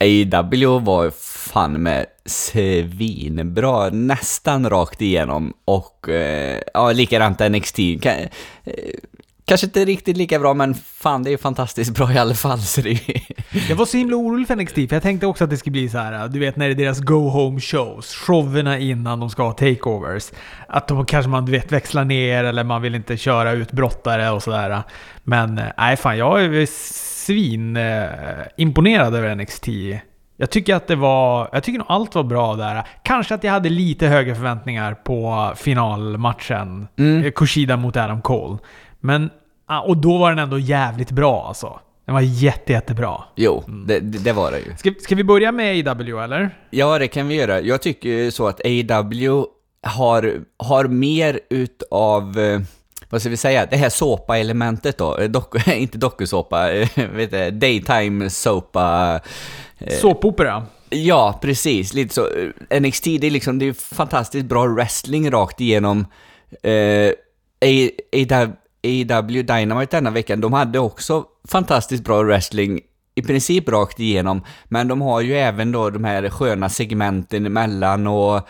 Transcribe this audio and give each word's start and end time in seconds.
AW 0.00 0.78
var 0.78 1.10
fan 1.10 1.82
med 1.82 2.06
svinbra, 2.24 3.90
nästan 3.90 4.70
rakt 4.70 5.02
igenom 5.02 5.52
och 5.64 6.08
eh, 6.08 6.60
ja, 6.74 6.92
likadant 6.92 7.40
NXT. 7.40 7.76
Kan, 8.02 8.12
eh, 8.64 8.94
kanske 9.48 9.66
inte 9.66 9.84
riktigt 9.84 10.16
lika 10.16 10.38
bra, 10.38 10.54
men 10.54 10.74
fan 10.74 11.22
det 11.22 11.32
är 11.32 11.36
fantastiskt 11.36 11.94
bra 11.94 12.12
i 12.12 12.18
alla 12.18 12.34
fall. 12.34 12.58
Så 12.58 12.80
det. 12.80 13.00
Jag 13.68 13.76
var 13.76 13.86
så 13.86 13.96
himla 13.96 14.16
orolig 14.16 14.46
för 14.46 14.56
NXT, 14.56 14.74
för 14.74 14.92
jag 14.92 15.02
tänkte 15.02 15.26
också 15.26 15.44
att 15.44 15.50
det 15.50 15.56
skulle 15.56 15.72
bli 15.72 15.88
så 15.88 15.98
här, 15.98 16.28
du 16.28 16.38
vet 16.38 16.56
när 16.56 16.66
det 16.66 16.72
är 16.72 16.76
deras 16.76 17.00
go-home 17.00 17.60
shows, 17.60 18.14
showerna 18.14 18.78
innan 18.78 19.20
de 19.20 19.30
ska 19.30 19.42
ha 19.42 19.52
takeovers. 19.52 20.30
Att 20.68 20.88
de 20.88 21.06
kanske 21.06 21.30
man 21.30 21.46
du 21.46 21.52
vet 21.52 21.72
växlar 21.72 22.04
ner 22.04 22.44
eller 22.44 22.64
man 22.64 22.82
vill 22.82 22.94
inte 22.94 23.16
köra 23.16 23.52
ut 23.52 23.72
brottare 23.72 24.30
och 24.30 24.42
sådär. 24.42 24.82
Men 25.22 25.58
eh, 25.58 25.64
nej 25.78 25.96
fan, 25.96 26.18
jag 26.18 26.44
är 26.44 26.66
svin 27.24 27.76
eh, 27.76 28.04
imponerad 28.56 29.14
över 29.14 29.34
NXT. 29.34 29.68
Jag 30.36 30.50
tycker 30.50 30.74
att 30.74 30.86
det 30.86 30.96
var... 30.96 31.48
Jag 31.52 31.62
tycker 31.62 31.78
nog 31.78 31.86
allt 31.90 32.14
var 32.14 32.22
bra 32.22 32.54
där. 32.54 32.84
Kanske 33.02 33.34
att 33.34 33.44
jag 33.44 33.52
hade 33.52 33.68
lite 33.68 34.06
högre 34.06 34.34
förväntningar 34.34 34.94
på 34.94 35.52
finalmatchen. 35.56 36.88
Mm. 36.98 37.24
Eh, 37.24 37.30
Kushida 37.30 37.76
mot 37.76 37.96
Adam 37.96 38.22
Cole. 38.22 38.58
Men... 39.00 39.30
ah, 39.68 39.80
Och 39.80 39.96
då 39.96 40.18
var 40.18 40.30
den 40.30 40.38
ändå 40.38 40.58
jävligt 40.58 41.10
bra 41.10 41.44
alltså. 41.48 41.80
Den 42.04 42.14
var 42.14 42.22
jätte, 42.22 42.72
jättebra. 42.72 43.24
Jo, 43.36 43.64
det, 43.86 44.00
det, 44.00 44.18
det 44.18 44.32
var 44.32 44.50
det 44.50 44.58
ju. 44.58 44.76
Ska, 44.76 44.92
ska 45.00 45.14
vi 45.14 45.24
börja 45.24 45.52
med 45.52 45.88
AW 45.88 46.24
eller? 46.24 46.58
Ja, 46.70 46.98
det 46.98 47.08
kan 47.08 47.28
vi 47.28 47.34
göra. 47.34 47.60
Jag 47.60 47.82
tycker 47.82 48.08
ju 48.08 48.30
så 48.30 48.48
att 48.48 48.60
AW 48.90 49.44
har, 49.82 50.40
har 50.56 50.84
mer 50.84 51.40
utav, 51.50 52.38
eh, 52.38 52.60
vad 53.10 53.20
ska 53.20 53.30
vi 53.30 53.36
säga, 53.36 53.66
det 53.66 53.76
här 53.76 53.88
såpa-elementet 53.88 54.98
då. 54.98 55.18
Eh, 55.18 55.28
Doku, 55.28 55.72
inte 55.72 55.98
dokusåpa, 55.98 56.72
eh, 56.72 56.88
vet 57.14 57.30
du, 57.30 57.50
daytime 57.50 58.30
såpa. 58.30 59.20
Såpopera. 60.00 60.66
Ja, 60.90 61.38
precis. 61.42 61.94
Lite 61.94 62.14
så. 62.14 62.28
NXT, 62.80 63.04
det 63.04 63.26
är 63.26 63.30
liksom, 63.30 63.58
det 63.58 63.66
är 63.68 63.94
fantastiskt 63.94 64.46
bra 64.46 64.66
wrestling 64.66 65.30
rakt 65.30 65.60
igenom. 65.60 66.06
Eh, 66.62 67.12
AW 68.82 69.42
Dynamite 69.42 69.96
denna 69.96 70.10
veckan, 70.10 70.40
de 70.40 70.52
hade 70.52 70.78
också 70.78 71.24
fantastiskt 71.48 72.04
bra 72.04 72.22
wrestling 72.22 72.80
i 73.14 73.22
princip 73.22 73.68
rakt 73.68 74.00
igenom, 74.00 74.44
men 74.64 74.88
de 74.88 75.00
har 75.00 75.20
ju 75.20 75.34
även 75.34 75.72
då 75.72 75.90
de 75.90 76.04
här 76.04 76.28
sköna 76.28 76.68
segmenten 76.68 77.46
emellan 77.46 78.06
och 78.06 78.48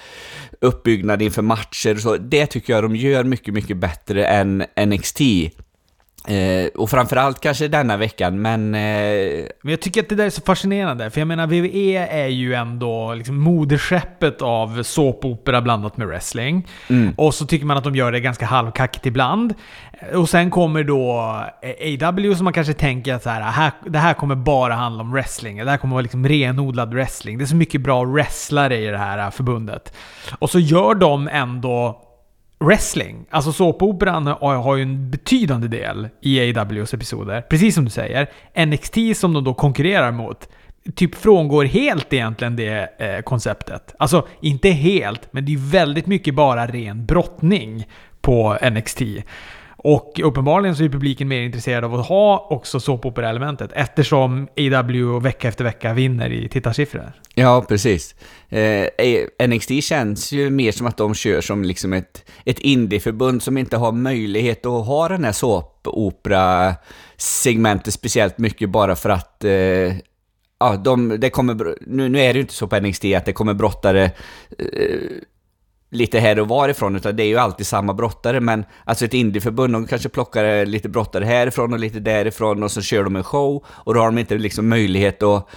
uppbyggnad 0.60 1.22
inför 1.22 1.42
matcher 1.42 1.94
och 1.94 2.00
så. 2.00 2.16
Det 2.16 2.46
tycker 2.46 2.72
jag 2.72 2.84
de 2.84 2.96
gör 2.96 3.24
mycket, 3.24 3.54
mycket 3.54 3.76
bättre 3.76 4.26
än 4.26 4.64
NXT. 4.86 5.20
Eh, 6.28 6.66
och 6.74 6.90
framförallt 6.90 7.40
kanske 7.40 7.68
denna 7.68 7.96
veckan, 7.96 8.42
men... 8.42 8.74
Eh, 8.74 8.80
Men 9.62 9.70
jag 9.70 9.80
tycker 9.80 10.02
att 10.02 10.08
det 10.08 10.14
där 10.14 10.24
är 10.26 10.30
så 10.30 10.40
fascinerande, 10.42 11.10
för 11.10 11.20
jag 11.20 11.28
menar 11.28 11.46
WWE 11.46 12.06
är 12.10 12.26
ju 12.26 12.54
ändå 12.54 13.14
liksom 13.14 13.36
moderskeppet 13.40 14.42
av 14.42 14.82
såpopera 14.82 15.60
blandat 15.62 15.96
med 15.96 16.06
wrestling. 16.06 16.66
mm, 16.90 17.14
Och 17.16 17.34
så 17.34 17.46
tycker 17.46 17.66
man 17.66 17.76
att 17.76 17.84
de 17.84 17.96
gör 17.96 18.12
det 18.12 18.20
ganska 18.20 18.46
halvkackigt 18.46 19.06
ibland. 19.06 19.54
Och 20.14 20.28
sen 20.28 20.50
kommer 20.50 20.84
då 20.84 21.20
AW 22.02 22.34
som 22.34 22.44
man 22.44 22.52
kanske 22.52 22.72
tänker 22.72 23.14
att 23.14 23.22
så 23.22 23.30
här, 23.30 23.40
här, 23.40 23.72
det 23.86 23.98
här 23.98 24.14
kommer 24.14 24.34
bara 24.34 24.74
handla 24.74 25.02
om 25.02 25.12
wrestling. 25.12 25.56
Det 25.64 25.70
här 25.70 25.76
kommer 25.78 25.94
vara 25.94 26.02
liksom 26.02 26.28
renodlad 26.28 26.94
wrestling. 26.94 27.38
Det 27.38 27.44
är 27.44 27.46
så 27.46 27.56
mycket 27.56 27.80
bra 27.80 28.04
wrestlare 28.04 28.76
i 28.78 28.86
det 28.86 28.98
här 28.98 29.30
förbundet. 29.30 29.92
Och 30.38 30.50
så 30.50 30.58
gör 30.58 30.94
de 30.94 31.28
ändå 31.28 32.04
wrestling. 32.58 33.26
Alltså 33.30 33.52
såpoperan 33.52 34.26
har 34.26 34.76
ju 34.76 34.82
en 34.82 35.10
betydande 35.10 35.68
del 35.68 36.08
i 36.22 36.58
AWs 36.58 36.94
episoder. 36.94 37.40
Precis 37.40 37.74
som 37.74 37.84
du 37.84 37.90
säger. 37.90 38.30
NXT 38.66 39.20
som 39.20 39.32
de 39.32 39.44
då 39.44 39.54
konkurrerar 39.54 40.10
mot 40.10 40.48
typ 40.94 41.14
frångår 41.14 41.64
helt 41.64 42.12
egentligen 42.12 42.56
det 42.56 42.88
eh, 42.98 43.22
konceptet. 43.22 43.94
Alltså, 43.98 44.26
inte 44.40 44.68
helt, 44.68 45.32
men 45.32 45.44
det 45.44 45.50
är 45.50 45.54
ju 45.54 45.70
väldigt 45.70 46.06
mycket 46.06 46.34
bara 46.34 46.66
ren 46.66 47.06
brottning 47.06 47.86
på 48.20 48.58
NXT. 48.70 49.02
Och 49.80 50.20
uppenbarligen 50.24 50.76
så 50.76 50.84
är 50.84 50.88
publiken 50.88 51.28
mer 51.28 51.40
intresserad 51.40 51.84
av 51.84 51.94
att 51.94 52.06
ha 52.06 52.46
också 52.50 52.80
såpopera-elementet 52.80 53.70
eftersom 53.74 54.48
AW 54.56 55.20
vecka 55.20 55.48
efter 55.48 55.64
vecka 55.64 55.92
vinner 55.92 56.30
i 56.30 56.48
tittarsiffror. 56.48 57.12
Ja, 57.34 57.64
precis. 57.68 58.14
Eh, 58.48 58.86
NXT 59.48 59.84
känns 59.84 60.32
ju 60.32 60.50
mer 60.50 60.72
som 60.72 60.86
att 60.86 60.96
de 60.96 61.14
kör 61.14 61.40
som 61.40 61.64
liksom 61.64 61.92
ett, 61.92 62.30
ett 62.44 62.58
indieförbund 62.58 63.42
som 63.42 63.58
inte 63.58 63.76
har 63.76 63.92
möjlighet 63.92 64.66
att 64.66 64.86
ha 64.86 65.08
den 65.08 65.24
här 65.24 65.32
såpopera-segmentet 65.32 67.94
speciellt 67.94 68.38
mycket 68.38 68.70
bara 68.70 68.96
för 68.96 69.10
att 69.10 69.44
eh, 69.44 69.92
Ja, 70.60 70.76
de, 70.76 71.20
det 71.20 71.30
kommer, 71.30 71.76
nu, 71.80 72.08
nu 72.08 72.20
är 72.20 72.32
det 72.32 72.36
ju 72.36 72.40
inte 72.40 72.54
så 72.54 72.66
på 72.66 72.80
NXT 72.80 73.04
att 73.04 73.24
det 73.24 73.32
kommer 73.32 73.54
brottare 73.54 74.04
eh, 74.58 75.00
lite 75.90 76.18
här 76.18 76.38
och 76.38 76.48
varifrån, 76.48 76.96
utan 76.96 77.16
det 77.16 77.22
är 77.22 77.26
ju 77.26 77.38
alltid 77.38 77.66
samma 77.66 77.94
brottare, 77.94 78.40
men 78.40 78.64
alltså 78.84 79.04
ett 79.04 79.14
indieförbund, 79.14 79.72
de 79.72 79.86
kanske 79.86 80.08
plockar 80.08 80.66
lite 80.66 80.88
brottare 80.88 81.24
härifrån 81.24 81.72
och 81.72 81.78
lite 81.78 82.00
därifrån 82.00 82.62
och 82.62 82.70
så 82.70 82.82
kör 82.82 83.04
de 83.04 83.16
en 83.16 83.24
show 83.24 83.64
och 83.68 83.94
då 83.94 84.00
har 84.00 84.06
de 84.06 84.18
inte 84.18 84.38
liksom 84.38 84.68
möjlighet 84.68 85.22
att 85.22 85.48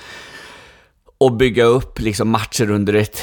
att 1.25 1.38
bygga 1.38 1.64
upp 1.64 2.00
liksom 2.00 2.30
matcher 2.30 2.72
under 2.72 2.94
ett 2.94 3.22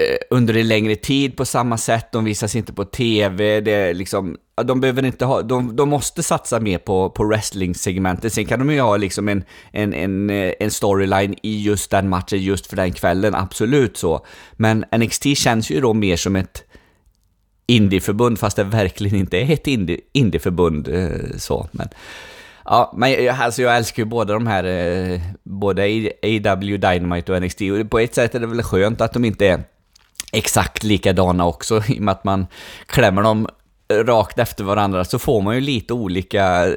Eh, 0.00 0.16
under 0.30 0.56
en 0.56 0.68
längre 0.68 0.96
tid 0.96 1.36
på 1.36 1.44
samma 1.44 1.78
sätt, 1.78 2.12
de 2.12 2.24
visas 2.24 2.56
inte 2.56 2.72
på 2.72 2.84
TV, 2.84 3.60
det 3.60 3.72
är 3.72 3.94
liksom, 3.94 4.36
de 4.64 4.80
behöver 4.80 5.04
inte 5.04 5.24
ha, 5.24 5.42
de, 5.42 5.76
de 5.76 5.88
måste 5.88 6.22
satsa 6.22 6.60
mer 6.60 6.78
på, 6.78 7.10
på 7.10 7.24
wrestling-segmentet, 7.24 8.32
sen 8.32 8.46
kan 8.46 8.58
de 8.58 8.70
ju 8.70 8.80
ha 8.80 8.96
liksom 8.96 9.28
en, 9.28 9.44
en, 9.72 9.94
en, 9.94 10.30
eh, 10.30 10.52
en 10.60 10.70
storyline 10.70 11.34
i 11.42 11.62
just 11.62 11.90
den 11.90 12.08
matchen, 12.08 12.42
just 12.42 12.66
för 12.66 12.76
den 12.76 12.92
kvällen, 12.92 13.34
absolut 13.34 13.96
så. 13.96 14.26
Men 14.52 14.84
NXT 14.96 15.24
känns 15.36 15.70
ju 15.70 15.80
då 15.80 15.94
mer 15.94 16.16
som 16.16 16.36
ett 16.36 16.64
indieförbund, 17.66 18.38
fast 18.38 18.56
det 18.56 18.64
verkligen 18.64 19.16
inte 19.16 19.38
är 19.38 19.50
ett 19.50 19.66
indie, 19.66 20.00
indieförbund 20.12 20.88
eh, 20.88 21.36
så, 21.36 21.68
men 21.72 21.88
Ja, 22.64 22.92
men 22.96 23.30
alltså 23.40 23.62
jag 23.62 23.76
älskar 23.76 24.02
ju 24.02 24.08
båda 24.08 24.34
de 24.34 24.46
här, 24.46 24.64
eh, 24.64 25.20
både 25.42 25.82
AW 26.22 26.76
Dynamite 26.76 27.32
och 27.32 27.42
NXT, 27.42 27.60
och 27.60 27.90
på 27.90 27.98
ett 27.98 28.14
sätt 28.14 28.34
är 28.34 28.40
det 28.40 28.46
väl 28.46 28.62
skönt 28.62 29.00
att 29.00 29.12
de 29.12 29.24
inte 29.24 29.46
är 29.46 29.64
exakt 30.32 30.84
likadana 30.84 31.46
också, 31.46 31.82
i 31.88 31.98
och 31.98 32.02
med 32.02 32.12
att 32.12 32.24
man 32.24 32.46
klämmer 32.86 33.22
dem 33.22 33.48
rakt 33.92 34.38
efter 34.38 34.64
varandra, 34.64 35.04
så 35.04 35.18
får 35.18 35.42
man 35.42 35.54
ju 35.54 35.60
lite 35.60 35.94
olika, 35.94 36.66
eh, 36.66 36.72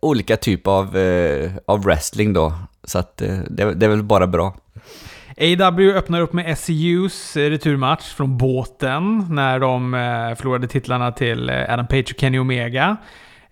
olika 0.00 0.36
typ 0.36 0.66
av, 0.66 0.96
eh, 0.96 1.50
av 1.66 1.82
wrestling 1.82 2.32
då. 2.32 2.52
Så 2.84 2.98
att 2.98 3.22
eh, 3.22 3.38
det, 3.50 3.74
det 3.74 3.86
är 3.86 3.90
väl 3.90 4.02
bara 4.02 4.26
bra. 4.26 4.54
AW 5.36 5.92
öppnar 5.96 6.20
upp 6.20 6.32
med 6.32 6.58
SCUs 6.58 7.36
eh, 7.36 7.50
returmatch 7.50 8.04
från 8.14 8.38
båten 8.38 9.26
när 9.30 9.58
de 9.58 9.94
eh, 9.94 10.34
förlorade 10.34 10.68
titlarna 10.68 11.12
till 11.12 11.50
eh, 11.50 11.72
Adam 11.72 11.86
Page 11.86 12.12
och 12.14 12.20
Kenny 12.20 12.38
Omega. 12.38 12.96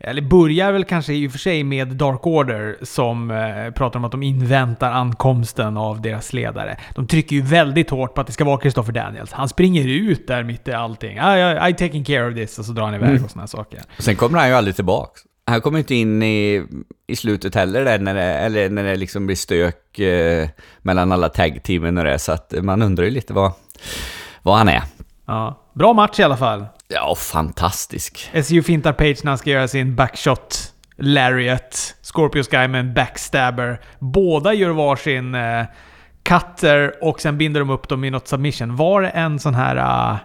Eller 0.05 0.23
börjar 0.23 0.73
väl 0.73 0.85
kanske 0.85 1.13
i 1.15 1.29
och 1.29 1.33
för 1.33 1.39
sig 1.39 1.65
med 1.65 1.89
Dark 1.89 2.27
Order 2.27 2.77
som 2.83 3.31
eh, 3.31 3.71
pratar 3.75 3.99
om 3.99 4.05
att 4.05 4.11
de 4.11 4.23
inväntar 4.23 4.91
ankomsten 4.93 5.77
av 5.77 6.01
deras 6.01 6.33
ledare. 6.33 6.77
De 6.95 7.07
trycker 7.07 7.37
ju 7.37 7.43
väldigt 7.43 7.91
hårt 7.91 8.15
på 8.15 8.21
att 8.21 8.27
det 8.27 8.33
ska 8.33 8.45
vara 8.45 8.61
Christopher 8.61 8.93
Daniels. 8.93 9.33
Han 9.33 9.49
springer 9.49 9.89
ut 9.89 10.27
där 10.27 10.43
mitt 10.43 10.69
i 10.69 10.73
allting. 10.73 11.17
I, 11.17 11.21
I, 11.21 11.71
I 11.71 11.73
taking 11.75 12.05
care 12.05 12.29
of 12.29 12.35
this 12.35 12.59
och 12.59 12.65
så 12.65 12.73
drar 12.73 12.85
han 12.85 12.95
iväg 12.95 13.09
Mm. 13.11 13.25
och 13.25 13.31
sådana 13.31 13.47
saker. 13.47 13.81
Och 13.97 14.03
sen 14.05 14.17
kommer 14.17 14.39
han 14.39 14.49
ju 14.49 14.55
aldrig 14.55 14.75
tillbaks. 14.77 15.21
Han 15.47 15.61
kommer 15.61 15.79
inte 15.79 15.95
in 15.95 16.23
i, 16.23 16.63
i 17.07 17.17
slutet 17.17 17.55
heller 17.55 17.85
där 17.85 17.99
när 17.99 18.15
det, 18.15 18.23
eller 18.23 18.71
när 18.71 18.85
det 18.85 18.97
liksom 18.97 19.27
blir 19.27 19.37
stök 19.37 19.99
eh, 19.99 20.49
mellan 20.83 21.13
alla 21.13 21.29
tag-teamen 21.29 21.99
och 21.99 22.05
det, 22.05 22.19
så 22.19 22.33
att 22.33 22.53
man 22.63 22.83
undrar 22.83 23.05
ju 23.05 23.11
lite 23.11 23.33
vad, 23.33 23.53
vad 24.43 24.57
han 24.59 24.69
är. 24.69 24.83
Ja. 25.27 25.59
Bra 25.75 25.93
match 25.93 26.21
i 26.21 26.23
alla 26.23 26.37
fall. 26.37 26.67
Ja, 26.95 27.15
fantastisk. 27.15 28.31
SU 28.45 28.63
fintar 28.63 28.93
Page 28.93 29.17
när 29.25 29.31
han 29.31 29.39
ska 29.39 29.51
göra 29.51 29.69
sin 29.69 29.95
backshot 29.97 30.73
lariat. 30.97 31.95
Scorpio 32.03 32.43
Sky 32.43 32.69
med 32.69 32.81
en 32.81 32.95
backstabber. 32.95 33.81
Båda 33.99 34.55
gör 34.55 34.71
varsin 34.71 35.35
eh, 35.35 35.65
cutter 36.23 36.95
och 37.05 37.21
sen 37.21 37.39
binder 37.39 37.61
de 37.61 37.71
upp 37.71 37.89
dem 37.89 38.05
i 38.05 38.11
något 38.11 38.29
submission. 38.29 38.77
Var 38.77 39.03
det 39.03 39.09
en 39.09 39.39
sån 39.39 39.55
här... 39.55 39.77
eh, 39.77 40.19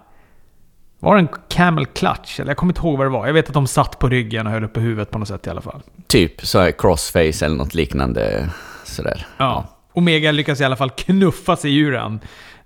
var 1.00 1.16
det 1.16 1.22
en 1.22 1.30
camel 1.50 1.86
clutch? 1.86 2.40
Eller 2.40 2.50
jag 2.50 2.58
kommer 2.58 2.72
inte 2.72 2.82
ihåg 2.82 2.98
vad 2.98 3.06
det 3.08 3.12
var. 3.12 3.28
Jag 3.28 3.34
vet 3.34 3.48
att 3.48 3.54
de 3.54 3.68
satt 3.68 4.00
på 4.00 4.10
ryggen 4.10 4.48
och 4.48 4.54
höll 4.54 4.64
uppe 4.64 4.80
huvudet 4.80 5.12
på 5.12 5.20
något 5.20 5.28
sätt 5.28 5.48
i 5.48 5.50
alla 5.50 5.62
fall. 5.62 5.82
Typ 6.08 6.46
så 6.46 6.60
här 6.60 6.72
crossface 6.72 7.46
eller 7.46 7.56
något 7.56 7.74
liknande 7.74 8.50
sådär. 8.84 9.26
Ja. 9.38 9.68
Omega 9.94 10.32
lyckas 10.32 10.62
i 10.62 10.64
alla 10.64 10.76
fall 10.76 10.90
knuffa 10.90 11.56
sig 11.56 11.78
ur 11.78 11.92
den. 11.92 12.20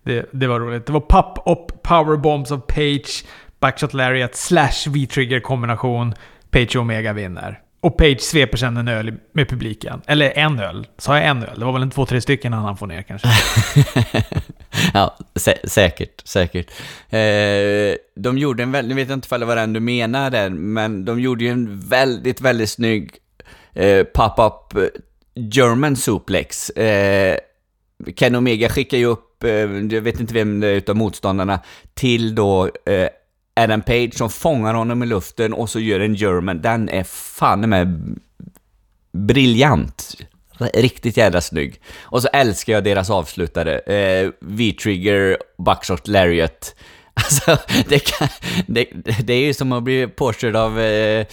Det, 0.03 0.29
det 0.33 0.47
var 0.47 0.59
roligt. 0.59 0.85
Det 0.85 0.91
var 0.93 0.99
pop-up 0.99 1.83
powerbombs 1.83 2.51
av 2.51 2.57
Page, 2.57 3.25
backshot 3.61 3.93
lariat 3.93 4.35
slash 4.35 4.87
V-trigger 4.87 5.39
kombination. 5.39 6.13
Page 6.51 6.75
och 6.75 6.81
Omega 6.81 7.13
vinner. 7.13 7.59
Och 7.81 7.97
Page 7.97 8.21
sveper 8.21 8.57
sen 8.57 8.77
en 8.77 8.87
öl 8.87 9.13
med 9.33 9.49
publiken. 9.49 10.01
Eller 10.07 10.37
en 10.37 10.59
öl. 10.59 10.87
Sa 10.97 11.17
jag 11.17 11.27
en 11.27 11.43
öl? 11.43 11.59
Det 11.59 11.65
var 11.65 11.73
väl 11.73 11.81
en 11.81 11.91
två, 11.91 12.05
tre 12.05 12.21
stycken 12.21 12.53
han 12.53 12.63
hann 12.63 12.77
få 12.77 12.85
ner 12.85 13.01
kanske. 13.01 13.27
ja, 14.93 15.17
sä 15.35 15.57
säkert, 15.63 16.27
säkert. 16.27 16.71
Eh, 17.09 17.95
de 18.15 18.37
gjorde 18.37 18.63
en 18.63 18.71
väldigt, 18.71 18.89
nu 18.89 19.01
vet 19.01 19.09
jag 19.09 19.17
inte 19.17 19.25
ifall 19.25 19.39
det 19.39 19.45
var 19.45 19.55
den 19.55 19.73
du 19.73 19.79
menar 19.79 20.29
där, 20.29 20.49
men 20.49 21.05
de 21.05 21.19
gjorde 21.19 21.43
ju 21.43 21.49
en 21.49 21.79
väldigt, 21.79 22.41
väldigt 22.41 22.69
snygg 22.69 23.11
eh, 23.73 24.03
pop-up 24.03 24.75
eh, 24.75 24.83
German 25.35 25.95
suplex. 25.95 26.69
Eh, 26.69 27.37
Ken 28.15 28.35
Omega 28.35 28.69
skickar 28.69 28.97
ju 28.97 29.05
upp, 29.05 29.43
eh, 29.43 29.51
jag 29.51 30.01
vet 30.01 30.19
inte 30.19 30.33
vem 30.33 30.59
det 30.59 30.67
är 30.67 30.73
utav 30.73 30.95
motståndarna, 30.95 31.59
till 31.93 32.35
då 32.35 32.65
eh, 32.65 33.07
Adam 33.63 33.81
Page 33.81 34.13
som 34.13 34.29
fångar 34.29 34.73
honom 34.73 35.03
i 35.03 35.05
luften 35.05 35.53
och 35.53 35.69
så 35.69 35.79
gör 35.79 35.99
en 35.99 36.15
German. 36.15 36.61
Den 36.61 36.89
är 36.89 37.03
fan 37.03 37.69
med 37.69 38.19
briljant. 39.13 40.15
Riktigt 40.73 41.17
jävla 41.17 41.41
snygg. 41.41 41.81
Och 42.01 42.21
så 42.21 42.27
älskar 42.27 42.73
jag 42.73 42.83
deras 42.83 43.09
avslutare. 43.09 43.79
Eh, 43.79 44.29
V-trigger, 44.41 45.37
Buckshot 45.57 46.07
Lariat. 46.07 46.75
Alltså, 47.13 47.57
det, 47.89 47.99
kan, 47.99 48.27
det, 48.67 48.85
det 49.23 49.33
är 49.33 49.45
ju 49.45 49.53
som 49.53 49.71
att 49.71 49.83
bli 49.83 50.07
påkörd 50.07 50.55
av 50.55 50.79
eh, 50.79 51.25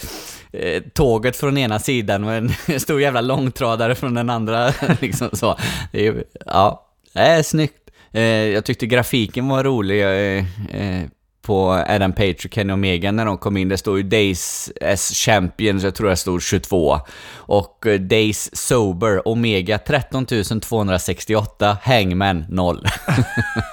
eh 0.51 0.83
tåget 0.93 1.35
från 1.35 1.57
ena 1.57 1.79
sidan 1.79 2.23
och 2.23 2.33
en 2.33 2.49
stor 2.79 3.01
jävla 3.01 3.21
långtradare 3.21 3.95
från 3.95 4.13
den 4.13 4.29
andra. 4.29 4.73
liksom 5.01 5.29
så. 5.33 5.57
Det 5.91 6.07
är, 6.07 6.23
ja, 6.45 6.87
det 7.13 7.19
är 7.19 7.43
snyggt. 7.43 7.89
Eh, 8.11 8.23
jag 8.23 8.65
tyckte 8.65 8.85
grafiken 8.85 9.47
var 9.47 9.63
rolig. 9.63 10.01
Eh, 10.01 10.45
eh 10.81 11.05
på 11.49 11.83
Adam 11.87 12.13
Page 12.13 12.45
och 12.45 12.53
Kenny 12.53 12.73
Omega 12.73 13.11
när 13.11 13.25
de 13.25 13.37
kom 13.37 13.57
in. 13.57 13.69
Det 13.69 13.77
stod 13.77 13.97
ju 13.97 14.03
Days 14.03 14.71
as 14.81 15.11
Champions, 15.11 15.83
jag 15.83 15.95
tror 15.95 16.09
det 16.09 16.15
stod 16.15 16.41
22. 16.41 16.99
Och 17.35 17.87
eh, 17.87 17.99
Days 17.99 18.55
Sober, 18.67 19.27
Omega 19.27 19.77
13 19.77 20.25
268, 20.61 21.77
Hangman 21.83 22.45
0. 22.49 22.87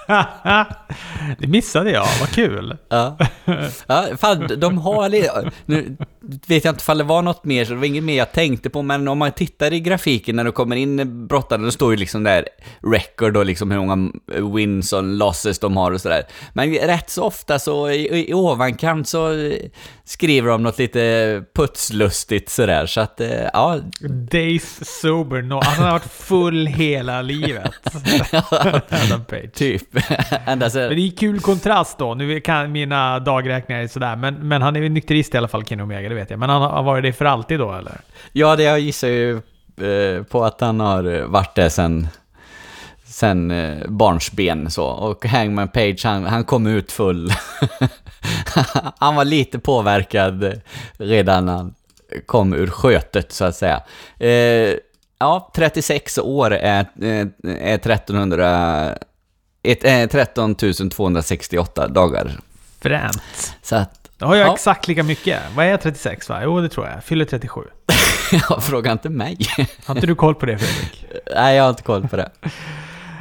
det 1.38 1.46
missade 1.46 1.90
jag, 1.90 2.06
vad 2.20 2.28
kul! 2.28 2.76
ja. 2.88 3.18
ja, 3.86 4.06
fan 4.18 4.48
de 4.58 4.78
har 4.78 5.08
lite... 5.08 5.50
Nu 5.64 5.96
vet 6.46 6.64
jag 6.64 6.72
inte 6.72 6.82
ifall 6.82 6.98
det 6.98 7.04
var 7.04 7.22
något 7.22 7.44
mer, 7.44 7.64
så 7.64 7.72
det 7.72 7.78
var 7.78 7.86
inget 7.86 8.04
mer 8.04 8.16
jag 8.16 8.32
tänkte 8.32 8.70
på, 8.70 8.82
men 8.82 9.08
om 9.08 9.18
man 9.18 9.32
tittar 9.32 9.72
i 9.72 9.80
grafiken 9.80 10.36
när 10.36 10.44
det 10.44 10.52
kommer 10.52 10.76
in 10.76 11.26
brottare, 11.26 11.62
då 11.62 11.70
står 11.70 11.90
ju 11.90 11.96
liksom 11.96 12.24
där 12.24 12.48
record 12.92 13.36
och 13.36 13.46
liksom 13.46 13.70
hur 13.70 13.78
många 13.78 14.12
wins 14.54 14.92
och 14.92 15.02
losses 15.02 15.58
de 15.58 15.76
har 15.76 15.92
och 15.92 16.00
sådär. 16.00 16.22
Men 16.52 16.74
rätt 16.74 17.10
så 17.10 17.24
ofta 17.24 17.58
så 17.66 17.90
i, 17.90 18.30
i 18.30 18.34
ovankant 18.34 19.08
så 19.08 19.52
skriver 20.04 20.50
de 20.50 20.62
något 20.62 20.78
lite 20.78 21.42
putslustigt 21.54 22.50
sådär, 22.50 22.86
så 22.86 23.00
att 23.00 23.20
eh, 23.20 23.48
ja. 23.52 23.80
Days 24.30 25.00
sober, 25.00 25.42
no. 25.42 25.54
alltså, 25.54 25.70
han 25.70 25.84
har 25.84 25.92
varit 25.92 26.12
full 26.12 26.66
hela 26.66 27.22
livet. 27.22 27.72
Adam 28.90 29.24
Page. 29.28 29.52
Typ. 29.54 29.82
Ända. 30.46 30.70
Men 30.74 30.88
det 30.88 31.06
är 31.06 31.16
kul 31.16 31.40
kontrast 31.40 31.98
då, 31.98 32.14
nu 32.14 32.40
kan 32.40 32.72
mina 32.72 33.18
dagräkningar 33.18 33.86
sådär, 33.86 34.16
men, 34.16 34.48
men 34.48 34.62
han 34.62 34.76
är 34.76 34.80
väl 34.80 34.92
nykterist 34.92 35.34
i 35.34 35.38
alla 35.38 35.48
fall, 35.48 35.64
Kenny 35.64 35.82
Omega, 35.82 36.08
det 36.08 36.14
vet 36.14 36.30
jag. 36.30 36.38
Men 36.38 36.50
han 36.50 36.62
har 36.62 36.82
varit 36.82 37.02
det 37.02 37.12
för 37.12 37.24
alltid 37.24 37.58
då 37.58 37.72
eller? 37.72 38.00
Ja, 38.32 38.56
det 38.56 38.62
jag 38.62 38.80
gissar 38.80 39.08
ju 39.08 39.36
eh, 39.80 40.22
på 40.22 40.44
att 40.44 40.60
han 40.60 40.80
har 40.80 41.26
varit 41.26 41.54
det 41.54 41.70
sen 41.70 42.08
sen 43.16 43.50
eh, 43.50 43.88
barnsben 43.88 44.70
så. 44.70 44.84
Och 44.84 45.26
Hangman 45.26 45.68
Page, 45.68 46.04
han, 46.04 46.24
han 46.24 46.44
kom 46.44 46.66
ut 46.66 46.92
full. 46.92 47.32
han 48.98 49.14
var 49.14 49.24
lite 49.24 49.58
påverkad 49.58 50.60
redan 50.92 51.46
när 51.46 51.52
han 51.52 51.74
kom 52.26 52.54
ur 52.54 52.66
skötet 52.66 53.32
så 53.32 53.44
att 53.44 53.56
säga. 53.56 53.82
Eh, 54.18 54.74
ja, 55.18 55.50
36 55.54 56.18
år 56.18 56.54
är, 56.54 56.86
är, 57.00 57.30
är 57.42 57.74
1300... 57.74 58.98
Ett, 59.62 59.84
är 59.84 60.06
13 60.06 60.54
268 60.54 61.88
dagar. 61.88 62.40
Fränt. 62.80 63.54
Så 63.62 63.76
att, 63.76 64.10
Då 64.18 64.26
har 64.26 64.36
jag 64.36 64.48
ja. 64.48 64.54
exakt 64.54 64.88
lika 64.88 65.02
mycket. 65.02 65.40
Vad 65.54 65.66
är 65.66 65.76
36 65.76 66.28
va? 66.28 66.40
Jo, 66.44 66.60
det 66.60 66.68
tror 66.68 66.86
jag. 66.86 67.04
Fyller 67.04 67.24
37. 67.24 67.60
ja, 68.48 68.60
fråga 68.60 68.92
inte 68.92 69.08
mig. 69.08 69.38
har 69.86 69.94
inte 69.94 70.06
du 70.06 70.14
koll 70.14 70.34
på 70.34 70.46
det 70.46 70.58
Fredrik? 70.58 71.06
Nej, 71.34 71.56
jag 71.56 71.62
har 71.62 71.70
inte 71.70 71.82
koll 71.82 72.08
på 72.08 72.16
det. 72.16 72.30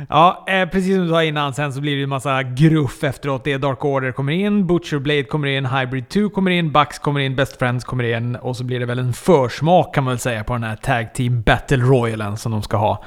Ja, 0.09 0.45
eh, 0.47 0.69
precis 0.69 0.95
som 0.95 1.03
du 1.03 1.09
sa 1.09 1.23
innan, 1.23 1.53
sen 1.53 1.73
så 1.73 1.81
blir 1.81 1.95
det 1.95 2.03
en 2.03 2.09
massa 2.09 2.43
gruff 2.43 3.03
efteråt. 3.03 3.43
Det 3.43 3.53
är 3.53 3.59
Dark 3.59 3.85
Order 3.85 4.11
kommer 4.11 4.33
in, 4.33 4.67
Butcher 4.67 4.99
Blade 4.99 5.23
kommer 5.23 5.47
in, 5.47 5.65
Hybrid 5.65 6.09
2 6.09 6.29
kommer 6.29 6.51
in, 6.51 6.71
Bucks 6.71 6.99
kommer 6.99 7.19
in, 7.19 7.35
Best 7.35 7.59
Friends 7.59 7.83
kommer 7.83 8.03
in 8.03 8.35
och 8.35 8.57
så 8.57 8.63
blir 8.63 8.79
det 8.79 8.85
väl 8.85 8.99
en 8.99 9.13
försmak 9.13 9.95
kan 9.95 10.03
man 10.03 10.11
väl 10.11 10.19
säga 10.19 10.43
på 10.43 10.53
den 10.53 10.63
här 10.63 10.75
Tag 10.75 11.13
Team 11.13 11.41
Battle 11.41 11.77
Royalen 11.77 12.37
som 12.37 12.51
de 12.51 12.61
ska 12.61 12.77
ha 12.77 13.03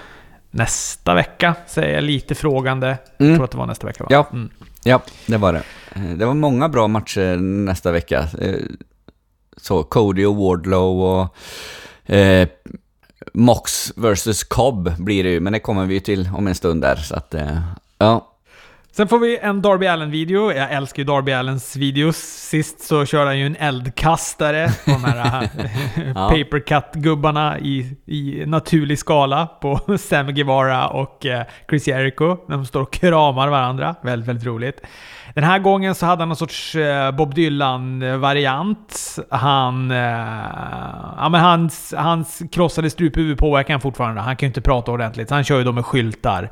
nästa 0.51 1.15
vecka. 1.15 1.55
Säger 1.67 1.95
jag 1.95 2.05
lite 2.05 2.35
frågande. 2.35 2.87
Mm. 2.87 3.31
Jag 3.31 3.37
tror 3.37 3.45
att 3.45 3.51
det 3.51 3.59
var 3.59 3.67
nästa 3.67 3.87
vecka 3.87 4.05
va? 4.05 4.09
Ja, 4.11 4.29
mm. 4.33 4.51
ja 4.85 5.03
det 5.27 5.37
var 5.37 5.53
det. 5.53 5.63
Eh, 5.95 6.03
det 6.03 6.27
var 6.27 6.35
många 6.35 6.69
bra 6.69 6.89
matcher 6.89 7.37
nästa 7.37 7.93
vecka. 7.93 8.29
Eh, 8.41 8.55
så 9.57 9.83
Cody 9.83 10.25
och 10.25 10.37
Wardlow 10.37 11.03
och 11.03 11.37
eh, 12.15 12.49
Mox 13.35 13.93
vs 13.97 14.45
Cobb 14.45 14.93
blir 14.99 15.25
det 15.25 15.31
ju, 15.31 15.41
men 15.41 15.53
det 15.53 15.61
kommer 15.61 15.87
vi 15.87 16.01
till 16.01 16.31
om 16.35 16.47
en 16.47 16.55
stund 16.55 16.83
där. 16.83 16.97
Så 16.97 17.15
att, 17.15 17.35
eh, 17.35 17.61
ja. 17.99 18.35
Sen 18.99 19.09
får 19.09 19.19
vi 19.19 19.39
en 19.39 19.63
Darby 19.63 19.87
Allen-video. 19.87 20.53
Jag 20.53 20.73
älskar 20.73 20.99
ju 20.99 21.05
Darby 21.05 21.33
Allens 21.33 21.77
videos. 21.77 22.17
Sist 22.17 22.81
så 22.81 23.07
körde 23.07 23.27
han 23.27 23.39
ju 23.39 23.47
en 23.47 23.57
eldkastare 23.57 24.71
på 24.85 24.91
de 24.91 25.05
här 25.05 25.51
ja. 26.15 26.31
papercut-gubbarna 26.31 27.59
i, 27.59 27.97
i 28.07 28.47
naturlig 28.47 28.99
skala 28.99 29.47
på 29.47 29.99
Sam 29.99 30.35
Guevara 30.35 30.89
och 30.89 31.27
eh, 31.27 31.45
Chris 31.69 31.89
Jericho. 31.89 32.37
De 32.49 32.67
står 32.67 32.83
och 32.83 32.93
kramar 32.93 33.49
varandra. 33.49 33.95
Väldigt, 34.03 34.29
väldigt 34.29 34.47
roligt. 34.47 34.81
Den 35.39 35.45
här 35.45 35.59
gången 35.59 35.95
så 35.95 36.07
hade 36.07 36.23
han 36.23 36.29
någon 36.29 36.37
sorts 36.37 36.75
eh, 36.75 37.11
Bob 37.11 37.35
Dylan-variant. 37.35 39.19
Han... 39.31 39.91
Eh, 39.91 39.99
ja, 41.17 41.29
men 41.31 41.41
hans, 41.41 41.95
hans 41.97 42.43
krossade 42.53 42.91
struphuvud 42.91 43.39
påverkar 43.39 43.75
han 43.75 43.81
fortfarande. 43.81 44.21
Han 44.21 44.37
kan 44.37 44.47
ju 44.47 44.49
inte 44.49 44.61
prata 44.61 44.93
ordentligt, 44.93 45.29
så 45.29 45.35
han 45.35 45.45
kör 45.45 45.59
ju 45.59 45.65
då 45.65 45.73
med 45.73 45.87
skyltar. 45.87 46.51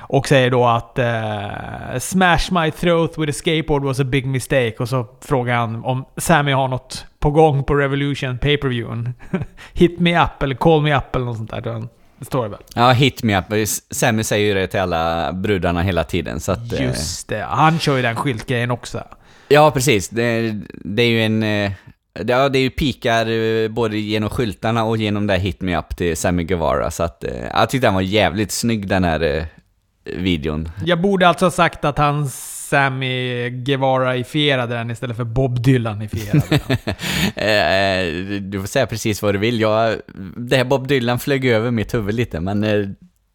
Och 0.00 0.28
säger 0.28 0.50
då 0.50 0.66
att 0.66 0.98
uh, 0.98 1.98
“Smash 1.98 2.52
my 2.62 2.70
throat 2.70 3.18
with 3.18 3.30
a 3.30 3.32
skateboard 3.32 3.84
was 3.84 4.00
a 4.00 4.04
big 4.04 4.26
mistake” 4.26 4.74
och 4.78 4.88
så 4.88 5.06
frågar 5.20 5.56
han 5.56 5.84
om 5.84 6.04
Sammy 6.16 6.52
har 6.52 6.68
något 6.68 7.06
på 7.18 7.30
gång 7.30 7.64
på 7.64 7.74
Revolution 7.74 8.38
pay 8.38 8.56
per 8.56 8.68
viewen 8.68 9.14
“Hit 9.72 10.00
me 10.00 10.22
up” 10.22 10.42
eller 10.42 10.54
“Call 10.54 10.82
me 10.82 10.96
up” 10.96 11.16
eller 11.16 11.26
något 11.26 11.36
sånt 11.36 11.50
där. 11.50 11.88
Det 12.18 12.24
står 12.24 12.42
det 12.42 12.48
väl? 12.48 12.60
Ja, 12.74 12.90
hit 12.90 13.22
me 13.22 13.38
up. 13.38 13.44
Sammy 13.90 14.24
säger 14.24 14.46
ju 14.46 14.54
det 14.54 14.66
till 14.66 14.80
alla 14.80 15.32
brudarna 15.32 15.82
hela 15.82 16.04
tiden, 16.04 16.40
så 16.40 16.52
att... 16.52 16.72
Eh, 16.72 16.82
Just 16.82 17.28
det. 17.28 17.46
Han 17.48 17.78
kör 17.78 17.96
ju 17.96 18.02
den 18.02 18.16
skyltgrejen 18.16 18.70
också. 18.70 19.04
Ja, 19.48 19.70
precis. 19.70 20.08
Det, 20.08 20.54
det 20.72 21.02
är 21.02 21.08
ju 21.08 21.22
en... 21.24 21.42
Eh, 21.42 21.72
ja, 22.26 22.48
det 22.48 22.58
är 22.58 22.62
ju 22.62 22.70
pikar 22.70 23.26
eh, 23.26 23.68
både 23.68 23.98
genom 23.98 24.30
skyltarna 24.30 24.84
och 24.84 24.96
genom 24.96 25.26
det 25.26 25.36
Hit 25.36 25.60
Me 25.60 25.78
Up 25.78 25.96
till 25.96 26.16
Sammy 26.16 26.44
Guevara, 26.44 26.90
så 26.90 27.02
att... 27.02 27.24
Jag 27.54 27.70
tyckte 27.70 27.86
den 27.86 27.94
var 27.94 28.00
jävligt 28.00 28.52
snygg 28.52 28.88
den 28.88 29.04
här 29.04 29.46
videon. 30.04 30.68
Jag 30.84 31.00
borde 31.00 31.28
alltså 31.28 31.46
ha 31.46 31.50
sagt 31.50 31.84
att 31.84 31.98
hans 31.98 32.55
Sammy 32.68 33.50
Guevara-ifierade 33.50 34.74
den 34.74 34.90
istället 34.90 35.16
för 35.16 35.24
Bob 35.24 35.62
Dylan-ifierade 35.62 36.42
den. 36.66 36.76
Eh, 37.36 38.40
du 38.40 38.60
får 38.60 38.66
säga 38.66 38.86
precis 38.86 39.22
vad 39.22 39.34
du 39.34 39.38
vill. 39.38 39.60
Jag, 39.60 39.96
det 40.36 40.56
här 40.56 40.64
Bob 40.64 40.88
Dylan 40.88 41.18
flög 41.18 41.44
över 41.44 41.70
mitt 41.70 41.94
huvud 41.94 42.14
lite, 42.14 42.40
men 42.40 42.64
eh, 42.64 42.86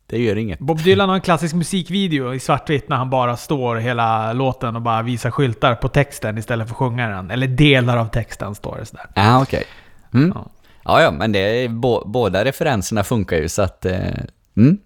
det 0.08 0.24
gör 0.24 0.36
inget. 0.36 0.60
Bob 0.60 0.84
Dylan 0.84 1.10
har 1.10 1.16
en 1.16 1.22
klassisk 1.22 1.56
musikvideo 1.56 2.34
i 2.34 2.40
svartvitt 2.40 2.90
när 2.90 2.96
han 2.96 3.10
bara 3.10 3.38
står 3.38 3.76
hela 3.76 4.34
låten 4.34 4.76
och 4.76 4.82
bara 4.82 5.02
visar 5.02 5.32
skyltar 5.32 5.76
på 5.76 5.88
texten 5.88 6.38
istället 6.38 6.68
för 6.68 6.76
sjunga 6.76 7.10
den. 7.10 7.32
Eller 7.32 7.48
delar 7.48 7.98
av 7.98 8.06
texten 8.06 8.56
står 8.56 8.78
det 8.78 8.86
sådär. 8.86 9.06
Ah, 9.16 9.42
okej. 9.42 9.64
Okay. 10.12 10.22
Mm. 10.22 10.32
Ja. 10.36 10.52
ja, 10.84 11.02
ja, 11.02 11.12
men 11.12 11.32
det, 11.32 11.70
båda 12.06 12.46
referenserna 12.46 13.04
funkar 13.04 13.38
ju 13.38 13.50
så 13.50 13.62
att... 13.62 13.86
Eh, 13.86 14.00
mm. 14.58 14.78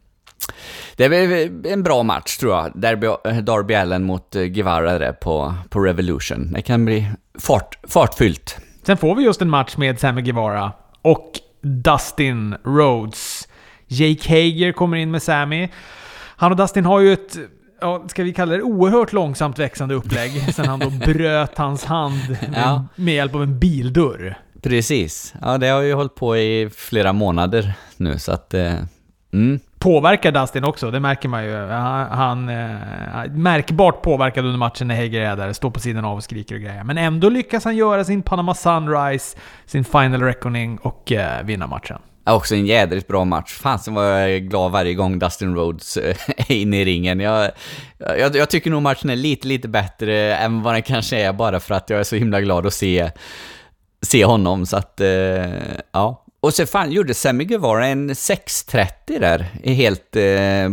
Det 0.96 1.10
blir 1.10 1.68
en 1.68 1.84
bra 1.84 2.04
match 2.04 2.38
tror 2.38 2.54
jag. 2.54 2.72
Derby, 2.76 3.08
Darby 3.42 3.74
Allen 3.74 4.04
mot 4.04 4.36
eh, 4.36 4.44
Guevara 4.44 5.00
där 5.00 5.12
på, 5.12 5.54
på 5.70 5.80
Revolution. 5.80 6.52
Det 6.54 6.62
kan 6.62 6.86
bli 6.86 7.12
fart, 7.40 7.80
fartfyllt. 7.88 8.58
Sen 8.84 8.98
får 8.98 9.16
vi 9.16 9.24
just 9.24 9.42
en 9.42 9.50
match 9.50 9.78
med 9.78 10.00
Sammy 10.00 10.22
Guevara 10.22 10.72
och 11.02 11.32
Dustin 11.62 12.56
Rhodes. 12.64 13.48
Jake 13.88 14.30
Hager 14.30 14.72
kommer 14.72 14.98
in 14.98 15.12
med 15.12 15.24
Sammy. 15.24 15.70
Han 16.38 16.52
och 16.52 16.58
Dustin 16.58 16.86
har 16.86 17.00
ju 17.00 17.14
ett 17.14 17.38
ja, 17.82 18.06
ska 18.08 18.24
vi 18.24 18.34
kalla 18.34 18.54
det 18.54 18.62
oerhört 18.62 19.14
långsamt 19.14 19.60
växande 19.60 19.96
upplägg 19.96 20.32
sen 20.54 20.66
han 20.66 20.80
då 20.80 20.90
bröt 20.90 21.58
hans 21.58 21.86
hand 21.86 22.30
med, 22.30 22.54
ja. 22.56 22.86
med 22.96 23.14
hjälp 23.14 23.36
av 23.36 23.44
en 23.44 23.60
bildörr. 23.60 24.38
Precis. 24.62 25.34
Ja, 25.42 25.58
det 25.58 25.68
har 25.68 25.82
ju 25.82 25.94
hållit 25.94 26.16
på 26.16 26.38
i 26.38 26.70
flera 26.76 27.14
månader 27.14 27.74
nu 27.98 28.20
så 28.20 28.32
att... 28.32 28.54
Eh, 28.54 28.76
mm 29.34 29.60
påverkar 29.86 30.32
Dustin 30.32 30.64
också, 30.64 30.92
det 30.92 31.00
märker 31.00 31.30
man 31.30 31.46
ju. 31.46 31.56
Han, 31.56 32.12
han 32.12 32.50
eh, 32.50 33.32
märkbart 33.32 34.02
påverkad 34.02 34.46
under 34.46 34.58
matchen 34.58 34.88
när 34.88 34.96
Heger 34.96 35.22
är 35.22 35.36
där, 35.36 35.54
står 35.54 35.72
på 35.72 35.80
sidan 35.80 36.06
av 36.06 36.18
och 36.18 36.24
skriker 36.24 36.56
och 36.56 36.62
grejer. 36.62 36.84
Men 36.84 36.98
ändå 36.98 37.30
lyckas 37.30 37.64
han 37.64 37.76
göra 37.76 38.04
sin 38.04 38.22
Panama 38.22 38.54
Sunrise, 38.54 39.38
sin 39.66 39.84
Final 39.84 40.22
Reckoning 40.22 40.78
och 40.78 41.12
eh, 41.12 41.44
vinna 41.44 41.68
matchen. 41.68 41.98
Också 42.26 42.56
en 42.56 42.66
jädrigt 42.66 43.08
bra 43.08 43.26
match. 43.26 43.54
Fasen 43.54 43.94
var 43.94 44.04
jag 44.04 44.42
glad 44.42 44.72
varje 44.72 44.94
gång 44.94 45.20
Dustin 45.20 45.56
Rhodes 45.56 45.98
eh, 45.98 46.16
är 46.38 46.56
inne 46.56 46.82
i 46.82 46.86
ringen. 46.86 47.20
Jag, 47.20 47.52
jag, 47.98 48.36
jag, 48.36 48.50
tycker 48.50 48.72
nog 48.72 48.82
matchen 48.82 49.10
är 49.10 49.16
lite, 49.16 49.48
lite 49.48 49.68
bättre 49.68 50.36
än 50.36 50.64
vad 50.64 50.74
den 50.74 50.82
kanske 50.82 51.18
är 51.18 51.34
bara 51.34 51.60
för 51.60 51.76
att 51.76 51.90
jag 51.90 52.00
är 52.00 52.04
så 52.04 52.16
himla 52.16 52.42
glad 52.42 52.66
att 52.66 52.74
se, 52.74 53.12
se 54.02 54.26
honom. 54.26 54.66
Så 54.66 54.78
att, 54.78 55.02
eh, 55.02 55.46
ja. 55.92 56.25
Och 56.46 56.54
så 56.54 56.66
fan 56.66 56.92
gjorde 56.92 57.14
Sammy 57.14 57.44
Guevara 57.44 57.88
en 57.88 58.10
6.30 58.10 59.20
där, 59.20 59.40
helt 59.64 60.16
eh, 60.16 60.70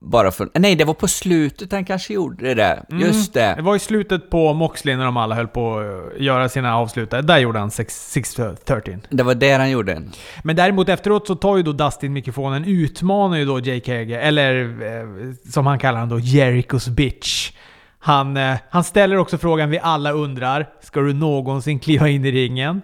bara 0.00 0.30
för... 0.30 0.48
Nej, 0.54 0.74
det 0.74 0.84
var 0.84 0.94
på 0.94 1.08
slutet 1.08 1.72
han 1.72 1.84
kanske 1.84 2.14
gjorde 2.14 2.54
det. 2.54 2.84
Just 2.90 3.34
det. 3.34 3.54
Det 3.56 3.62
var 3.62 3.76
i 3.76 3.78
slutet 3.78 4.30
på 4.30 4.52
Moxley 4.52 4.96
när 4.96 5.04
de 5.04 5.16
alla 5.16 5.34
höll 5.34 5.48
på 5.48 5.78
att 5.78 6.20
göra 6.20 6.48
sina 6.48 6.76
avslut. 6.76 7.10
Där 7.10 7.38
gjorde 7.38 7.58
han 7.58 7.68
6-13. 7.68 8.98
Det 9.10 9.22
var 9.22 9.34
där 9.34 9.58
han 9.58 9.70
gjorde 9.70 9.92
den. 9.92 10.12
Men 10.44 10.56
däremot 10.56 10.88
efteråt 10.88 11.26
så 11.26 11.34
tar 11.34 11.56
ju 11.56 11.62
då 11.62 11.72
Dustin 11.72 12.12
mikrofonen, 12.12 12.64
utmanar 12.64 13.36
ju 13.36 13.44
då 13.44 13.60
Jake 13.60 13.98
Hager, 13.98 14.18
eller 14.18 14.82
eh, 14.82 15.34
som 15.52 15.66
han 15.66 15.78
kallar 15.78 15.98
han 15.98 16.08
då, 16.08 16.18
Jerichos 16.18 16.88
bitch. 16.88 17.52
Han, 17.98 18.36
eh, 18.36 18.56
han 18.70 18.84
ställer 18.84 19.16
också 19.16 19.38
frågan 19.38 19.70
vi 19.70 19.78
alla 19.78 20.12
undrar, 20.12 20.68
ska 20.82 21.00
du 21.00 21.12
någonsin 21.12 21.78
kliva 21.78 22.08
in 22.08 22.24
i 22.24 22.30
ringen? 22.30 22.82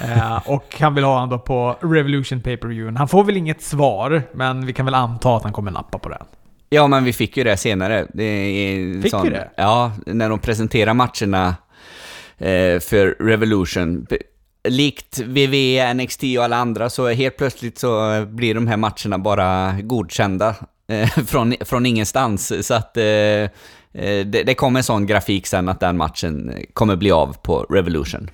Eh, 0.00 0.48
och 0.48 0.76
han 0.80 0.94
vill 0.94 1.04
ha 1.04 1.18
han 1.18 1.28
då 1.28 1.38
på 1.38 1.76
Revolution 1.80 2.40
pay 2.40 2.56
per 2.56 2.68
view 2.68 2.98
Han 2.98 3.08
får 3.08 3.24
väl 3.24 3.36
inget 3.36 3.62
svar, 3.62 4.22
men 4.32 4.66
vi 4.66 4.72
kan 4.72 4.84
väl 4.84 4.94
anta 4.94 5.36
att 5.36 5.42
han 5.42 5.52
kommer 5.52 5.70
nappa 5.70 5.98
på 5.98 6.08
den. 6.08 6.22
Ja, 6.70 6.86
men 6.86 7.04
vi 7.04 7.12
fick 7.12 7.36
ju 7.36 7.44
det 7.44 7.56
senare. 7.56 8.06
Det 8.14 9.00
fick 9.02 9.10
sån, 9.10 9.22
vi 9.22 9.30
det? 9.30 9.50
Ja, 9.56 9.92
när 10.06 10.30
de 10.30 10.38
presenterar 10.38 10.94
matcherna 10.94 11.56
eh, 12.38 12.80
för 12.80 13.16
Revolution. 13.20 14.06
Likt 14.68 15.20
WWE, 15.20 15.94
NXT 15.94 16.22
och 16.38 16.44
alla 16.44 16.56
andra 16.56 16.90
så 16.90 17.08
helt 17.08 17.36
plötsligt 17.36 17.78
så 17.78 18.24
blir 18.28 18.54
de 18.54 18.66
här 18.66 18.76
matcherna 18.76 19.18
bara 19.18 19.72
godkända 19.82 20.54
eh, 20.88 21.08
från, 21.26 21.54
från 21.60 21.86
ingenstans. 21.86 22.66
Så 22.66 22.74
att 22.74 22.96
eh, 22.96 23.04
eh 23.04 23.48
det, 24.26 24.42
det 24.46 24.54
kommer 24.54 24.80
en 24.80 24.84
sån 24.84 25.06
grafik 25.06 25.46
sen 25.46 25.68
att 25.68 25.80
den 25.80 25.96
matchen 25.96 26.54
kommer 26.72 26.96
bli 26.96 27.10
av 27.10 27.36
på 27.42 27.62
Revolution. 27.62 28.30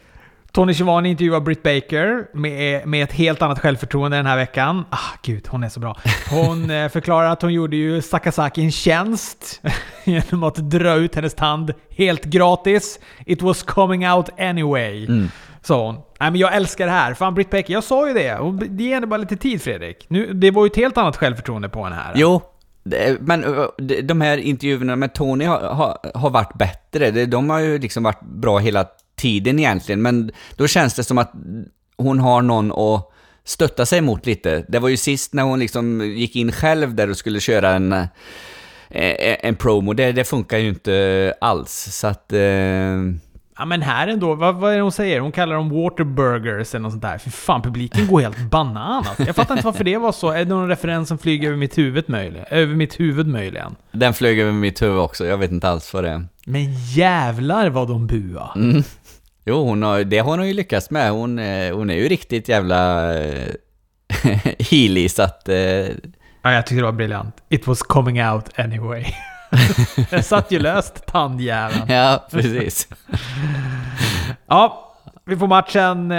Tony 0.55 0.75
Schiavone 0.75 1.09
intervjuar 1.09 1.41
Britt 1.41 1.63
Baker 1.63 2.27
med, 2.33 2.87
med 2.87 3.05
ett 3.05 3.13
helt 3.13 3.43
annat 3.43 3.59
självförtroende 3.59 4.17
den 4.17 4.27
här 4.27 4.37
veckan. 4.37 4.85
Ah, 4.91 5.19
gud, 5.23 5.49
hon 5.49 5.65
är 5.65 5.69
så 5.69 5.81
bra. 5.81 5.97
Hon 6.31 6.71
eh, 6.71 6.89
förklarar 6.89 7.31
att 7.31 7.43
hon 7.43 7.53
gjorde 7.53 7.77
ju 7.77 8.03
Sakazaki 8.03 8.63
en 8.63 8.71
tjänst 8.71 9.63
genom 10.05 10.43
att 10.43 10.57
dra 10.57 10.95
ut 10.95 11.15
hennes 11.15 11.35
tand 11.35 11.75
helt 11.91 12.25
gratis. 12.25 13.01
It 13.27 13.43
was 13.43 13.63
coming 13.63 14.09
out 14.09 14.29
anyway. 14.39 15.07
Mm. 15.07 15.29
Sa 15.63 15.87
hon. 15.87 15.95
Nej 15.95 16.31
men 16.31 16.41
jag 16.41 16.55
älskar 16.55 16.87
det 16.87 16.93
här. 16.93 17.15
Fan 17.15 17.35
Britt 17.35 17.51
Baker, 17.51 17.73
jag 17.73 17.85
sa 17.85 18.09
ju 18.09 18.15
det. 18.15 18.39
Ge 18.83 18.95
henne 18.95 19.07
bara 19.07 19.17
lite 19.17 19.37
tid 19.37 19.63
Fredrik. 19.63 20.07
Nu, 20.09 20.33
det 20.33 20.51
var 20.51 20.65
ju 20.65 20.67
ett 20.67 20.77
helt 20.77 20.99
annat 20.99 21.17
självförtroende 21.17 21.69
på 21.69 21.85
henne 21.85 21.97
här. 21.97 22.13
Jo, 22.17 22.43
men 23.21 23.45
de 24.03 24.21
här 24.21 24.37
intervjuerna 24.37 24.97
med 24.97 25.15
Tony 25.15 25.45
har, 25.45 25.61
har, 25.61 25.99
har 26.15 26.31
varit 26.31 26.55
bättre. 26.55 27.27
De 27.27 27.51
har 27.51 27.61
ju 27.61 27.79
liksom 27.79 28.03
varit 28.03 28.21
bra 28.21 28.59
hela 28.59 28.87
tiden 29.17 29.59
egentligen, 29.59 30.03
men 30.03 30.31
då 30.57 30.67
känns 30.67 30.95
det 30.95 31.05
som 31.05 31.19
att 31.19 31.33
hon 31.97 32.19
har 32.19 32.43
någon 32.43 32.73
att 32.73 33.11
stötta 33.45 33.87
sig 33.87 34.01
mot 34.01 34.27
lite. 34.27 34.65
Det 34.69 34.79
var 34.79 34.89
ju 34.89 34.97
sist 34.97 35.35
när 35.35 35.43
hon 35.43 35.59
liksom 35.59 36.01
gick 36.01 36.37
in 36.37 36.53
själv 36.53 36.95
där 36.95 37.11
och 37.11 37.17
skulle 37.17 37.41
köra 37.41 37.71
en, 37.71 37.93
eh, 37.93 38.09
en 39.41 39.57
promo, 39.57 39.93
det, 39.93 40.13
det 40.13 40.25
funkar 40.25 40.59
ju 40.59 40.69
inte 40.69 41.35
alls. 41.41 41.89
Så 41.91 42.07
att... 42.07 42.33
Eh... 42.33 42.41
Ja 43.59 43.65
men 43.65 43.83
här 43.83 44.09
ändå, 44.09 44.35
vad, 44.35 44.55
vad 44.55 44.73
är 44.73 44.77
det 44.77 44.83
hon 44.83 44.93
säger? 44.93 45.21
Hon 45.21 45.33
kallar 45.33 45.57
dem 45.57 45.71
waterburgers 45.71 46.75
eller 46.75 46.83
något 46.83 46.93
sånt 46.93 47.03
där. 47.03 47.19
För 47.19 47.31
fan, 47.31 47.63
publiken 47.63 48.07
går 48.07 48.21
helt 48.21 48.51
bananas. 48.51 49.19
Jag 49.19 49.37
fattar 49.37 49.55
inte 49.55 49.67
varför 49.67 49.85
det 49.85 49.97
var 49.97 50.13
så. 50.13 50.31
Är 50.31 50.39
det 50.39 50.45
någon 50.45 50.69
referens 50.69 51.09
som 51.09 51.19
flyger 51.19 51.49
över 51.49 51.59
mitt 51.59 51.79
huvud 51.79 52.09
möjligen? 52.09 52.47
Över 52.51 52.75
mitt 52.75 53.01
huvud 53.01 53.27
möjligen? 53.27 53.77
Den 53.93 54.15
flög 54.15 54.39
över 54.39 54.53
mitt 54.53 54.83
huvud 54.83 54.99
också, 54.99 55.27
jag 55.27 55.39
vet 55.39 55.51
inte 55.51 55.69
alls 55.69 55.95
vad 55.95 56.05
det 56.05 56.11
är. 56.11 56.27
Men 56.47 56.75
jävlar 56.75 57.71
vad 57.71 57.89
de 57.89 58.07
bua. 58.07 58.53
Mm. 58.57 58.83
Jo, 59.47 59.65
hon 59.65 59.83
har, 59.83 60.05
det 60.05 60.19
har 60.19 60.39
hon 60.39 60.47
ju 60.47 60.55
lyckats 60.55 60.91
med. 60.91 61.11
Hon, 61.11 61.39
eh, 61.39 61.77
hon 61.77 61.91
är 61.91 61.95
ju 61.95 62.09
riktigt 62.09 62.49
jävla 62.49 63.13
eh, 63.19 63.55
healy, 64.71 65.09
så 65.09 65.23
att... 65.23 65.49
Eh... 65.49 65.57
Ja, 66.43 66.53
jag 66.53 66.67
tyckte 66.67 66.81
det 66.81 66.85
var 66.85 66.93
briljant. 66.93 67.37
It 67.49 67.67
was 67.67 67.83
coming 67.83 68.25
out 68.25 68.59
anyway. 68.59 69.05
det 70.11 70.23
satt 70.23 70.51
ju 70.51 70.59
löst, 70.59 71.07
tandjäveln. 71.07 71.89
Ja, 71.89 72.29
precis. 72.31 72.89
ja, 74.47 74.95
vi 75.25 75.37
får 75.37 75.47
matchen 75.47 76.13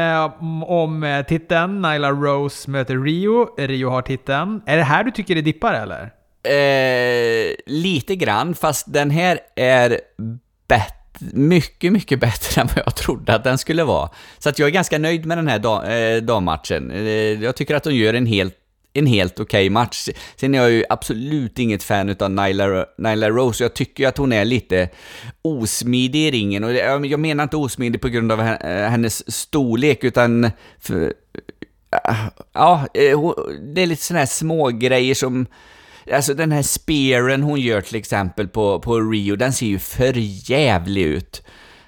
om 0.64 1.24
titeln. 1.28 1.82
Nyla 1.82 2.12
Rose 2.12 2.70
möter 2.70 2.98
Rio. 2.98 3.56
Rio 3.58 3.90
har 3.90 4.02
titeln. 4.02 4.62
Är 4.66 4.78
det 4.78 4.84
här 4.84 5.04
du 5.04 5.12
tycker 5.12 5.36
det 5.36 5.42
dippar 5.42 5.74
eller? 5.74 6.12
Eh, 6.46 7.56
lite 7.66 8.16
grann, 8.16 8.56
fast 8.56 8.94
den 8.94 9.10
här 9.10 9.40
är 9.56 10.00
bättre 10.68 10.95
mycket, 11.20 11.94
mycket 11.94 12.20
bättre 12.20 12.62
än 12.62 12.68
vad 12.68 12.78
jag 12.86 12.96
trodde 12.96 13.36
att 13.36 13.44
den 13.44 13.58
skulle 13.58 13.84
vara. 13.84 14.10
Så 14.40 14.50
att 14.50 14.60
jag 14.60 14.68
är 14.68 14.72
ganska 14.72 14.98
nöjd 14.98 15.26
med 15.26 15.38
den 15.38 15.48
här 15.48 15.90
eh, 15.90 16.22
dammatchen. 16.22 16.92
Eh, 16.92 17.44
jag 17.44 17.56
tycker 17.56 17.76
att 17.76 17.84
de 17.84 17.96
gör 17.96 18.14
en 18.14 18.26
helt 18.26 18.56
en 18.98 19.06
helt 19.06 19.40
okej 19.40 19.44
okay 19.44 19.70
match. 19.70 20.10
Sen 20.36 20.56
är 20.56 20.60
jag 20.60 20.72
ju 20.72 20.84
absolut 20.90 21.60
inget 21.60 21.84
fan 21.84 22.10
utav 22.10 22.32
Nyla, 22.32 22.86
Nyla 22.98 23.30
Rose. 23.30 23.64
Jag 23.64 23.74
tycker 23.74 24.04
ju 24.04 24.10
att 24.10 24.18
hon 24.18 24.34
är 24.34 24.46
lite 24.46 24.90
osmidig 25.42 26.28
i 26.28 26.32
ringen. 26.32 26.64
Och 26.64 26.74
jag 26.74 27.20
menar 27.20 27.44
inte 27.44 27.58
osmidig 27.58 28.02
på 28.02 28.08
grund 28.08 28.32
av 28.32 28.42
eh, 28.42 28.90
hennes 28.90 29.36
storlek, 29.36 30.04
utan... 30.04 30.52
För, 30.80 31.14
eh, 31.92 32.26
ja, 32.54 32.88
eh, 32.94 33.20
det 33.74 33.82
är 33.82 33.88
lite 33.88 34.04
sådana 34.04 34.20
här 34.20 34.26
små 34.26 34.68
grejer 34.68 35.16
som 35.16 35.46
Alltså 36.14 36.34
den 36.34 36.52
här 36.52 36.62
spearen 36.62 37.44
hon 37.44 37.60
gör 37.60 37.82
till 37.82 37.96
exempel 37.96 38.48
på, 38.48 38.80
på 38.80 39.00
Rio, 39.00 39.36
den 39.36 39.54
ser 39.54 39.66
ju 39.66 39.80
för 39.80 40.14
jävlig 40.52 41.02
ut. 41.02 41.44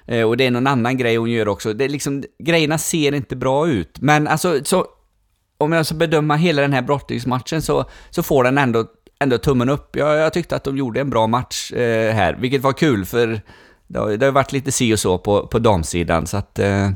Eh, 0.06 0.22
och 0.22 0.36
det 0.36 0.46
är 0.46 0.50
någon 0.50 0.66
annan 0.66 0.96
grej 0.96 1.16
hon 1.16 1.30
gör 1.30 1.48
också. 1.48 1.72
Det 1.72 1.84
är 1.84 1.88
liksom, 1.88 2.24
grejerna 2.38 2.78
ser 2.78 3.14
inte 3.14 3.36
bra 3.36 3.68
ut. 3.68 4.00
Men 4.00 4.28
alltså, 4.28 4.64
så, 4.64 4.86
om 5.58 5.72
jag 5.72 5.86
ska 5.86 5.94
bedöma 5.94 6.36
hela 6.36 6.62
den 6.62 6.72
här 6.72 6.82
brottningsmatchen 6.82 7.62
så, 7.62 7.84
så 8.10 8.22
får 8.22 8.44
den 8.44 8.58
ändå, 8.58 8.84
ändå 9.20 9.38
tummen 9.38 9.68
upp. 9.68 9.96
Jag, 9.96 10.16
jag 10.16 10.32
tyckte 10.32 10.56
att 10.56 10.64
de 10.64 10.76
gjorde 10.76 11.00
en 11.00 11.10
bra 11.10 11.26
match 11.26 11.72
eh, 11.72 12.14
här, 12.14 12.36
vilket 12.40 12.62
var 12.62 12.72
kul 12.72 13.04
för 13.04 13.40
det 13.86 13.98
har, 13.98 14.10
det 14.10 14.26
har 14.26 14.32
varit 14.32 14.52
lite 14.52 14.72
si 14.72 14.94
och 14.94 14.98
så 14.98 15.18
på, 15.18 15.46
på 15.46 15.58
damsidan, 15.58 16.26
så 16.26 16.36
att... 16.36 16.58
Eh, 16.58 16.90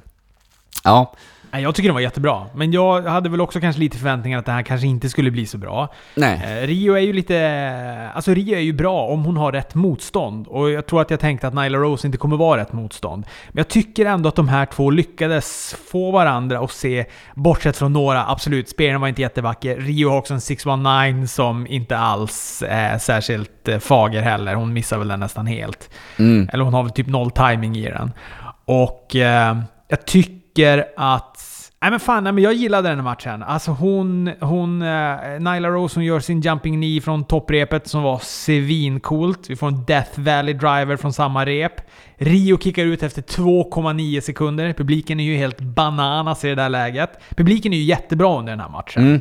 ja. 0.84 1.14
Jag 1.60 1.74
tycker 1.74 1.88
den 1.88 1.94
var 1.94 2.00
jättebra, 2.00 2.46
men 2.54 2.72
jag 2.72 3.02
hade 3.02 3.28
väl 3.28 3.40
också 3.40 3.60
kanske 3.60 3.80
lite 3.80 3.96
förväntningar 3.96 4.38
att 4.38 4.46
det 4.46 4.52
här 4.52 4.62
kanske 4.62 4.86
inte 4.86 5.08
skulle 5.08 5.30
bli 5.30 5.46
så 5.46 5.58
bra. 5.58 5.88
Nej. 6.14 6.60
Eh, 6.62 6.66
Rio 6.66 6.94
är 6.94 7.00
ju 7.00 7.12
lite... 7.12 8.10
Alltså 8.14 8.34
Rio 8.34 8.56
är 8.56 8.60
ju 8.60 8.72
bra 8.72 9.06
om 9.06 9.24
hon 9.24 9.36
har 9.36 9.52
rätt 9.52 9.74
motstånd. 9.74 10.46
Och 10.46 10.70
jag 10.70 10.86
tror 10.86 11.00
att 11.00 11.10
jag 11.10 11.20
tänkte 11.20 11.48
att 11.48 11.54
Nyla 11.54 11.78
Rose 11.78 12.06
inte 12.06 12.18
kommer 12.18 12.36
vara 12.36 12.60
rätt 12.60 12.72
motstånd. 12.72 13.26
Men 13.48 13.58
jag 13.60 13.68
tycker 13.68 14.06
ändå 14.06 14.28
att 14.28 14.36
de 14.36 14.48
här 14.48 14.66
två 14.66 14.90
lyckades 14.90 15.76
få 15.90 16.10
varandra 16.10 16.58
att 16.58 16.70
se, 16.70 17.04
bortsett 17.34 17.76
från 17.76 17.92
några, 17.92 18.26
absolut, 18.26 18.68
spelaren 18.68 19.00
var 19.00 19.08
inte 19.08 19.22
jättevacker. 19.22 19.76
Rio 19.76 20.08
har 20.10 20.18
också 20.18 20.34
en 20.34 20.40
619 20.40 21.28
som 21.28 21.66
inte 21.66 21.98
alls 21.98 22.62
är 22.68 22.98
särskilt 22.98 23.68
eh, 23.68 23.78
fager 23.78 24.22
heller. 24.22 24.54
Hon 24.54 24.72
missar 24.72 24.98
väl 24.98 25.08
den 25.08 25.20
nästan 25.20 25.46
helt. 25.46 25.90
Mm. 26.18 26.48
Eller 26.52 26.64
hon 26.64 26.74
har 26.74 26.82
väl 26.82 26.92
typ 26.92 27.06
noll 27.06 27.30
timing 27.30 27.76
i 27.76 27.90
den. 27.90 28.12
Och 28.64 29.16
eh, 29.16 29.56
jag 29.88 30.06
tycker 30.06 30.41
tycker 30.54 30.84
att... 30.96 31.48
Nej 31.80 31.90
men 31.90 32.00
fan, 32.00 32.24
nej, 32.24 32.32
men 32.32 32.44
jag 32.44 32.54
gillade 32.54 32.88
den 32.88 32.98
här 32.98 33.04
matchen. 33.04 33.42
Alltså 33.42 33.70
hon... 33.70 34.30
hon 34.40 34.82
uh, 34.82 35.16
Nyla 35.38 35.68
Rose 35.68 35.96
hon 35.96 36.04
gör 36.04 36.20
sin 36.20 36.40
jumping 36.40 36.74
knee 36.74 37.00
från 37.00 37.24
topprepet 37.24 37.88
som 37.88 38.02
var 38.02 38.18
svincoolt. 38.18 39.50
Vi 39.50 39.56
får 39.56 39.66
en 39.66 39.84
Death 39.84 40.20
Valley 40.20 40.54
Driver 40.54 40.96
från 40.96 41.12
samma 41.12 41.46
rep. 41.46 41.72
Rio 42.16 42.58
kickar 42.58 42.84
ut 42.84 43.02
efter 43.02 43.22
2,9 43.22 44.20
sekunder. 44.20 44.72
Publiken 44.72 45.20
är 45.20 45.24
ju 45.24 45.36
helt 45.36 45.60
bananas 45.60 46.44
i 46.44 46.48
det 46.48 46.54
där 46.54 46.68
läget. 46.68 47.10
Publiken 47.36 47.72
är 47.72 47.76
ju 47.76 47.82
jättebra 47.82 48.38
under 48.38 48.52
den 48.52 48.60
här 48.60 48.68
matchen. 48.68 49.02
Mm, 49.02 49.20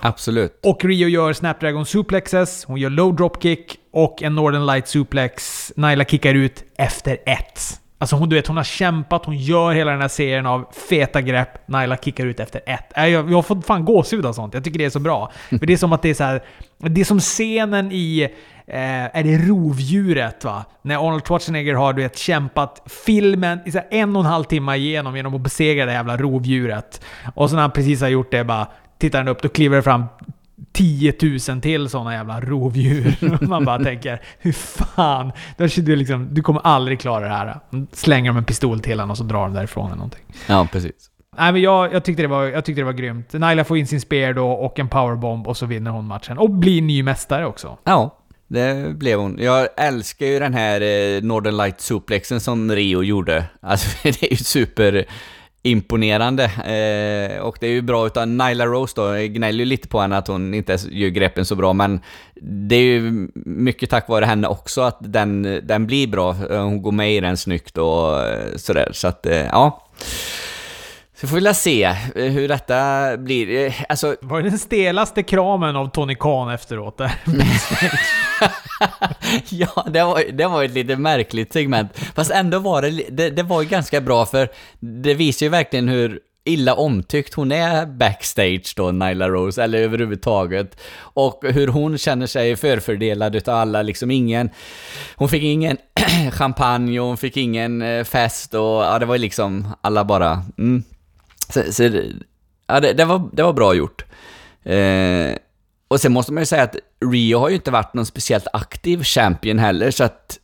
absolut. 0.00 0.60
Och 0.64 0.84
Rio 0.84 1.08
gör 1.08 1.32
Snapdragon 1.32 1.86
suplexes, 1.86 2.64
hon 2.64 2.80
gör 2.80 2.90
low 2.90 3.16
dropkick 3.16 3.76
och 3.92 4.22
en 4.22 4.34
Northern 4.34 4.66
Light 4.66 4.88
suplex. 4.88 5.72
Nyla 5.76 6.04
kickar 6.04 6.34
ut 6.34 6.64
efter 6.76 7.18
ett. 7.26 7.80
Alltså 8.00 8.16
hon, 8.16 8.28
du 8.28 8.36
vet, 8.36 8.46
hon 8.46 8.56
har 8.56 8.64
kämpat, 8.64 9.24
hon 9.24 9.36
gör 9.36 9.72
hela 9.72 9.90
den 9.90 10.00
här 10.00 10.08
serien 10.08 10.46
av 10.46 10.66
feta 10.88 11.20
grepp. 11.20 11.48
Naila 11.68 11.96
kickar 11.96 12.26
ut 12.26 12.40
efter 12.40 12.60
ett. 12.66 12.96
Äh, 12.96 13.06
jag, 13.06 13.30
jag 13.30 13.34
har 13.34 13.42
fått 13.42 13.66
fan 13.66 13.84
gåshud 13.84 14.26
av 14.26 14.32
sånt. 14.32 14.54
Jag 14.54 14.64
tycker 14.64 14.78
det 14.78 14.84
är 14.84 14.90
så 14.90 15.00
bra. 15.00 15.32
För 15.48 15.66
det 15.66 15.72
är 15.72 15.76
som 15.76 15.92
att 15.92 16.02
det 16.02 16.10
är 16.10 16.14
så 16.14 16.24
här, 16.24 16.42
Det 16.78 17.00
är 17.00 17.04
som 17.04 17.20
scenen 17.20 17.92
i... 17.92 18.28
Eh, 18.66 19.16
är 19.16 19.22
det 19.22 19.38
Rovdjuret 19.38 20.44
va? 20.44 20.64
När 20.82 21.08
Arnold 21.08 21.26
Schwarzenegger 21.26 21.74
har 21.74 21.92
du 21.92 22.02
vet, 22.02 22.18
kämpat 22.18 22.82
filmen 23.06 23.60
i 23.66 23.72
så 23.72 23.80
en 23.90 24.16
och 24.16 24.22
en 24.22 24.30
halv 24.30 24.44
timme 24.44 24.76
igenom 24.76 25.16
genom 25.16 25.34
att 25.34 25.40
besegra 25.40 25.86
det 25.86 25.92
jävla 25.92 26.16
rovdjuret. 26.16 27.00
Och 27.34 27.50
så 27.50 27.56
när 27.56 27.62
han 27.62 27.70
precis 27.70 28.00
har 28.00 28.08
gjort 28.08 28.30
det 28.30 28.44
bara 28.44 28.66
tittar 28.98 29.18
han 29.18 29.28
upp, 29.28 29.42
då 29.42 29.48
kliver 29.48 29.76
det 29.76 29.82
fram 29.82 30.04
10 30.78 31.14
000 31.48 31.60
till 31.60 31.88
sådana 31.88 32.14
jävla 32.14 32.40
rovdjur. 32.40 33.16
Man 33.48 33.64
bara 33.64 33.84
tänker, 33.84 34.22
hur 34.38 34.52
fan? 34.52 35.32
Du, 35.56 35.96
liksom, 35.96 36.28
du 36.34 36.42
kommer 36.42 36.60
aldrig 36.60 37.00
klara 37.00 37.24
det 37.24 37.34
här. 37.34 37.60
Slänger 37.92 38.30
de 38.30 38.36
en 38.36 38.44
pistol 38.44 38.80
till 38.80 39.00
honom 39.00 39.10
och 39.10 39.18
så 39.18 39.24
drar 39.24 39.42
de 39.42 39.52
därifrån 39.54 39.86
eller 39.86 39.96
någonting. 39.96 40.24
Ja, 40.46 40.68
precis. 40.72 41.10
Nej, 41.38 41.52
men 41.52 41.62
jag, 41.62 41.92
jag, 41.92 42.04
tyckte 42.04 42.22
det 42.22 42.28
var, 42.28 42.44
jag 42.44 42.64
tyckte 42.64 42.80
det 42.80 42.84
var 42.84 42.92
grymt. 42.92 43.32
Naila 43.32 43.64
får 43.64 43.78
in 43.78 43.86
sin 43.86 44.00
spear 44.00 44.32
då 44.32 44.50
och 44.50 44.78
en 44.78 44.88
powerbomb 44.88 45.48
och 45.48 45.56
så 45.56 45.66
vinner 45.66 45.90
hon 45.90 46.06
matchen. 46.06 46.38
Och 46.38 46.50
blir 46.50 46.82
ny 46.82 47.02
mästare 47.02 47.46
också. 47.46 47.78
Ja, 47.84 48.18
det 48.48 48.96
blev 48.96 49.18
hon. 49.18 49.38
Jag 49.40 49.68
älskar 49.76 50.26
ju 50.26 50.38
den 50.38 50.54
här 50.54 50.80
eh, 50.80 51.22
Northern 51.22 51.56
Light 51.56 51.80
suplexen 51.80 52.40
som 52.40 52.72
Rio 52.72 53.02
gjorde. 53.02 53.44
Alltså, 53.60 53.88
det 54.02 54.22
är 54.22 54.30
ju 54.30 54.36
super 54.36 55.06
imponerande. 55.62 56.44
Eh, 56.44 57.40
och 57.40 57.56
det 57.60 57.66
är 57.66 57.70
ju 57.70 57.82
bra 57.82 58.06
utav 58.06 58.28
Nyla 58.28 58.66
Rose 58.66 58.92
då, 58.96 59.16
jag 59.16 59.34
gnäller 59.34 59.58
ju 59.58 59.64
lite 59.64 59.88
på 59.88 60.00
henne 60.00 60.16
att 60.16 60.28
hon 60.28 60.54
inte 60.54 60.78
gör 60.90 61.08
greppen 61.08 61.44
så 61.44 61.54
bra, 61.54 61.72
men 61.72 62.00
det 62.42 62.76
är 62.76 62.82
ju 62.82 63.28
mycket 63.34 63.90
tack 63.90 64.08
vare 64.08 64.24
henne 64.24 64.48
också 64.48 64.80
att 64.80 64.98
den, 65.00 65.60
den 65.62 65.86
blir 65.86 66.06
bra. 66.06 66.32
Hon 66.32 66.82
går 66.82 66.92
med 66.92 67.14
i 67.14 67.20
den 67.20 67.36
snyggt 67.36 67.78
och 67.78 68.20
eh, 68.26 68.56
sådär, 68.56 68.88
så 68.92 69.08
att 69.08 69.26
eh, 69.26 69.46
ja. 69.46 69.84
Så 71.20 71.26
får 71.26 71.40
vi 71.40 71.54
se 71.54 71.82
eh, 71.82 71.96
hur 72.14 72.48
detta 72.48 73.16
blir. 73.16 73.66
Eh, 73.66 73.74
alltså... 73.88 74.16
Var 74.20 74.42
det 74.42 74.50
den 74.50 74.58
stelaste 74.58 75.22
kramen 75.22 75.76
av 75.76 75.90
Tony 75.90 76.14
Khan 76.14 76.50
efteråt 76.50 76.98
där? 76.98 77.12
ja, 79.48 79.86
det 79.90 80.04
var, 80.04 80.32
det 80.32 80.46
var 80.46 80.64
ett 80.64 80.70
lite 80.70 80.96
märkligt 80.96 81.52
segment. 81.52 81.98
Fast 82.14 82.30
ändå 82.30 82.58
var 82.58 82.82
det, 82.82 82.90
det, 82.90 83.30
det 83.30 83.42
var 83.42 83.62
ju 83.62 83.68
ganska 83.68 84.00
bra 84.00 84.26
för 84.26 84.48
det 84.80 85.14
visar 85.14 85.46
ju 85.46 85.50
verkligen 85.50 85.88
hur 85.88 86.20
illa 86.44 86.74
omtyckt 86.74 87.34
hon 87.34 87.52
är 87.52 87.86
backstage 87.86 88.72
då, 88.76 88.90
Nyla 88.92 89.28
Rose, 89.28 89.62
eller 89.62 89.78
överhuvudtaget. 89.78 90.80
Och 90.98 91.40
hur 91.42 91.68
hon 91.68 91.98
känner 91.98 92.26
sig 92.26 92.56
förfördelad 92.56 93.36
utav 93.36 93.54
alla, 93.54 93.82
liksom 93.82 94.10
ingen... 94.10 94.50
Hon 95.16 95.28
fick 95.28 95.42
ingen 95.42 95.76
champagne 96.32 97.00
och 97.00 97.06
hon 97.06 97.16
fick 97.16 97.36
ingen 97.36 97.82
eh, 97.82 98.04
fest 98.04 98.54
och 98.54 98.60
ja, 98.60 98.98
det 98.98 99.06
var 99.06 99.18
liksom 99.18 99.68
alla 99.80 100.04
bara... 100.04 100.42
Mm. 100.58 100.82
Så, 101.48 101.72
så, 101.72 101.82
ja, 102.66 102.80
det, 102.80 102.92
det, 102.92 103.04
var, 103.04 103.30
det 103.32 103.42
var 103.42 103.52
bra 103.52 103.74
gjort. 103.74 104.04
Eh, 104.62 105.36
och 105.88 106.00
sen 106.00 106.12
måste 106.12 106.32
man 106.32 106.42
ju 106.42 106.46
säga 106.46 106.62
att 106.62 106.76
Rio 107.12 107.38
har 107.38 107.48
ju 107.48 107.54
inte 107.54 107.70
varit 107.70 107.94
någon 107.94 108.06
speciellt 108.06 108.46
aktiv 108.52 109.02
champion 109.02 109.58
heller, 109.58 109.90
så 109.90 110.04
att 110.04 110.38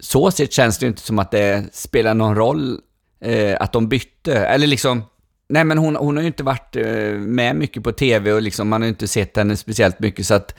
så 0.00 0.30
sett 0.30 0.52
känns 0.52 0.78
det 0.78 0.84
ju 0.84 0.88
inte 0.88 1.02
som 1.02 1.18
att 1.18 1.30
det 1.30 1.64
spelar 1.72 2.14
någon 2.14 2.34
roll 2.34 2.80
eh, 3.20 3.56
att 3.60 3.72
de 3.72 3.88
bytte. 3.88 4.38
Eller 4.38 4.66
liksom, 4.66 5.04
nej 5.48 5.64
men 5.64 5.78
hon, 5.78 5.96
hon 5.96 6.16
har 6.16 6.22
ju 6.22 6.26
inte 6.26 6.42
varit 6.42 6.76
eh, 6.76 7.12
med 7.12 7.56
mycket 7.56 7.82
på 7.82 7.92
TV 7.92 8.32
och 8.32 8.42
liksom 8.42 8.68
man 8.68 8.82
har 8.82 8.86
ju 8.86 8.90
inte 8.90 9.08
sett 9.08 9.36
henne 9.36 9.56
speciellt 9.56 10.00
mycket 10.00 10.26
så 10.26 10.34
att 10.34 10.54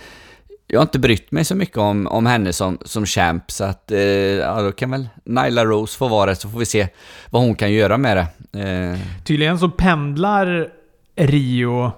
jag 0.72 0.80
har 0.80 0.84
inte 0.84 1.00
brytt 1.00 1.32
mig 1.32 1.46
så 1.46 1.56
mycket 1.56 1.78
om, 1.78 2.08
om 2.08 2.25
henne 2.25 2.54
som, 2.54 2.78
som 2.86 3.06
champ, 3.06 3.51
så 3.51 3.63
att 3.63 3.92
eh, 3.92 4.00
ja, 4.00 4.62
då 4.62 4.72
kan 4.72 4.92
väl 4.92 5.10
Nyla 5.25 5.66
Rose 5.66 5.98
få 5.98 6.08
vara 6.08 6.30
det, 6.30 6.36
så 6.36 6.50
får 6.50 6.60
vi 6.60 6.66
se 6.66 6.88
vad 7.30 7.42
hon 7.42 7.56
kan 7.56 7.74
göra 7.74 7.98
med 7.98 8.18
det. 8.18 8.60
Eh. 8.62 9.00
Tydligen 9.24 9.60
så 9.60 9.70
pendlar 9.70 10.68
Rio 11.16 11.92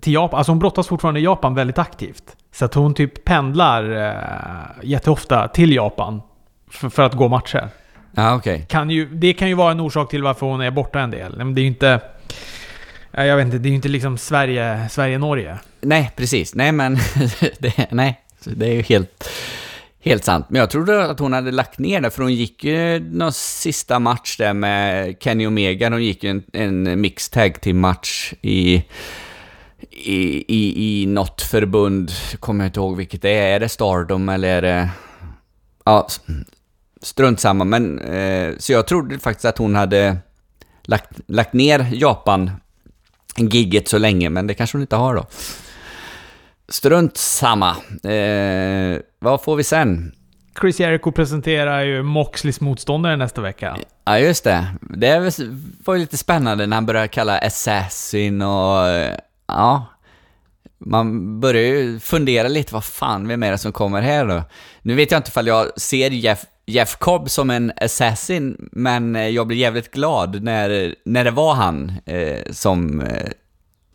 till 0.00 0.12
Japan. 0.12 0.38
Alltså 0.38 0.52
hon 0.52 0.58
brottas 0.58 0.88
fortfarande 0.88 1.20
i 1.20 1.22
Japan 1.22 1.54
väldigt 1.54 1.78
aktivt. 1.78 2.36
Så 2.52 2.64
att 2.64 2.74
hon 2.74 2.94
typ 2.94 3.24
pendlar 3.24 4.06
eh, 4.06 4.88
jätteofta 4.90 5.48
till 5.48 5.72
Japan 5.72 6.22
för, 6.70 6.88
för 6.88 7.02
att 7.02 7.14
gå 7.14 7.28
matcher. 7.28 7.68
Okej. 8.16 8.66
Okay. 8.70 9.04
det 9.04 9.32
kan 9.32 9.48
ju 9.48 9.54
vara 9.54 9.70
en 9.70 9.80
orsak 9.80 10.10
till 10.10 10.22
varför 10.22 10.46
hon 10.46 10.60
är 10.60 10.70
borta 10.70 11.00
en 11.00 11.10
del. 11.10 11.36
Men 11.36 11.54
det 11.54 11.60
är 11.60 11.62
ju 11.62 11.68
inte... 11.68 12.00
Jag 13.10 13.36
vet 13.36 13.46
inte, 13.46 13.58
det 13.58 13.68
är 13.68 13.70
ju 13.70 13.76
inte 13.76 13.88
liksom 13.88 14.18
Sverige, 14.18 14.88
Sverige-Norge. 14.90 15.58
Nej, 15.80 16.10
precis. 16.16 16.54
Nej, 16.54 16.72
men... 16.72 16.94
det, 17.58 17.86
nej, 17.90 18.20
det 18.44 18.66
är 18.66 18.74
ju 18.74 18.82
helt... 18.82 19.28
Helt 20.00 20.24
sant. 20.24 20.46
Men 20.48 20.60
jag 20.60 20.70
trodde 20.70 21.10
att 21.10 21.18
hon 21.18 21.32
hade 21.32 21.50
lagt 21.50 21.78
ner 21.78 22.00
det, 22.00 22.10
för 22.10 22.22
hon 22.22 22.34
gick 22.34 22.64
ju 22.64 23.00
någon 23.00 23.32
sista 23.32 23.98
match 23.98 24.36
där 24.36 24.52
med 24.52 25.16
Kenny 25.20 25.46
Omega. 25.46 25.90
Hon 25.90 26.04
gick 26.04 26.24
ju 26.24 26.30
en, 26.30 26.42
en 26.52 27.00
mixed 27.00 27.32
tag 27.32 27.60
team 27.60 27.80
match 27.80 28.32
i 28.42 28.84
i, 29.90 30.44
i, 30.48 31.02
i 31.02 31.06
något 31.06 31.42
förbund, 31.42 32.10
kommer 32.40 32.64
jag 32.64 32.68
inte 32.68 32.80
ihåg 32.80 32.96
vilket 32.96 33.22
det 33.22 33.30
är. 33.30 33.54
Är 33.54 33.60
det 33.60 33.68
Stardom 33.68 34.28
eller 34.28 34.48
är 34.48 34.62
det... 34.62 34.90
Ja, 35.84 36.08
strunt 37.02 37.40
samma. 37.40 37.64
Men, 37.64 37.98
eh, 37.98 38.54
så 38.58 38.72
jag 38.72 38.86
trodde 38.86 39.18
faktiskt 39.18 39.44
att 39.44 39.58
hon 39.58 39.74
hade 39.74 40.16
lagt, 40.82 41.20
lagt 41.26 41.52
ner 41.52 41.88
Japan 41.92 42.50
gigget 43.46 43.88
så 43.88 43.98
länge, 43.98 44.30
men 44.30 44.46
det 44.46 44.54
kanske 44.54 44.76
hon 44.76 44.82
inte 44.82 44.96
har 44.96 45.14
då. 45.14 45.26
Strunt 46.68 47.16
samma. 47.16 47.70
Eh, 48.12 49.00
vad 49.18 49.42
får 49.42 49.56
vi 49.56 49.64
sen? 49.64 50.12
Chris 50.60 50.80
Jericho 50.80 51.12
presenterar 51.12 51.82
ju 51.82 52.02
Moxleys 52.02 52.60
motståndare 52.60 53.16
nästa 53.16 53.40
vecka. 53.40 53.76
Ja, 54.04 54.18
just 54.18 54.44
det. 54.44 54.66
Det 54.80 55.38
var 55.84 55.94
ju 55.94 56.00
lite 56.00 56.16
spännande 56.16 56.66
när 56.66 56.76
han 56.76 56.86
började 56.86 57.08
kalla 57.08 57.38
Assassin 57.38 58.42
och 58.42 58.86
ja, 59.46 59.86
man 60.78 61.40
börjar 61.40 61.62
ju 61.62 62.00
fundera 62.00 62.48
lite, 62.48 62.74
vad 62.74 62.84
fan, 62.84 63.28
vem 63.28 63.42
är 63.42 63.50
det 63.50 63.58
som 63.58 63.72
kommer 63.72 64.02
här 64.02 64.26
då? 64.26 64.42
Nu 64.82 64.94
vet 64.94 65.10
jag 65.10 65.18
inte 65.18 65.28
ifall 65.28 65.46
jag 65.46 65.80
ser 65.80 66.10
Jeff, 66.10 66.44
Jeff 66.68 66.96
Cobb 66.96 67.30
som 67.30 67.50
en 67.50 67.72
assassin, 67.76 68.68
men 68.72 69.16
eh, 69.16 69.28
jag 69.28 69.46
blev 69.46 69.58
jävligt 69.58 69.90
glad 69.90 70.42
när, 70.42 70.94
när 71.04 71.24
det 71.24 71.30
var 71.30 71.54
han 71.54 71.92
eh, 72.06 72.52
som, 72.52 73.00
eh, 73.00 73.30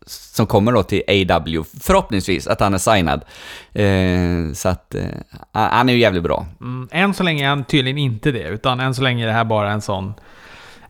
som 0.06 0.48
kommer 0.48 0.72
då 0.72 0.84
till 0.84 1.04
AW. 1.08 1.64
Förhoppningsvis 1.82 2.48
att 2.48 2.60
han 2.60 2.74
är 2.74 2.78
signad. 2.78 3.26
Eh, 3.74 4.54
så 4.54 4.70
att 4.70 4.96
eh, 4.96 5.06
han 5.52 5.90
är 5.90 5.94
ju 5.94 6.00
jävligt 6.00 6.24
bra. 6.24 6.46
Mm, 6.62 6.90
än 6.92 7.14
så 7.14 7.24
länge 7.24 7.46
är 7.46 7.50
han 7.50 7.64
tydligen 7.64 7.98
inte 7.98 8.32
det, 8.32 8.48
utan 8.48 8.80
än 8.80 8.96
så 8.96 9.02
länge 9.02 9.24
är 9.24 9.28
det 9.28 9.34
här 9.34 9.46
bara 9.46 9.72
en 9.72 9.82
sån 9.82 10.14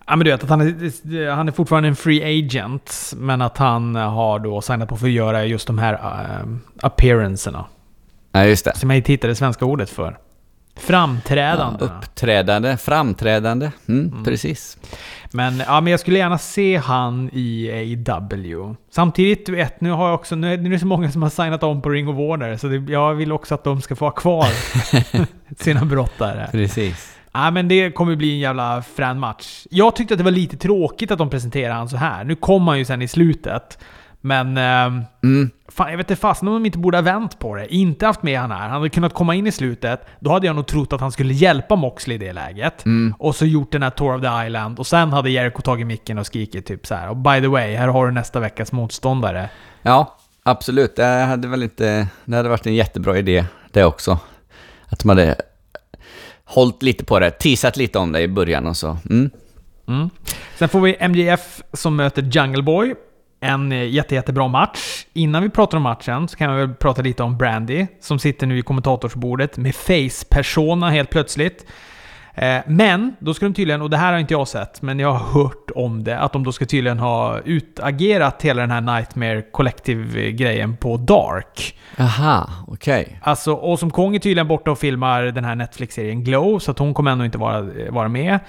Ja 0.08 0.16
men 0.16 0.26
du 0.26 0.32
vet 0.32 0.44
att 0.44 0.50
han 0.50 0.62
är, 0.62 1.30
han 1.30 1.48
är 1.48 1.52
fortfarande 1.52 1.90
en 1.90 1.96
free 1.96 2.40
agent, 2.40 3.14
men 3.18 3.42
att 3.42 3.58
han 3.58 3.96
har 3.96 4.40
då 4.40 4.62
signat 4.62 4.90
på 4.90 4.98
för 4.98 5.06
att 5.06 5.12
göra 5.12 5.46
just 5.46 5.68
de 5.68 5.78
här 5.78 5.94
uh, 5.94 6.58
appearancerna. 6.82 7.66
Ja, 8.32 8.46
just 8.46 8.66
det. 8.66 8.76
Som 8.76 8.90
jag 8.90 8.98
inte 8.98 9.12
hittade 9.12 9.32
det 9.32 9.36
svenska 9.36 9.66
ordet 9.66 9.90
för. 9.90 10.18
Framträdande. 10.76 11.86
Ja, 11.86 11.86
uppträdande, 11.86 12.78
framträdande. 12.78 13.72
Mm, 13.88 14.12
mm. 14.12 14.24
Precis. 14.24 14.78
Men, 15.32 15.64
ja, 15.68 15.82
men 15.82 15.92
jag 15.92 16.00
skulle 16.00 16.18
gärna 16.18 16.38
se 16.38 16.78
han 16.78 17.30
i 17.34 17.70
AW. 18.08 18.76
Samtidigt, 18.92 19.50
vet, 19.50 19.82
nu 19.82 19.92
har 19.92 20.06
jag 20.08 20.16
också, 20.16 20.36
nu 20.36 20.54
är 20.54 20.58
det 20.58 20.80
så 20.80 20.86
många 20.86 21.12
som 21.12 21.22
har 21.22 21.30
signat 21.30 21.64
om 21.64 21.82
på 21.82 21.90
Ring 21.90 22.08
of 22.08 22.16
Warner, 22.16 22.58
så 22.58 22.68
det, 22.68 22.92
jag 22.92 23.14
vill 23.14 23.32
också 23.32 23.56
att 23.56 23.64
de 23.64 23.82
ska 23.82 23.96
få 23.96 24.06
ha 24.06 24.12
kvar 24.12 24.48
sina 25.64 25.86
brottare. 25.86 26.50
Precis. 26.52 27.18
Ja, 27.32 27.52
men 27.52 27.68
det 27.68 27.92
kommer 27.92 28.16
bli 28.16 28.32
en 28.32 28.40
jävla 28.40 28.82
frän 28.82 29.20
match. 29.20 29.68
Jag 29.70 29.96
tyckte 29.96 30.14
att 30.14 30.18
det 30.18 30.24
var 30.24 30.32
lite 30.32 30.58
tråkigt 30.58 31.12
att 31.12 31.18
de 31.18 31.30
presenterade 31.30 31.74
han 31.74 31.90
så 31.90 31.98
här. 31.98 32.24
Nu 32.24 32.36
kom 32.36 32.68
han 32.68 32.80
ju 32.80 32.86
sen 32.86 33.02
i 33.02 33.08
slutet. 33.08 33.78
Men... 34.26 34.58
Eh, 34.58 35.04
mm. 35.24 35.50
Fan, 35.68 35.90
jag 35.90 35.98
vet 35.98 36.12
inte 36.12 36.22
fasen 36.22 36.48
om 36.48 36.54
de 36.54 36.66
inte 36.66 36.78
borde 36.78 36.98
ha 36.98 37.02
vänt 37.02 37.40
på 37.40 37.56
det. 37.56 37.74
Inte 37.74 38.06
haft 38.06 38.24
med 38.24 38.40
han 38.40 38.52
här. 38.52 38.60
Han 38.60 38.72
hade 38.72 38.90
kunnat 38.90 39.14
komma 39.14 39.36
in 39.36 39.48
i 39.48 39.52
slutet. 39.52 40.06
Då 40.20 40.32
hade 40.32 40.48
jag 40.48 40.56
nog 40.56 40.68
trott 40.68 40.94
att 40.94 41.02
han 41.02 41.12
skulle 41.12 41.34
hjälpa 41.34 41.76
Moxley 41.76 42.16
i 42.16 42.18
det 42.18 42.34
läget. 42.34 42.86
Mm. 42.86 43.14
Och 43.20 43.36
så 43.36 43.46
gjort 43.46 43.72
den 43.72 43.84
här 43.84 43.90
Tour 43.90 44.16
of 44.16 44.22
the 44.22 44.48
Island. 44.48 44.80
Och 44.80 44.88
sen 44.88 45.14
hade 45.14 45.30
Jericho 45.30 45.62
tagit 45.62 45.88
micken 45.88 46.18
och 46.18 46.26
skrikit 46.26 46.66
typ 46.66 46.88
så 46.88 46.96
här. 46.96 47.10
Och 47.10 47.18
by 47.18 47.42
the 47.42 47.48
way, 47.48 47.76
här 47.76 47.88
har 47.88 48.06
du 48.06 48.12
nästa 48.12 48.40
veckas 48.40 48.72
motståndare. 48.72 49.50
Ja, 49.82 50.18
absolut. 50.44 50.96
Det 50.96 51.06
hade 51.06 51.48
väl 51.48 51.64
inte... 51.64 52.08
Det 52.26 52.36
hade 52.36 52.50
varit 52.50 52.66
en 52.66 52.76
jättebra 52.76 53.18
idé 53.18 53.46
det 53.72 53.84
också. 53.86 54.20
Att 54.90 55.00
de 55.00 55.10
hade 55.10 55.36
hållit 56.46 56.84
lite 56.84 57.06
på 57.06 57.20
det, 57.20 57.32
teasat 57.32 57.78
lite 57.78 58.00
om 58.00 58.12
det 58.12 58.22
i 58.22 58.28
början 58.28 58.68
och 58.68 58.78
så. 58.78 58.98
Mm. 59.10 59.30
Mm. 59.88 60.10
Sen 60.56 60.70
får 60.70 60.82
vi 60.82 61.08
MJF 61.08 61.62
som 61.74 61.96
möter 61.96 62.22
Jungle 62.22 62.64
Boy. 62.64 62.96
En 63.44 63.72
eh, 63.72 63.90
jätte, 63.90 64.16
jättebra 64.16 64.48
match. 64.48 65.06
Innan 65.14 65.44
vi 65.44 65.50
pratar 65.50 65.78
om 65.78 65.84
matchen 65.84 66.28
så 66.28 66.38
kan 66.38 66.56
vi 66.56 66.62
väl 66.62 66.74
prata 66.74 67.02
lite 67.02 67.24
om 67.24 67.38
Brandy, 67.38 67.88
som 68.00 68.20
sitter 68.20 68.48
nu 68.48 68.58
i 68.58 68.62
kommentatorsbordet 68.62 69.58
med 69.58 69.76
face-persona 69.76 70.90
helt 70.90 71.10
plötsligt. 71.10 71.66
Eh, 72.34 72.62
men, 72.68 73.16
då 73.20 73.34
ska 73.34 73.46
de 73.46 73.54
tydligen, 73.54 73.82
och 73.82 73.90
det 73.90 73.98
här 73.98 74.12
har 74.12 74.20
inte 74.20 74.34
jag 74.34 74.48
sett, 74.48 74.82
men 74.82 75.00
jag 75.00 75.14
har 75.14 75.42
hört 75.42 75.72
om 75.76 76.04
det, 76.04 76.20
att 76.20 76.34
de 76.34 76.44
då 76.44 76.52
ska 76.52 76.66
tydligen 76.66 77.00
ha 77.00 77.40
utagerat 77.40 78.42
hela 78.42 78.62
den 78.62 78.72
här 78.72 78.82
Nightmare 78.82 79.42
Collective-grejen 79.42 80.78
på 80.78 80.98
Dark. 80.98 81.80
Aha, 82.00 82.50
okej. 82.68 83.02
Okay. 83.02 83.16
Alltså, 83.22 83.54
och 83.54 83.80
som 83.80 83.92
Kong 83.92 84.16
är 84.16 84.20
tydligen 84.20 84.48
borta 84.48 84.72
och 84.72 84.80
filmar 84.80 85.24
den 85.24 85.46
här 85.46 85.56
Netflix-serien 85.56 86.24
Glow, 86.24 86.60
så 86.60 86.72
att 86.72 86.80
hon 86.80 86.94
kommer 86.94 87.12
ändå 87.12 87.26
inte 87.26 87.38
vara, 87.38 87.62
vara 87.90 88.08
med 88.08 88.40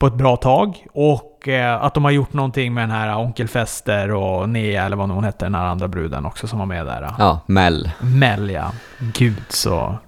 på 0.00 0.06
ett 0.06 0.14
bra 0.14 0.36
tag. 0.36 0.86
Och 0.92 1.48
eh, 1.48 1.82
att 1.82 1.94
de 1.94 2.04
har 2.04 2.10
gjort 2.10 2.32
någonting 2.32 2.74
med 2.74 2.82
den 2.82 2.90
här 2.90 3.18
Onkel 3.18 3.48
Fester 3.48 4.10
och 4.10 4.48
Nea, 4.48 4.84
eller 4.84 4.96
vad 4.96 5.10
hon 5.10 5.24
hette, 5.24 5.44
den 5.44 5.54
här 5.54 5.64
andra 5.64 5.88
bruden 5.88 6.26
också 6.26 6.46
som 6.46 6.58
var 6.58 6.66
med 6.66 6.86
där. 6.86 7.14
Ja, 7.18 7.40
Mel. 7.46 7.90
Mel, 8.00 8.50
ja. 8.50 8.72
Gud 8.98 9.42
så 9.48 9.98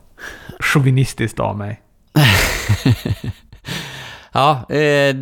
chauvinistiskt 0.61 1.41
av 1.41 1.57
mig. 1.57 1.83
ja, 4.33 4.67
eh, 4.69 5.17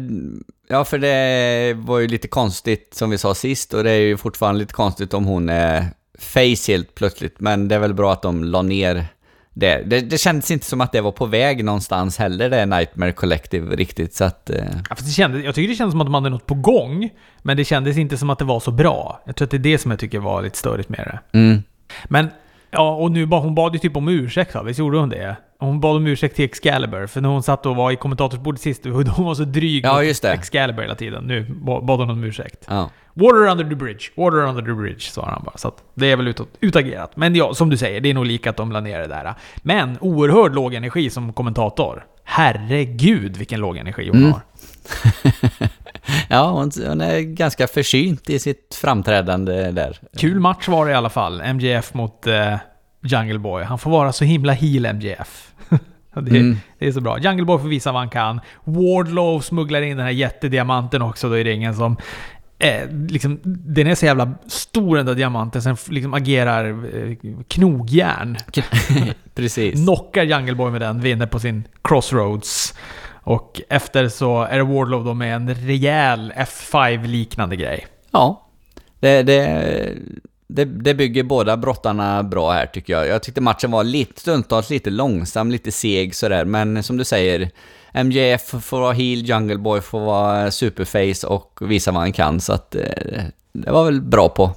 ja, 0.69 0.85
för 0.85 0.99
det 0.99 1.75
var 1.75 1.99
ju 1.99 2.09
lite 2.09 2.29
konstigt 2.29 2.95
som 2.95 3.11
vi 3.11 3.19
sa 3.19 3.35
sist 3.35 3.75
och 3.75 3.85
det 3.85 3.91
är 3.91 4.01
ju 4.01 4.17
fortfarande 4.17 4.59
lite 4.59 4.75
konstigt 4.75 5.15
om 5.15 5.25
hon 5.25 5.49
är 5.49 5.87
face 6.19 6.73
helt 6.73 6.95
plötsligt. 6.95 7.41
Men 7.41 7.69
det 7.69 7.75
är 7.75 7.79
väl 7.79 7.95
bra 7.95 8.13
att 8.13 8.23
de 8.23 8.45
la 8.45 8.63
ner 8.63 9.07
det. 9.55 9.83
Det, 9.87 10.01
det 10.01 10.19
kändes 10.19 10.51
inte 10.51 10.67
som 10.67 10.81
att 10.81 10.93
det 10.93 11.01
var 11.01 11.13
på 11.13 11.27
väg 11.27 11.65
någonstans 11.65 12.19
heller, 12.19 12.51
det 12.51 12.67
Nightmare 12.67 13.13
Collective 13.13 13.77
riktigt. 13.77 14.15
Så 14.15 14.25
att, 14.25 14.51
eh. 14.51 14.65
ja, 14.91 14.97
det 14.99 15.11
kändes, 15.11 15.45
jag 15.45 15.55
tycker 15.55 15.69
det 15.69 15.75
kändes 15.75 15.93
som 15.93 16.01
att 16.01 16.07
de 16.07 16.15
hade 16.15 16.31
något 16.31 16.47
på 16.47 16.55
gång, 16.55 17.11
men 17.43 17.57
det 17.57 17.65
kändes 17.65 17.97
inte 17.97 18.19
som 18.19 18.31
att 18.31 18.39
det 18.39 18.45
var 18.45 18.61
så 18.61 18.71
bra. 18.71 19.23
Jag 19.27 19.37
tror 19.37 19.47
att 19.47 19.51
det 19.51 19.57
är 19.57 19.59
det 19.59 19.79
som 19.79 19.91
jag 19.91 20.01
tycker 20.01 20.19
var 20.19 20.43
lite 20.43 20.59
störigt 20.59 20.89
med 20.89 21.01
det. 21.33 21.39
Mm. 21.39 21.63
Men 22.05 22.29
Ja, 22.71 22.95
och 22.95 23.13
nu 23.13 23.27
bara, 23.27 23.41
hon 23.41 23.55
bad 23.55 23.73
ju 23.75 23.79
typ 23.79 23.97
om 23.97 24.09
ursäkt 24.09 24.55
va? 24.55 24.63
Visst 24.63 24.79
gjorde 24.79 24.99
hon 24.99 25.09
det? 25.09 25.37
Hon 25.59 25.81
bad 25.81 25.97
om 25.97 26.07
ursäkt 26.07 26.37
till 26.37 26.45
Excalibur, 26.45 27.07
för 27.07 27.21
när 27.21 27.29
hon 27.29 27.43
satt 27.43 27.67
och 27.67 27.77
var 27.77 27.91
i 27.91 27.97
kommentatorsbordet 27.97 28.61
sist, 28.61 28.85
hon 28.85 29.25
var 29.25 29.35
så 29.35 29.45
dryg 29.45 29.85
Ja, 29.85 30.03
just 30.03 30.23
det. 30.23 30.33
Excalibur 30.33 30.83
hela 30.83 30.95
tiden. 30.95 31.25
Nu 31.25 31.47
ba- 31.51 31.81
bad 31.81 31.99
hon 32.01 32.11
om 32.11 32.25
ursäkt. 32.25 32.65
Ja. 32.69 32.91
Water 33.15 33.47
under 33.51 33.65
the 33.65 33.75
bridge, 33.75 34.05
water 34.17 34.37
under 34.37 34.63
the 34.63 34.73
bridge, 34.73 35.01
sa 35.01 35.27
han 35.27 35.43
bara. 35.45 35.57
Så 35.59 35.73
det 35.95 36.07
är 36.13 36.17
väl 36.17 36.29
utåt, 36.29 36.49
utagerat. 36.61 37.17
Men 37.17 37.35
ja, 37.35 37.55
som 37.55 37.71
du 37.71 37.77
säger, 37.77 38.01
det 38.01 38.11
är 38.11 38.15
nog 38.15 38.27
lika 38.27 38.51
att 38.51 38.57
de 38.57 38.73
la 38.73 38.81
ner 38.81 38.99
det 39.01 39.07
där. 39.07 39.35
Men 39.57 39.99
oerhört 40.01 40.55
låg 40.55 40.75
energi 40.75 41.11
som 41.11 41.33
kommentator. 41.33 42.05
Herregud 42.25 43.37
vilken 43.37 43.61
låg 43.61 43.77
energi 43.77 44.09
hon 44.09 44.19
Mm. 44.21 44.33
har. 44.33 44.41
ja, 46.29 46.51
hon, 46.51 46.71
hon 46.87 47.01
är 47.01 47.21
ganska 47.21 47.67
försynt 47.67 48.31
i 48.31 48.39
sitt 48.39 48.79
framträdande 48.81 49.71
där. 49.71 49.99
Kul 50.17 50.41
match 50.41 50.69
var 50.69 50.87
det 50.87 50.93
i 50.93 50.95
alla 50.95 51.11
fall. 51.11 51.43
MJF 51.55 51.95
mot 51.95 52.27
eh, 52.27 52.57
Jungle 53.03 53.39
Boy. 53.39 53.65
Han 53.65 53.79
får 53.79 53.91
vara 53.91 54.13
så 54.13 54.25
himla 54.25 54.53
heel 54.53 54.87
MJF. 54.95 55.53
det, 56.15 56.31
är, 56.31 56.41
Mm. 56.41 56.57
det 56.79 56.87
är 56.87 56.93
så 56.93 57.01
bra. 57.01 57.19
Jungle 57.19 57.45
Boy 57.45 57.59
får 57.59 57.69
visa 57.69 57.93
vad 57.93 58.01
han 58.01 58.11
kan. 58.11 58.41
Wardlow 58.65 59.41
smugglar 59.41 59.83
in 59.83 59.97
den 59.97 60.07
här 60.07 60.13
jättediamanten 60.13 61.03
också 61.03 61.29
då 61.29 61.39
i 61.39 61.45
ringen 61.45 61.75
som... 61.75 61.97
Eh, 62.63 62.91
liksom, 63.09 63.41
den 63.45 63.87
är 63.87 63.95
så 63.95 64.07
jävla 64.07 64.35
stor 64.47 64.97
den 64.97 65.07
där 65.07 65.15
diamanten, 65.15 65.63
sen 65.63 65.77
liksom 65.89 66.15
agerar 66.15 66.65
eh, 66.69 67.17
knogjärn. 67.49 68.37
Precis. 69.35 69.85
Knockar 69.85 70.23
Jungle 70.23 70.55
Boy 70.55 70.71
med 70.71 70.81
den, 70.81 71.01
vinner 71.01 71.27
på 71.27 71.39
sin 71.41 71.65
crossroads. 71.85 72.75
Och 73.31 73.61
efter 73.69 74.09
så 74.09 74.43
är 74.43 74.59
det 74.59 74.65
Wardlow 74.65 75.05
då 75.05 75.15
med 75.15 75.37
en 75.37 75.55
rejäl 75.55 76.33
F5-liknande 76.37 77.57
grej. 77.57 77.87
Ja. 78.11 78.49
Det, 79.01 79.23
det, 79.23 79.97
det, 80.49 80.65
det 80.65 80.95
bygger 80.95 81.23
båda 81.23 81.57
brottarna 81.57 82.23
bra 82.23 82.53
här 82.53 82.67
tycker 82.67 82.93
jag. 82.93 83.09
Jag 83.09 83.23
tyckte 83.23 83.41
matchen 83.41 83.71
var 83.71 83.85
lite, 83.85 84.21
stundtals 84.21 84.71
lite 84.71 84.91
långsam, 84.91 85.51
lite 85.51 85.73
seg 85.73 86.15
sådär. 86.15 86.45
Men 86.45 86.83
som 86.83 86.97
du 86.97 87.05
säger, 87.05 87.51
MJF 88.05 88.43
får 88.43 88.81
vara 88.81 88.93
heel, 88.93 89.29
Jungle 89.29 89.59
Boy 89.59 89.81
får 89.81 90.01
vara 90.01 90.51
superface 90.51 91.27
och 91.27 91.59
visa 91.61 91.93
vad 91.93 92.01
han 92.01 92.13
kan. 92.13 92.41
Så 92.41 92.53
att 92.53 92.75
eh, 92.75 93.23
det 93.53 93.71
var 93.71 93.85
väl 93.85 94.01
bra 94.01 94.29
på 94.29 94.53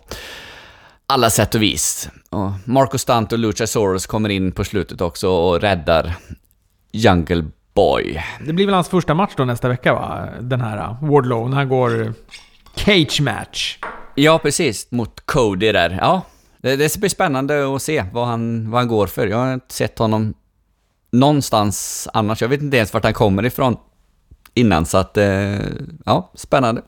alla 1.07 1.29
sätt 1.29 1.55
och 1.55 1.61
vis. 1.61 2.09
Och 2.29 2.51
Marco 2.65 2.97
Stunt 2.97 3.31
och 3.31 3.39
Luchasaurus 3.39 4.05
kommer 4.05 4.29
in 4.29 4.51
på 4.51 4.63
slutet 4.63 5.01
också 5.01 5.29
och 5.29 5.61
räddar 5.61 6.15
Jungle 6.91 7.45
Boy. 7.73 8.23
Det 8.45 8.53
blir 8.53 8.65
väl 8.65 8.75
hans 8.75 8.89
första 8.89 9.13
match 9.13 9.33
då 9.37 9.45
nästa 9.45 9.69
vecka 9.69 9.93
va? 9.93 10.29
Den 10.41 10.61
här 10.61 10.77
uh, 10.77 11.09
Wardlow, 11.09 11.49
när 11.49 11.57
han 11.57 11.69
går 11.69 12.13
cage 12.75 13.21
match. 13.21 13.77
Ja, 14.15 14.39
precis. 14.39 14.91
Mot 14.91 15.25
Cody 15.25 15.71
där. 15.71 15.97
Ja, 16.01 16.21
det, 16.61 16.75
det 16.75 16.97
blir 16.97 17.09
spännande 17.09 17.75
att 17.75 17.81
se 17.81 18.05
vad 18.13 18.27
han, 18.27 18.71
vad 18.71 18.81
han 18.81 18.87
går 18.87 19.07
för. 19.07 19.27
Jag 19.27 19.37
har 19.37 19.53
inte 19.53 19.73
sett 19.73 19.99
honom 19.99 20.33
någonstans 21.11 22.07
annars. 22.13 22.41
Jag 22.41 22.49
vet 22.49 22.61
inte 22.61 22.77
ens 22.77 22.93
vart 22.93 23.03
han 23.03 23.13
kommer 23.13 23.45
ifrån 23.45 23.77
innan, 24.53 24.85
så 24.85 24.97
att... 24.97 25.17
Eh, 25.17 25.59
ja, 26.05 26.31
spännande. 26.35 26.81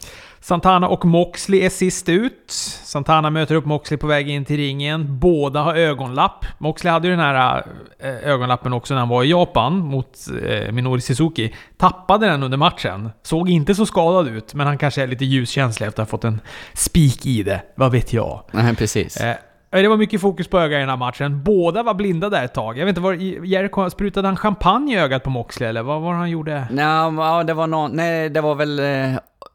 Santana 0.45 0.88
och 0.88 1.05
Moxley 1.05 1.62
är 1.62 1.69
sist 1.69 2.10
ut. 2.10 2.51
Santana 2.84 3.29
möter 3.29 3.55
upp 3.55 3.65
Moxley 3.65 3.97
på 3.97 4.08
väg 4.08 4.29
in 4.29 4.45
till 4.45 4.58
ringen. 4.58 5.19
Båda 5.19 5.62
har 5.62 5.75
ögonlapp. 5.75 6.45
Moxley 6.58 6.91
hade 6.93 7.08
ju 7.08 7.12
den 7.12 7.19
här 7.19 7.65
äh, 7.99 8.10
ögonlappen 8.10 8.73
också 8.73 8.93
när 8.93 8.99
han 8.99 9.10
var 9.10 9.23
i 9.23 9.29
Japan 9.29 9.77
mot 9.77 10.17
äh, 10.47 10.71
Minori 10.71 11.01
Suzuki. 11.01 11.53
Tappade 11.77 12.27
den 12.27 12.43
under 12.43 12.58
matchen. 12.58 13.10
Såg 13.23 13.49
inte 13.49 13.75
så 13.75 13.86
skadad 13.86 14.27
ut, 14.27 14.53
men 14.53 14.67
han 14.67 14.77
kanske 14.77 15.03
är 15.03 15.08
lite 15.08 15.25
ljuskänslig 15.25 15.88
efter 15.88 16.03
att 16.03 16.10
ha 16.10 16.17
fått 16.17 16.23
en 16.23 16.41
spik 16.73 17.25
i 17.25 17.43
det. 17.43 17.62
Vad 17.75 17.91
vet 17.91 18.13
jag? 18.13 18.43
Nej, 18.51 18.75
precis. 18.75 19.17
Eh, 19.17 19.36
det 19.69 19.88
var 19.88 19.97
mycket 19.97 20.21
fokus 20.21 20.47
på 20.47 20.60
ögat 20.60 20.77
i 20.77 20.79
den 20.79 20.89
här 20.89 20.97
matchen. 20.97 21.43
Båda 21.43 21.84
var 21.84 21.93
blinda 21.93 22.29
där 22.29 22.45
ett 22.45 22.53
tag. 22.53 22.77
Jag 22.77 22.86
vet 22.86 22.91
inte, 22.91 23.01
var 23.01 23.13
Jericho, 23.45 23.89
sprutade 23.89 24.27
han 24.27 24.38
champagne 24.38 24.93
i 24.93 24.99
ögat 24.99 25.23
på 25.23 25.29
Moxley 25.29 25.69
eller 25.69 25.84
vad 25.84 26.01
var 26.01 26.13
han 26.13 26.29
gjorde? 26.29 26.67
Ja, 26.77 27.43
det 27.47 27.53
var 27.53 27.67
någon... 27.67 27.91
Nej, 27.91 28.29
det 28.29 28.41
var 28.41 28.55
väl... 28.55 28.81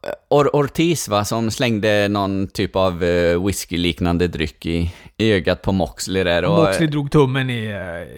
Eh, 0.03 0.09
Or 0.29 0.55
Ortiz 0.55 1.07
va, 1.07 1.25
som 1.25 1.51
slängde 1.51 2.07
någon 2.07 2.47
typ 2.47 2.75
av 2.75 3.03
eh, 3.03 3.45
whisky-liknande 3.45 4.27
dryck 4.27 4.65
i, 4.65 4.91
i 5.17 5.31
ögat 5.31 5.61
på 5.61 5.71
Moxley 5.71 6.23
där. 6.23 6.45
Och, 6.45 6.63
Moxley 6.63 6.87
drog 6.87 7.11
tummen 7.11 7.49
i 7.49 7.65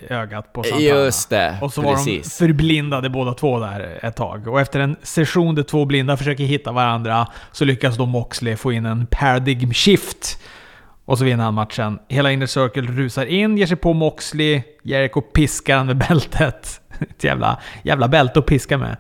eh, 0.10 0.18
ögat 0.18 0.54
på 0.54 0.64
Santana. 0.64 0.82
Just 0.82 1.30
det, 1.30 1.58
Och 1.62 1.74
så 1.74 1.82
var 1.82 1.94
precis. 1.96 2.38
de 2.38 2.48
förblindade 2.48 3.10
båda 3.10 3.34
två 3.34 3.60
där 3.60 4.00
ett 4.02 4.16
tag. 4.16 4.48
Och 4.48 4.62
efter 4.62 4.80
en 4.80 4.96
session 5.04 5.56
där 5.56 5.64
två 5.64 5.86
blinda 5.86 6.18
försöker 6.18 6.44
hitta 6.44 6.72
varandra 6.72 7.28
så 7.52 7.66
lyckas 7.66 7.98
då 7.98 8.06
Moxley 8.06 8.56
få 8.56 8.72
in 8.72 8.86
en 8.86 9.06
paradigm 9.06 9.74
shift. 9.74 10.40
Och 11.06 11.18
så 11.18 11.26
vinner 11.26 11.44
han 11.44 11.54
matchen. 11.54 12.00
Hela 12.08 12.32
Inner 12.32 12.46
Circle 12.46 12.92
rusar 12.92 13.26
in, 13.26 13.58
ger 13.58 13.66
sig 13.66 13.78
på 13.78 13.94
Moxley. 13.94 14.62
Jericho 14.84 15.22
piskar 15.22 15.78
han 15.78 15.86
med 15.86 15.98
bältet. 15.98 16.82
Ett 17.00 17.24
jävla, 17.24 17.60
jävla 17.84 18.08
bälte 18.08 18.40
att 18.40 18.46
piska 18.46 18.78
med. 18.78 18.98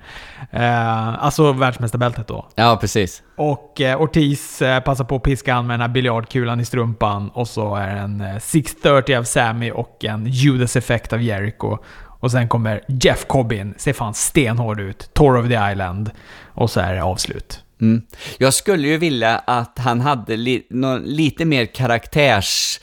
Eh, 0.51 1.23
alltså 1.23 1.51
världsmästarbältet 1.53 2.27
då. 2.27 2.47
Ja, 2.55 2.77
precis. 2.81 3.23
Och 3.35 3.81
eh, 3.81 4.01
Ortiz 4.01 4.61
eh, 4.61 4.79
passar 4.79 5.05
på 5.05 5.15
att 5.15 5.23
piska 5.23 5.53
han 5.53 5.67
med 5.67 5.73
den 5.73 5.81
här 5.81 5.87
biljardkulan 5.87 6.59
i 6.59 6.65
strumpan. 6.65 7.29
Och 7.29 7.47
så 7.47 7.75
är 7.75 7.87
det 7.87 8.01
en 8.01 8.21
eh, 8.21 8.39
630 8.39 9.15
av 9.15 9.23
Sammy 9.23 9.71
och 9.71 10.05
en 10.05 10.25
Judas 10.25 10.75
effekt 10.75 11.13
av 11.13 11.21
Jericho. 11.21 11.77
Och 12.19 12.31
sen 12.31 12.47
kommer 12.47 12.81
Jeff 12.87 13.25
Cobbin, 13.27 13.73
ser 13.77 13.93
fan 13.93 14.13
stenhård 14.13 14.79
ut. 14.79 15.09
Tour 15.13 15.37
of 15.37 15.47
the 15.47 15.71
Island. 15.71 16.11
Och 16.47 16.69
så 16.69 16.79
är 16.79 16.93
det 16.93 17.03
avslut. 17.03 17.62
Mm. 17.81 18.01
Jag 18.37 18.53
skulle 18.53 18.87
ju 18.87 18.97
vilja 18.97 19.37
att 19.37 19.79
han 19.79 20.01
hade 20.01 20.37
li 20.37 20.67
någon, 20.69 21.03
lite 21.03 21.45
mer 21.45 21.65
karaktärs... 21.65 22.79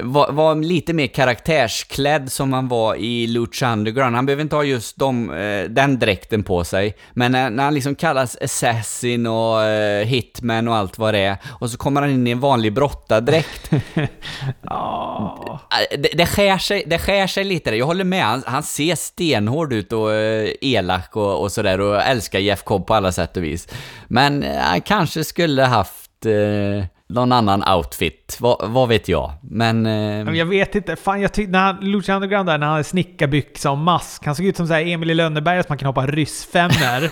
Var, 0.00 0.32
var 0.32 0.54
lite 0.54 0.92
mer 0.92 1.06
karaktärsklädd 1.06 2.32
som 2.32 2.52
han 2.52 2.68
var 2.68 2.94
i 2.94 3.26
Lucha 3.26 3.72
Underground. 3.72 4.16
Han 4.16 4.26
behöver 4.26 4.42
inte 4.42 4.56
ha 4.56 4.64
just 4.64 4.96
de, 4.98 5.30
eh, 5.30 5.64
den 5.64 5.98
dräkten 5.98 6.42
på 6.42 6.64
sig. 6.64 6.96
Men 7.12 7.32
när, 7.32 7.50
när 7.50 7.64
han 7.64 7.74
liksom 7.74 7.94
kallas 7.94 8.36
Assassin 8.40 9.26
och 9.26 9.62
eh, 9.62 10.06
Hitman 10.06 10.68
och 10.68 10.76
allt 10.76 10.98
vad 10.98 11.14
det 11.14 11.20
är. 11.20 11.36
Och 11.60 11.70
så 11.70 11.78
kommer 11.78 12.00
han 12.00 12.10
in 12.10 12.26
i 12.26 12.30
en 12.30 12.40
vanlig 12.40 12.72
brottardräkt. 12.72 13.70
Eh, 15.72 15.98
det, 15.98 16.08
det, 16.14 16.26
skär 16.26 16.58
sig, 16.58 16.84
det 16.86 16.98
skär 16.98 17.26
sig 17.26 17.44
lite 17.44 17.70
där. 17.70 17.76
Jag 17.76 17.86
håller 17.86 18.04
med. 18.04 18.24
Han, 18.24 18.42
han 18.46 18.62
ser 18.62 18.94
stenhård 18.94 19.72
ut 19.72 19.92
och 19.92 20.14
eh, 20.14 20.50
elak 20.60 21.16
och, 21.16 21.40
och 21.40 21.52
sådär 21.52 21.80
och 21.80 22.02
älskar 22.02 22.38
Jeff 22.38 22.62
Cobb 22.62 22.86
på 22.86 22.94
alla 22.94 23.12
sätt 23.12 23.36
och 23.36 23.42
vis. 23.42 23.68
Men 24.08 24.42
eh, 24.42 24.56
han 24.56 24.80
kanske 24.80 25.24
skulle 25.24 25.62
haft 25.62 26.26
någon 27.12 27.32
annan 27.32 27.64
outfit. 27.76 28.36
Va, 28.40 28.58
vad 28.62 28.88
vet 28.88 29.08
jag? 29.08 29.32
Men... 29.42 29.86
Eh, 29.86 30.34
Jag 30.36 30.46
vet 30.46 30.74
inte, 30.74 30.96
fan 30.96 31.20
jag 31.20 31.32
tyckte 31.32 31.52
när 31.52 31.58
han, 31.60 31.76
Lucha 31.80 32.14
Underground 32.14 32.48
där, 32.48 32.58
när 32.58 32.66
han 32.66 32.72
hade 32.72 32.84
snickarbyxa 32.84 33.70
och 33.70 33.78
mask. 33.78 34.26
Han 34.26 34.34
såg 34.34 34.46
ut 34.46 34.56
som 34.56 34.66
så 34.66 34.74
här 34.74 34.86
Emil 34.86 35.10
i 35.10 35.14
Lönneberga 35.14 35.62
som 35.62 35.66
man 35.70 35.78
kan 35.78 35.86
hoppa 35.86 36.06
ryssfemmor. 36.06 37.10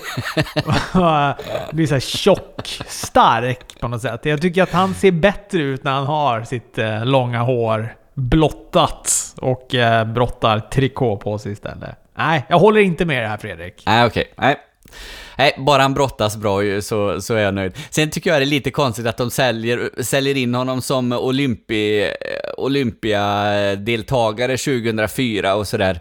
Och 0.95 1.35
Blir 1.75 1.87
såhär 1.87 2.01
tjock, 2.01 2.81
stark 2.87 3.81
på 3.81 3.89
något 3.89 4.03
sätt. 4.03 4.21
Jag 4.25 4.43
tycker 4.43 4.63
att 4.63 4.73
han 4.73 4.95
ser 4.95 5.13
bättre 5.13 5.59
ut 5.59 5.85
när 5.85 5.93
han 5.93 6.07
har 6.07 6.43
sitt 6.43 6.79
eh, 6.79 7.05
långa 7.05 7.43
hår 7.43 7.95
blottat 8.15 9.13
och 9.41 9.75
eh, 9.75 10.05
brottar 10.05 10.61
trikå 10.61 11.17
på 11.17 11.39
sig 11.39 11.53
istället. 11.53 11.97
Nej, 12.19 12.47
jag 12.49 12.59
håller 12.59 12.81
inte 12.81 13.05
med 13.05 13.23
det 13.23 13.29
här 13.29 13.37
Fredrik. 13.37 13.83
Nej, 13.87 14.07
okej. 14.07 14.33
Nej. 14.37 14.57
Nej, 15.39 15.55
bara 15.59 15.83
han 15.83 15.95
brottas 15.95 16.37
bra 16.37 16.65
ju, 16.65 16.83
så, 16.83 17.21
så 17.21 17.35
är 17.35 17.39
jag 17.39 17.55
nöjd. 17.55 17.73
Sen 17.91 18.11
tycker 18.11 18.31
jag 18.31 18.41
det 18.41 18.45
är 18.45 18.47
lite 18.47 18.71
konstigt 18.71 19.07
att 19.07 19.17
de 19.17 19.31
säljer, 19.31 20.03
säljer 20.03 20.37
in 20.37 20.55
honom 20.55 20.83
som 20.83 21.13
Olympi, 21.13 22.03
eh, 22.03 22.09
Olympia-deltagare 22.57 24.57
2004 24.57 25.55
och 25.55 25.69
sådär. 25.69 26.01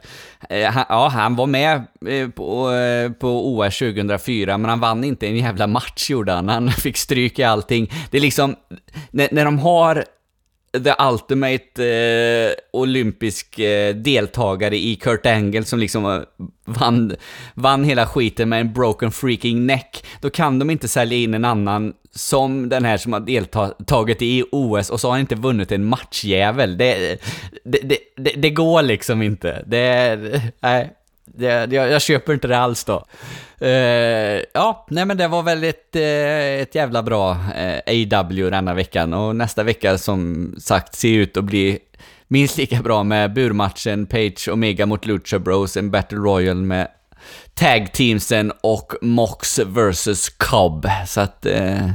Eh, 0.49 0.59
ja, 0.89 1.09
han 1.13 1.35
var 1.35 1.47
med 1.47 1.75
eh, 2.07 2.29
på, 2.29 2.71
på 3.19 3.55
OS 3.55 3.79
2004, 3.79 4.57
men 4.57 4.69
han 4.69 4.79
vann 4.79 5.03
inte 5.03 5.27
en 5.27 5.37
jävla 5.37 5.67
match 5.67 6.09
gjorde 6.09 6.31
han. 6.31 6.49
Han 6.49 6.71
fick 6.83 6.97
stryk 6.97 7.39
i 7.39 7.43
allting. 7.43 7.91
Det 8.11 8.17
är 8.17 8.21
liksom, 8.21 8.55
när, 9.11 9.27
när 9.31 9.45
de 9.45 9.59
har 9.59 10.05
the 10.71 10.95
ultimate 10.99 11.79
eh, 11.79 12.53
olympisk 12.71 13.59
eh, 13.59 13.95
deltagare 13.95 14.77
i 14.77 14.95
Kurt 14.95 15.25
Angle 15.25 15.63
som 15.63 15.79
liksom 15.79 16.05
eh, 16.05 16.21
vann, 16.65 17.15
vann 17.53 17.83
hela 17.83 18.05
skiten 18.05 18.49
med 18.49 18.61
en 18.61 18.73
broken 18.73 19.11
freaking 19.11 19.65
neck. 19.65 20.05
Då 20.21 20.29
kan 20.29 20.59
de 20.59 20.69
inte 20.69 20.87
sälja 20.87 21.17
in 21.17 21.33
en 21.33 21.45
annan 21.45 21.93
som 22.11 22.69
den 22.69 22.85
här 22.85 22.97
som 22.97 23.13
har 23.13 23.19
deltagit 23.19 24.21
i 24.21 24.43
OS 24.51 24.89
och 24.89 24.99
så 24.99 25.07
har 25.07 25.11
han 25.11 25.19
inte 25.19 25.35
vunnit 25.35 25.71
en 25.71 25.85
matchjävel. 25.85 26.77
Det, 26.77 27.19
det, 27.63 27.79
det, 27.83 27.97
det, 28.17 28.31
det 28.37 28.49
går 28.49 28.81
liksom 28.81 29.21
inte. 29.21 29.63
Det, 29.67 30.41
nej. 30.59 30.95
Det, 31.39 31.73
jag, 31.73 31.89
jag 31.89 32.01
köper 32.01 32.33
inte 32.33 32.47
det 32.47 32.57
alls 32.57 32.83
då. 32.83 33.05
Eh, 33.59 34.41
ja, 34.53 34.85
nej 34.89 35.05
men 35.05 35.17
det 35.17 35.27
var 35.27 35.43
väl 35.43 35.63
ett, 35.63 35.95
eh, 35.95 36.61
ett 36.61 36.75
jävla 36.75 37.03
bra 37.03 37.37
eh, 37.55 38.19
AW 38.19 38.49
denna 38.49 38.73
veckan 38.73 39.13
och 39.13 39.35
nästa 39.35 39.63
vecka 39.63 39.97
som 39.97 40.55
sagt 40.59 40.95
ser 40.95 41.09
ut 41.09 41.37
att 41.37 41.43
bli 41.43 41.79
minst 42.27 42.57
lika 42.57 42.81
bra 42.81 43.03
med 43.03 43.33
burmatchen 43.33 44.05
Page 44.05 44.49
Omega 44.51 44.85
mot 44.85 45.05
Lucha 45.05 45.39
Bros, 45.39 45.77
en 45.77 45.91
Battle 45.91 46.17
Royal 46.17 46.55
med 46.55 46.87
tag 47.53 47.93
teamsen 47.93 48.51
och 48.61 48.93
Mox 49.01 49.59
vs 49.59 50.29
Cobb. 50.29 50.87
Så 51.07 51.21
att... 51.21 51.45
Eh, 51.45 51.89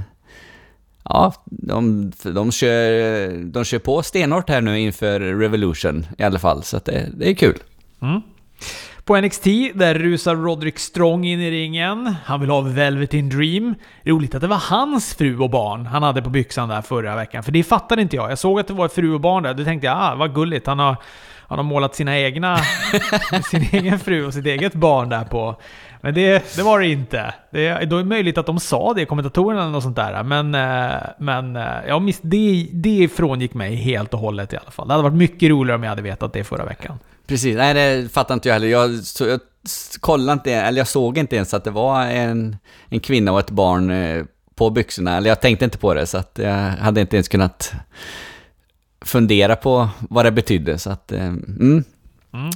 ja, 1.04 1.32
de, 1.44 2.12
de, 2.22 2.52
kör, 2.52 3.44
de 3.44 3.64
kör 3.64 3.78
på 3.78 4.02
stenhårt 4.02 4.48
här 4.48 4.60
nu 4.60 4.80
inför 4.80 5.20
Revolution 5.20 6.06
i 6.18 6.22
alla 6.22 6.38
fall, 6.38 6.62
så 6.62 6.76
att 6.76 6.84
det, 6.84 7.08
det 7.16 7.30
är 7.30 7.34
kul. 7.34 7.58
Mm. 8.02 8.20
På 9.04 9.20
NXT, 9.20 9.44
där 9.74 9.94
rusar 9.94 10.36
Roderick 10.36 10.78
Strong 10.78 11.24
in 11.24 11.40
i 11.40 11.50
ringen. 11.50 12.14
Han 12.24 12.40
vill 12.40 12.50
ha 12.50 12.60
Velvet 12.60 13.14
in 13.14 13.28
Dream. 13.28 13.74
Roligt 14.04 14.34
att 14.34 14.40
det 14.40 14.46
var 14.46 14.62
hans 14.70 15.14
fru 15.14 15.38
och 15.38 15.50
barn 15.50 15.86
han 15.86 16.02
hade 16.02 16.22
på 16.22 16.30
byxan 16.30 16.68
där 16.68 16.82
förra 16.82 17.16
veckan, 17.16 17.42
för 17.42 17.52
det 17.52 17.64
fattade 17.64 18.02
inte 18.02 18.16
jag. 18.16 18.30
Jag 18.30 18.38
såg 18.38 18.60
att 18.60 18.66
det 18.66 18.74
var 18.74 18.88
fru 18.88 19.14
och 19.14 19.20
barn 19.20 19.42
där, 19.42 19.54
då 19.54 19.64
tänkte 19.64 19.86
jag 19.86 19.96
ah, 20.00 20.14
vad 20.14 20.34
gulligt. 20.34 20.66
Han 20.66 20.78
har, 20.78 20.96
han 21.48 21.58
har 21.58 21.62
målat 21.62 21.94
sina 21.94 22.18
egna, 22.18 22.58
sin 23.50 23.62
egen 23.72 23.98
fru 23.98 24.26
och 24.26 24.34
sitt 24.34 24.46
eget 24.46 24.74
barn 24.74 25.08
där 25.08 25.24
på. 25.24 25.56
Men 26.00 26.14
det, 26.14 26.56
det 26.56 26.62
var 26.62 26.80
det 26.80 26.86
inte. 26.86 27.34
Det, 27.50 27.84
då 27.84 27.96
är 27.96 28.02
det 28.02 28.08
möjligt 28.08 28.38
att 28.38 28.46
de 28.46 28.60
sa 28.60 28.94
det, 28.94 29.04
kommentatorerna 29.04 29.62
eller 29.62 29.72
något 29.72 29.82
sånt 29.82 29.96
där. 29.96 30.22
Men, 30.22 30.54
eh, 30.54 31.00
men 31.18 31.56
eh, 31.56 31.88
ja, 31.88 32.02
det, 32.22 32.68
det 32.72 33.08
frångick 33.08 33.54
mig 33.54 33.74
helt 33.74 34.14
och 34.14 34.20
hållet 34.20 34.52
i 34.52 34.56
alla 34.56 34.70
fall. 34.70 34.88
Det 34.88 34.94
hade 34.94 35.02
varit 35.02 35.16
mycket 35.16 35.50
roligare 35.50 35.76
om 35.76 35.82
jag 35.82 35.90
hade 35.90 36.02
vetat 36.02 36.32
det 36.32 36.44
förra 36.44 36.64
veckan. 36.64 36.98
Precis, 37.26 37.56
nej 37.56 37.74
det 37.74 38.12
fattar 38.12 38.34
inte 38.34 38.48
jag 38.48 38.54
heller. 38.54 38.68
Jag, 38.68 38.98
så, 38.98 39.26
jag 39.26 39.40
kollade 40.00 40.32
inte, 40.32 40.52
eller 40.52 40.78
jag 40.78 40.88
såg 40.88 41.18
inte 41.18 41.36
ens 41.36 41.54
att 41.54 41.64
det 41.64 41.70
var 41.70 42.02
en, 42.02 42.56
en 42.88 43.00
kvinna 43.00 43.32
och 43.32 43.40
ett 43.40 43.50
barn 43.50 43.90
eh, 43.90 44.24
på 44.54 44.70
byxorna. 44.70 45.16
Eller 45.16 45.28
jag 45.28 45.40
tänkte 45.40 45.64
inte 45.64 45.78
på 45.78 45.94
det, 45.94 46.06
så 46.06 46.18
att 46.18 46.38
jag 46.42 46.54
hade 46.68 47.00
inte 47.00 47.16
ens 47.16 47.28
kunnat 47.28 47.72
fundera 49.04 49.56
på 49.56 49.88
vad 50.10 50.24
det 50.24 50.32
betydde. 50.32 50.78
Så 50.78 50.90
att, 50.90 51.12
mm. 51.12 51.84
Mm. 52.34 52.50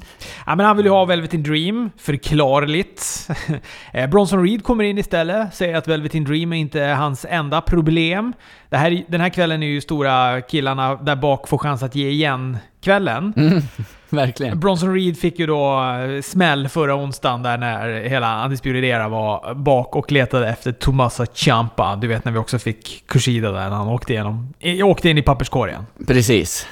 Ja, 0.47 0.55
men 0.57 0.67
han 0.67 0.77
vill 0.77 0.87
ju 0.87 0.93
ha 0.93 1.05
Velvet 1.05 1.35
in 1.35 1.43
Dream, 1.43 1.91
förklarligt. 1.97 3.29
Eh, 3.93 4.11
Bronson 4.11 4.43
Reed 4.43 4.65
kommer 4.65 4.85
in 4.85 4.99
istället, 4.99 5.55
säger 5.55 5.77
att 5.77 5.89
Velvet 5.89 6.15
in 6.15 6.25
Dream 6.25 6.53
är 6.53 6.57
inte 6.57 6.81
hans 6.81 7.27
enda 7.29 7.61
problem. 7.61 8.33
Det 8.69 8.77
här, 8.77 9.05
den 9.09 9.21
här 9.21 9.29
kvällen 9.29 9.63
är 9.63 9.67
ju 9.67 9.81
stora 9.81 10.41
killarna 10.41 10.95
där 10.95 11.17
bak 11.17 11.49
får 11.49 11.59
chans 11.59 11.83
att 11.83 11.95
ge 11.95 12.09
igen 12.09 12.59
kvällen. 12.81 13.33
Mm, 13.37 13.63
verkligen. 14.17 14.61
Bronson 14.61 14.95
Reed 14.95 15.19
fick 15.19 15.39
ju 15.39 15.47
då 15.47 15.83
eh, 15.83 16.23
smäll 16.23 16.69
förra 16.69 16.97
onsdagen 16.97 17.43
där 17.43 17.59
när 17.59 18.01
hela 18.01 18.45
Undisputed 18.45 18.85
Era 18.85 19.09
var 19.09 19.55
bak 19.55 19.97
och 19.97 20.13
letade 20.13 20.49
efter 20.49 20.73
Tomasa 20.73 21.27
Ciampa. 21.27 21.97
Du 21.97 22.07
vet 22.07 22.25
när 22.25 22.33
vi 22.33 22.39
också 22.39 22.59
fick 22.59 23.05
Kushida 23.07 23.53
där 23.53 23.71
när 23.71 23.77
han 23.77 23.89
åkte, 23.89 24.13
igenom, 24.13 24.55
åkte 24.85 25.09
in 25.09 25.19
i 25.19 25.23
papperskorgen. 25.23 25.87
Precis. 26.07 26.67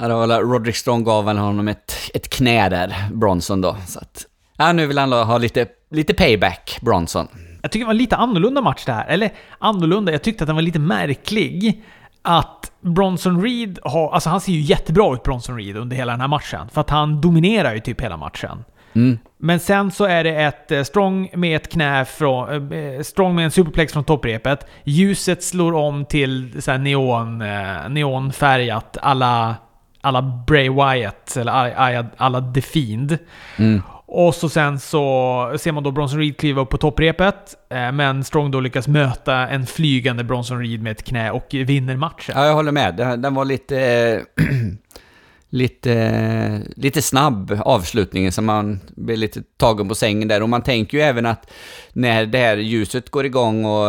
Roderick 0.00 0.76
Strong 0.76 1.04
gav 1.04 1.24
väl 1.24 1.38
honom 1.38 1.68
ett, 1.68 1.94
ett 2.14 2.30
knä 2.30 2.68
där, 2.68 2.94
Bronson 3.12 3.60
då. 3.60 3.76
Så 3.86 3.98
att, 3.98 4.26
ja, 4.56 4.72
nu 4.72 4.86
vill 4.86 4.98
han 4.98 5.12
ha 5.12 5.38
lite, 5.38 5.66
lite 5.90 6.14
payback, 6.14 6.78
Bronson. 6.80 7.28
Jag 7.62 7.70
tycker 7.70 7.84
det 7.84 7.86
var 7.86 7.94
en 7.94 7.98
lite 7.98 8.16
annorlunda 8.16 8.60
match 8.60 8.84
det 8.86 8.92
här. 8.92 9.06
Eller 9.06 9.32
annorlunda, 9.58 10.12
jag 10.12 10.22
tyckte 10.22 10.44
att 10.44 10.46
den 10.46 10.56
var 10.56 10.62
lite 10.62 10.78
märklig. 10.78 11.82
Att 12.22 12.72
Bronson 12.80 13.42
Reed 13.42 13.78
har... 13.84 14.12
Alltså 14.12 14.30
han 14.30 14.40
ser 14.40 14.52
ju 14.52 14.60
jättebra 14.60 15.14
ut, 15.14 15.22
Bronson 15.22 15.56
Reed, 15.56 15.76
under 15.76 15.96
hela 15.96 16.12
den 16.12 16.20
här 16.20 16.28
matchen. 16.28 16.68
För 16.72 16.80
att 16.80 16.90
han 16.90 17.20
dominerar 17.20 17.74
ju 17.74 17.80
typ 17.80 18.00
hela 18.00 18.16
matchen. 18.16 18.64
Mm. 18.92 19.18
Men 19.38 19.60
sen 19.60 19.90
så 19.90 20.04
är 20.04 20.24
det 20.24 20.30
ett 20.30 20.72
eh, 20.72 20.82
strong 20.82 21.30
med 21.34 21.56
ett 21.56 21.72
knä 21.72 22.04
från... 22.04 22.72
Eh, 22.72 23.00
strong 23.00 23.34
med 23.34 23.44
en 23.44 23.50
superplex 23.50 23.92
från 23.92 24.04
topprepet. 24.04 24.66
Ljuset 24.84 25.44
slår 25.44 25.72
om 25.72 26.04
till 26.04 26.62
så 26.62 26.76
neon, 26.76 27.42
eh, 27.42 27.88
neonfärgat 27.88 28.98
alla 29.02 29.56
alla 30.00 30.22
Bray 30.22 30.68
Wyatt, 30.68 31.36
eller 31.36 31.52
alla, 31.52 32.06
alla 32.16 32.52
The 32.52 32.60
Fiend. 32.60 33.18
Mm. 33.56 33.82
Och 34.12 34.34
så 34.34 34.48
sen 34.48 34.80
så 34.80 35.56
ser 35.58 35.72
man 35.72 35.82
då 35.82 35.90
Bronson 35.90 36.18
Reed 36.18 36.36
kliva 36.36 36.62
upp 36.62 36.68
på 36.68 36.78
topprepet, 36.78 37.56
eh, 37.68 37.92
men 37.92 38.24
Strong 38.24 38.50
då 38.50 38.60
lyckas 38.60 38.88
möta 38.88 39.34
en 39.48 39.66
flygande 39.66 40.24
Bronson 40.24 40.60
Reed 40.60 40.82
med 40.82 40.92
ett 40.92 41.02
knä 41.02 41.30
och 41.30 41.46
vinner 41.50 41.96
matchen. 41.96 42.34
Ja, 42.36 42.46
jag 42.46 42.54
håller 42.54 42.72
med. 42.72 42.96
Den, 42.96 43.34
var 43.34 43.44
lite... 43.44 43.80
Eh, 43.80 44.44
lite, 45.50 45.92
eh, 45.92 46.60
lite 46.76 47.02
snabb 47.02 47.60
avslutningen 47.64 48.32
så 48.32 48.42
man 48.42 48.80
blir 48.96 49.16
lite 49.16 49.42
tagen 49.56 49.88
på 49.88 49.94
sängen 49.94 50.28
där. 50.28 50.42
Och 50.42 50.48
man 50.48 50.62
tänker 50.62 50.98
ju 50.98 51.04
även 51.04 51.26
att 51.26 51.50
när 51.92 52.26
det 52.26 52.38
här 52.38 52.56
ljuset 52.56 53.10
går 53.10 53.26
igång 53.26 53.64
och, 53.64 53.88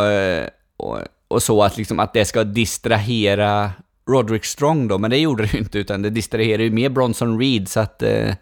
och, 0.76 0.98
och 1.28 1.42
så 1.42 1.62
att, 1.62 1.76
liksom, 1.76 2.00
att 2.00 2.12
det 2.12 2.24
ska 2.24 2.44
distrahera 2.44 3.70
Roderick 4.08 4.44
Strong 4.44 4.88
då, 4.88 4.98
men 4.98 5.10
det 5.10 5.18
gjorde 5.18 5.42
det 5.42 5.52
ju 5.52 5.58
inte, 5.58 5.78
utan 5.78 6.02
det 6.02 6.10
distraherade 6.10 6.64
ju 6.64 6.70
mer 6.70 6.88
Bronson 6.88 7.40
Reed, 7.40 7.68
så 7.68 7.80
att... 7.80 8.02
Eh, 8.02 8.34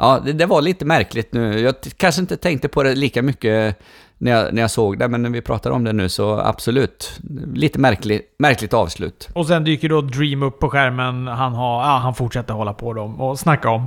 ja, 0.00 0.20
det, 0.24 0.32
det, 0.32 0.46
var 0.46 0.62
lite 0.62 0.84
märkligt 0.84 1.32
nu. 1.32 1.60
Jag 1.60 1.74
kanske 1.96 2.20
inte 2.20 2.36
tänkte 2.36 2.68
på 2.68 2.82
det 2.82 2.94
lika 2.94 3.22
mycket 3.22 3.78
när 4.18 4.30
jag, 4.30 4.54
när 4.54 4.62
jag 4.62 4.70
såg 4.70 4.98
det, 4.98 5.08
men 5.08 5.22
när 5.22 5.30
vi 5.30 5.40
pratar 5.40 5.70
om 5.70 5.84
det 5.84 5.92
nu 5.92 6.08
så 6.08 6.38
absolut. 6.40 7.20
Lite 7.54 7.78
märklig, 7.78 8.22
märkligt 8.38 8.74
avslut. 8.74 9.28
Och 9.32 9.46
sen 9.46 9.64
dyker 9.64 9.88
då 9.88 10.00
Dream 10.00 10.42
upp 10.42 10.58
på 10.58 10.70
skärmen. 10.70 11.26
Han, 11.26 11.54
har, 11.54 11.82
ja, 11.82 11.98
han 11.98 12.14
fortsätter 12.14 12.54
hålla 12.54 12.72
på 12.72 12.92
dem 12.92 13.20
och 13.20 13.38
snacka 13.38 13.70
om 13.70 13.86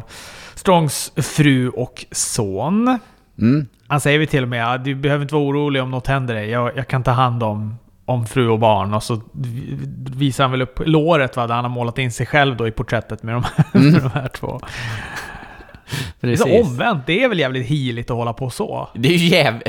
Strongs 0.56 1.12
fru 1.16 1.70
och 1.70 2.06
son. 2.12 3.00
Mm. 3.40 3.68
Han 3.88 4.02
säger 4.02 4.20
vi 4.20 4.28
till 4.28 4.44
och 4.44 4.50
med 4.50 4.82
du 4.82 4.96
behöver 4.96 5.22
inte 5.22 5.36
vara 5.36 5.46
orolig 5.46 5.82
om 5.82 5.92
något 5.92 6.08
händer 6.08 6.36
dig. 6.36 6.50
Jag, 6.50 6.78
jag 6.78 6.88
kan 6.88 7.04
ta 7.04 7.12
hand 7.12 7.44
om 7.44 7.76
om 8.08 8.26
fru 8.26 8.50
och 8.50 8.60
barn 8.60 8.94
och 8.94 9.04
så 9.04 9.22
visar 10.16 10.44
han 10.44 10.52
väl 10.52 10.62
upp 10.62 10.80
låret 10.86 11.36
va, 11.36 11.48
där 11.48 11.56
han 11.56 11.64
har 11.64 11.72
målat 11.72 11.98
in 11.98 12.12
sig 12.12 12.26
själv 12.26 12.58
då 12.58 12.68
i 12.68 12.72
porträttet 12.72 13.24
med 13.24 13.36
de 13.36 13.44
här, 13.44 13.66
mm. 13.74 13.92
med 13.94 14.02
de 14.02 14.10
här 14.10 14.28
två. 14.28 14.60
Precis. 16.22 16.46
Det 16.46 16.58
är 16.58 16.62
omvänt, 16.62 17.04
det 17.08 17.24
är 17.24 17.30
väl 17.30 17.40
jävligt 17.40 17.66
heligt 17.66 18.10
att 18.10 18.18
hålla 18.18 18.34
på 18.34 18.50
så? 18.50 18.90
Det 18.96 19.10
är 19.10 19.18
ju 19.18 19.28
jäv... 19.28 19.62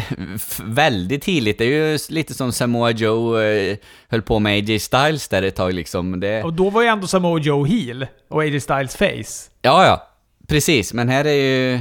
väldigt 0.64 1.24
heligt. 1.24 1.59
Det 1.59 1.64
är 1.64 1.90
ju 1.92 1.98
lite 2.09 2.35
som 2.35 2.52
Samoa 2.52 2.90
Joe 2.90 3.38
eh, 3.38 3.76
höll 4.09 4.22
på 4.22 4.38
med 4.38 4.52
AJ 4.52 4.78
Styles 4.78 5.28
där 5.28 5.42
ett 5.42 5.57
tag 5.57 5.74
liksom. 5.74 6.20
Det... 6.20 6.42
Och 6.42 6.52
då 6.52 6.70
var 6.70 6.83
ju 6.83 6.88
ändå 6.88 7.07
Samoa 7.07 7.40
Joe 7.40 7.64
heel 7.64 8.07
och 8.31 8.42
AJ 8.42 8.61
Styles 8.61 8.96
face. 8.96 9.50
Ja, 9.62 9.85
ja. 9.85 10.09
Precis, 10.48 10.94
men 10.94 11.09
här 11.09 11.24
är 11.24 11.33
ju... 11.33 11.81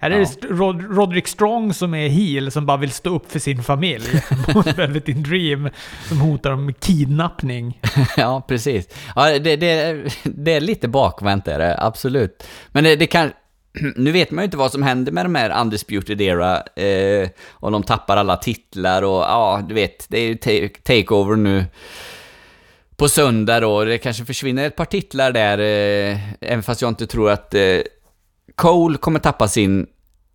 Här 0.00 0.10
är 0.10 0.18
det 0.18 0.48
Rod 0.48 0.96
Roderick 0.96 1.28
Strong 1.28 1.74
som 1.74 1.94
är 1.94 2.08
heel, 2.08 2.50
som 2.50 2.66
bara 2.66 2.76
vill 2.76 2.90
stå 2.90 3.14
upp 3.14 3.32
för 3.32 3.38
sin 3.38 3.62
familj. 3.62 4.22
Mot 4.54 4.78
Velvet 4.78 5.06
Dream, 5.06 5.68
som 6.08 6.20
hotar 6.20 6.50
om 6.50 6.74
kidnappning. 6.74 7.80
ja, 8.16 8.44
precis. 8.48 8.88
Ja, 9.16 9.38
det, 9.38 9.56
det, 9.56 10.02
det 10.22 10.52
är 10.52 10.60
lite 10.60 10.88
bakvänt 10.88 11.48
är 11.48 11.58
det, 11.58 11.82
absolut. 11.82 12.46
Men 12.72 12.84
det, 12.84 12.96
det 12.96 13.06
kan... 13.06 13.30
Nu 13.96 14.12
vet 14.12 14.30
man 14.30 14.42
ju 14.42 14.44
inte 14.44 14.56
vad 14.56 14.72
som 14.72 14.82
händer 14.82 15.12
med 15.12 15.24
de 15.24 15.34
här 15.34 15.60
Undisputed 15.60 16.20
Era. 16.20 16.62
Eh, 16.62 17.28
om 17.50 17.72
de 17.72 17.82
tappar 17.82 18.16
alla 18.16 18.36
titlar 18.36 19.02
och 19.02 19.20
ja, 19.20 19.62
du 19.68 19.74
vet, 19.74 20.06
det 20.08 20.18
är 20.18 20.52
ju 20.52 20.68
takeover 20.68 21.36
nu 21.36 21.64
på 22.96 23.08
söndag 23.08 23.60
då. 23.60 23.84
Det 23.84 23.98
kanske 23.98 24.24
försvinner 24.24 24.66
ett 24.66 24.76
par 24.76 24.84
titlar 24.84 25.32
där, 25.32 25.58
eh, 25.58 26.18
även 26.40 26.62
fast 26.62 26.82
jag 26.82 26.88
inte 26.88 27.06
tror 27.06 27.30
att 27.30 27.54
eh, 27.54 27.78
Cole 28.54 28.98
kommer 28.98 29.20
tappa 29.20 29.48
sin 29.48 29.86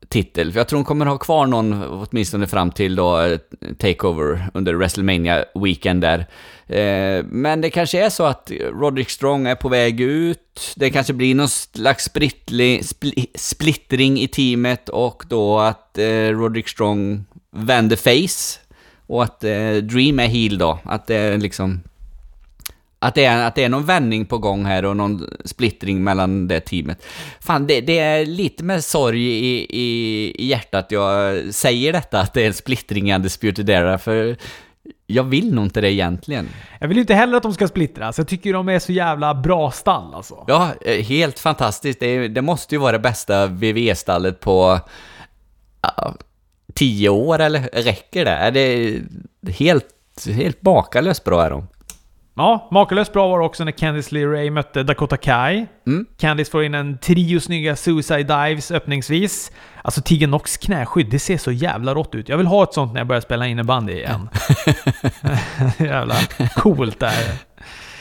titel, 0.10 0.52
för 0.52 0.60
jag 0.60 0.68
tror 0.68 0.78
hon 0.78 0.86
kommer 0.86 1.06
ha 1.06 1.18
kvar 1.18 1.46
någon, 1.46 1.84
åtminstone 1.84 2.48
fram 2.48 2.72
till 2.72 2.96
då, 2.96 3.22
eh, 3.22 3.40
Takeover 3.80 4.50
under 4.54 4.74
WrestleMania 4.74 5.46
weekend 5.56 6.02
där. 6.02 6.20
Eh, 6.68 7.26
men 7.26 7.62
det 7.62 7.70
kanske 7.70 8.06
är 8.06 8.10
så 8.10 8.24
att 8.24 8.52
Roderick 8.72 9.10
Strong 9.10 9.48
är 9.48 9.56
på 9.56 9.70
väg 9.70 10.02
ut, 10.02 10.74
det 10.76 10.90
kanske 10.90 11.14
blir 11.14 11.36
någon 11.36 11.50
slags 11.50 12.04
splittling, 12.04 12.84
spl 12.84 13.10
splittring 13.36 14.20
i 14.20 14.28
teamet 14.28 14.90
och 14.90 15.24
då 15.30 15.60
att 15.60 15.98
eh, 15.98 16.30
Roderick 16.30 16.68
Strong 16.68 17.26
vänder 17.52 17.96
face 17.96 18.60
och 19.08 19.24
att 19.24 19.44
eh, 19.44 19.76
Dream 19.76 20.20
är 20.20 20.28
heel 20.28 20.58
då, 20.58 20.80
att 20.84 21.08
det 21.08 21.16
är 21.16 21.38
liksom 21.38 21.82
att 23.04 23.16
det, 23.16 23.26
är, 23.26 23.48
att 23.48 23.56
det 23.56 23.64
är 23.64 23.70
någon 23.70 23.86
vändning 23.86 24.26
på 24.26 24.38
gång 24.38 24.66
här 24.66 24.86
och 24.86 24.98
någon 24.98 25.30
splittring 25.46 26.04
mellan 26.04 26.48
det 26.48 26.60
teamet. 26.60 27.06
Fan, 27.40 27.68
det, 27.68 27.82
det 27.82 28.00
är 28.00 28.26
lite 28.26 28.64
med 28.64 28.84
sorg 28.84 29.24
i, 29.24 29.68
i, 29.70 30.36
i 30.44 30.46
hjärtat 30.46 30.86
jag 30.90 31.44
säger 31.54 31.94
detta, 31.94 32.20
att 32.20 32.34
det 32.34 32.42
är 32.42 32.48
en 32.48 32.54
splittring 32.54 33.10
i 33.10 33.16
Undisputed 33.16 33.70
Era, 33.70 33.98
för 33.98 34.38
jag 35.08 35.24
vill 35.24 35.54
nog 35.54 35.66
inte 35.66 35.82
det 35.82 35.94
egentligen. 35.94 36.50
Jag 36.80 36.88
vill 36.88 36.98
inte 36.98 37.14
heller 37.14 37.38
att 37.38 37.44
de 37.44 37.54
ska 37.54 37.68
splittras. 37.68 38.18
Jag 38.18 38.28
tycker 38.28 38.54
de 38.54 38.70
är 38.70 38.80
så 38.80 38.92
jävla 38.92 39.34
bra 39.34 39.72
stall 39.72 40.14
alltså. 40.14 40.46
Ja, 40.48 40.72
eh, 40.82 41.06
helt 41.06 41.40
fantastiskt. 41.40 42.00
Det, 42.00 42.28
det 42.28 42.42
måste 42.42 42.76
ju 42.76 42.80
vara 42.80 42.92
det 42.92 43.00
bästa 43.00 43.48
VV-stallet 43.48 44.40
på 44.40 44.80
uh, 45.86 46.14
tio 46.74 47.10
år, 47.10 47.40
eller 47.40 47.70
räcker 47.74 48.26
det? 48.26 48.32
Är 48.32 48.52
det 48.52 49.02
helt, 49.52 49.86
helt 50.26 50.62
bakalöst 50.62 51.24
bra 51.24 51.46
är 51.46 51.50
de. 51.50 51.68
Ja, 52.36 52.68
makalöst 52.72 53.14
bra 53.14 53.28
var 53.28 53.40
det 53.40 53.46
också 53.46 53.64
när 53.64 53.72
Candice 53.72 54.12
LeRae 54.12 54.52
mötte 54.52 54.84
Dakota 54.84 55.18
Kai. 55.18 55.66
Mm. 55.88 56.06
Candice 56.18 56.52
får 56.52 56.64
in 56.64 56.74
en 56.74 56.98
trio 56.98 57.40
snygga 57.40 57.76
Suicide 57.76 58.24
Dives 58.24 58.72
öppningsvis. 58.72 59.52
Alltså 59.82 60.02
Tegan 60.02 60.30
Knox 60.30 60.58
knäskydd, 60.58 61.10
det 61.10 61.20
ser 61.20 61.38
så 61.38 61.52
jävla 61.52 61.94
rått 61.94 62.16
ut. 62.16 62.30
Jag 62.30 62.38
vill 62.38 62.48
ha 62.48 62.64
ett 62.64 62.74
sånt 62.74 62.94
när 62.94 63.00
jag 63.00 63.08
börjar 63.08 63.22
spela 63.22 63.48
innebandy 63.48 63.94
igen. 63.94 64.30
jävla 65.78 66.16
coolt 66.56 67.00
där. 67.00 67.34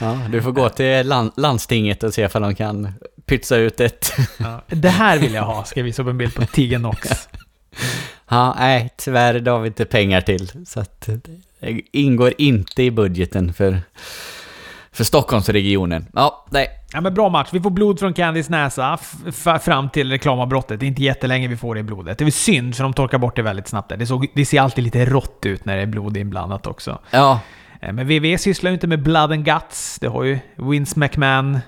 Ja, 0.01 0.19
du 0.29 0.43
får 0.43 0.53
gå 0.53 0.69
till 0.69 1.09
land 1.09 1.33
landstinget 1.37 2.03
och 2.03 2.15
se 2.15 2.29
om 2.35 2.43
de 2.43 2.55
kan 2.55 2.93
pytsa 3.27 3.57
ut 3.57 3.81
ett... 3.81 4.13
ja, 4.39 4.63
det 4.67 4.89
här 4.89 5.19
vill 5.19 5.35
jag 5.35 5.43
ha, 5.43 5.65
ska 5.65 5.81
jag 5.81 5.85
visa 5.85 6.03
upp 6.03 6.09
en 6.09 6.19
bild 6.19 6.35
på 6.35 6.47
Tegan 6.47 6.81
Knox. 6.81 7.29
Ja, 8.29 8.55
nej, 8.59 8.91
tyvärr 8.97 9.41
det 9.41 9.51
har 9.51 9.61
vi 9.61 9.67
inte 9.67 9.85
pengar 9.85 10.21
till. 10.21 10.67
Så 10.67 10.81
att 10.81 11.09
ingår 11.93 12.33
inte 12.39 12.83
i 12.83 12.91
budgeten 12.91 13.53
för, 13.53 13.81
för 14.93 15.05
Stockholmsregionen. 15.05 16.07
Ja, 16.13 16.47
nej. 16.51 16.69
Ja, 16.93 17.01
men 17.01 17.15
bra 17.15 17.29
match. 17.29 17.49
Vi 17.53 17.61
får 17.61 17.71
blod 17.71 18.01
från 18.01 18.15
Candys 18.15 18.49
näsa 18.49 18.99
fram 19.63 19.91
till 19.91 20.11
reklamavbrottet. 20.11 20.81
Det 20.81 20.87
är 20.87 20.89
inte 20.89 21.03
jättelänge 21.03 21.49
vi 21.49 21.57
får 21.57 21.75
det 21.75 21.83
blodet. 21.83 22.19
Det 22.19 22.25
är 22.25 22.31
synd, 22.31 22.77
för 22.77 22.83
de 22.83 22.93
torkar 22.93 23.19
bort 23.19 23.37
det 23.37 23.43
väldigt 23.43 23.69
snabbt. 23.69 23.89
Där. 23.89 23.97
Det, 23.97 24.07
såg, 24.07 24.27
det 24.35 24.47
ser 24.47 24.61
alltid 24.61 24.85
lite 24.85 25.05
rått 25.05 25.47
ut 25.47 25.65
när 25.65 25.77
det 25.77 25.83
är 25.83 25.87
blod 25.87 26.17
inblandat 26.17 26.67
också. 26.67 26.99
Ja. 27.11 27.41
Eh, 27.81 27.93
men 27.93 28.07
VV 28.07 28.37
sysslar 28.37 28.71
ju 28.71 28.75
inte 28.75 28.87
med 28.87 29.03
blood 29.03 29.33
and 29.33 29.45
guts. 29.45 29.99
Det 30.01 30.07
har 30.07 30.25
ju 30.25 30.39
Vince 30.57 30.99
McMahon 30.99 31.59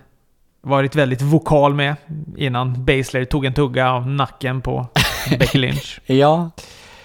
varit 0.62 0.94
väldigt 0.94 1.22
vokal 1.22 1.74
med 1.74 1.96
innan 2.36 2.84
Basler 2.84 3.24
tog 3.24 3.44
en 3.44 3.54
tugga 3.54 3.90
av 3.90 4.06
nacken 4.08 4.60
på 4.60 4.86
Becky 5.38 5.58
Lynch. 5.58 6.00
ja, 6.06 6.50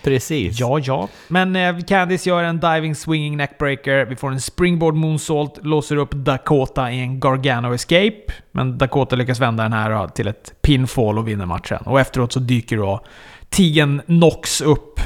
precis. 0.04 0.60
Ja, 0.60 0.80
ja. 0.80 1.08
Men 1.28 1.56
eh, 1.56 1.80
Candice 1.80 2.30
gör 2.30 2.44
en 2.44 2.60
diving 2.60 2.96
swinging 2.96 3.38
neckbreaker. 3.38 4.06
Vi 4.06 4.16
får 4.16 4.32
en 4.32 4.42
springboard 4.42 4.96
moonsault, 4.96 5.60
låser 5.66 5.96
upp 5.96 6.12
Dakota 6.12 6.92
i 6.92 7.00
en 7.00 7.20
Gargano 7.20 7.74
escape. 7.74 8.24
Men 8.52 8.78
Dakota 8.78 9.16
lyckas 9.16 9.40
vända 9.40 9.64
den 9.64 9.74
här 9.74 10.08
till 10.08 10.28
ett 10.28 10.54
pinfall 10.62 11.18
och 11.18 11.28
vinner 11.28 11.46
matchen. 11.46 11.84
Och 11.86 12.00
efteråt 12.00 12.32
så 12.32 12.40
dyker 12.40 12.78
då 12.78 13.02
Tigen 13.50 14.02
Nox 14.06 14.62
upp. 14.62 15.00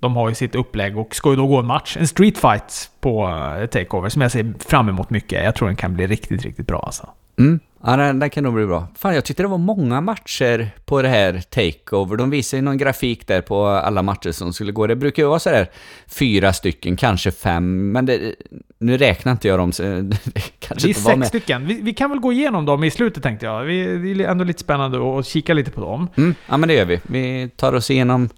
De 0.00 0.16
har 0.16 0.28
ju 0.28 0.34
sitt 0.34 0.54
upplägg 0.54 0.98
och 0.98 1.14
ska 1.14 1.30
ju 1.30 1.36
då 1.36 1.46
gå 1.46 1.58
en 1.58 1.66
match, 1.66 1.96
en 2.00 2.08
street 2.08 2.38
fight 2.38 2.90
på 3.00 3.26
uh, 3.26 3.66
Takeover 3.66 4.08
som 4.08 4.22
jag 4.22 4.32
ser 4.32 4.54
fram 4.68 4.88
emot 4.88 5.10
mycket. 5.10 5.44
Jag 5.44 5.54
tror 5.54 5.68
den 5.68 5.76
kan 5.76 5.94
bli 5.94 6.06
riktigt, 6.06 6.42
riktigt 6.42 6.66
bra 6.66 6.82
alltså. 6.86 7.08
Mm. 7.38 7.60
Ja, 7.88 7.96
den, 7.96 8.18
den 8.18 8.30
kan 8.30 8.44
nog 8.44 8.54
bli 8.54 8.66
bra. 8.66 8.88
Fan, 8.98 9.14
jag 9.14 9.24
tyckte 9.24 9.42
det 9.42 9.48
var 9.48 9.58
många 9.58 10.00
matcher 10.00 10.70
på 10.84 11.02
det 11.02 11.08
här 11.08 11.40
Takeover. 11.50 12.16
De 12.16 12.30
visade 12.30 12.58
ju 12.58 12.64
någon 12.64 12.78
grafik 12.78 13.26
där 13.26 13.40
på 13.40 13.66
alla 13.66 14.02
matcher 14.02 14.32
som 14.32 14.52
skulle 14.52 14.72
gå. 14.72 14.86
Det 14.86 14.96
brukar 14.96 15.22
ju 15.22 15.28
vara 15.28 15.38
sådär 15.38 15.70
fyra 16.06 16.52
stycken, 16.52 16.96
kanske 16.96 17.30
fem, 17.30 17.92
men 17.92 18.06
det, 18.06 18.34
nu 18.78 18.98
räknar 18.98 19.32
inte 19.32 19.48
jag 19.48 19.58
dem 19.58 19.72
så 19.72 19.82
det 20.02 20.18
kanske 20.58 20.88
Det 20.88 20.90
är 20.90 21.16
sex 21.16 21.28
stycken. 21.28 21.66
Vi, 21.66 21.80
vi, 21.82 21.94
kan 21.94 22.10
väl 22.10 22.18
gå 22.18 22.32
igenom 22.32 22.64
dem 22.64 22.84
i 22.84 22.90
slutet 22.90 23.22
tänkte 23.22 23.46
jag. 23.46 23.64
Vi, 23.64 24.14
det 24.14 24.24
är 24.24 24.28
ändå 24.28 24.44
lite 24.44 24.60
spännande 24.60 25.18
att 25.18 25.26
kika 25.26 25.54
lite 25.54 25.70
på 25.70 25.80
dem. 25.80 26.10
Mm, 26.16 26.34
ja, 26.48 26.56
men 26.56 26.68
det 26.68 26.74
gör 26.74 26.84
vi. 26.84 27.00
Vi 27.02 27.50
tar 27.56 27.72
oss 27.72 27.90
igenom 27.90 28.28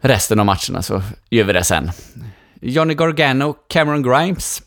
resten 0.00 0.40
av 0.40 0.46
matcherna 0.46 0.82
så 0.82 1.02
gör 1.30 1.44
vi 1.44 1.52
det 1.52 1.64
sen. 1.64 1.90
Johnny 2.60 2.94
Gargano, 2.94 3.54
Cameron 3.68 4.02
Grimes. 4.02 4.62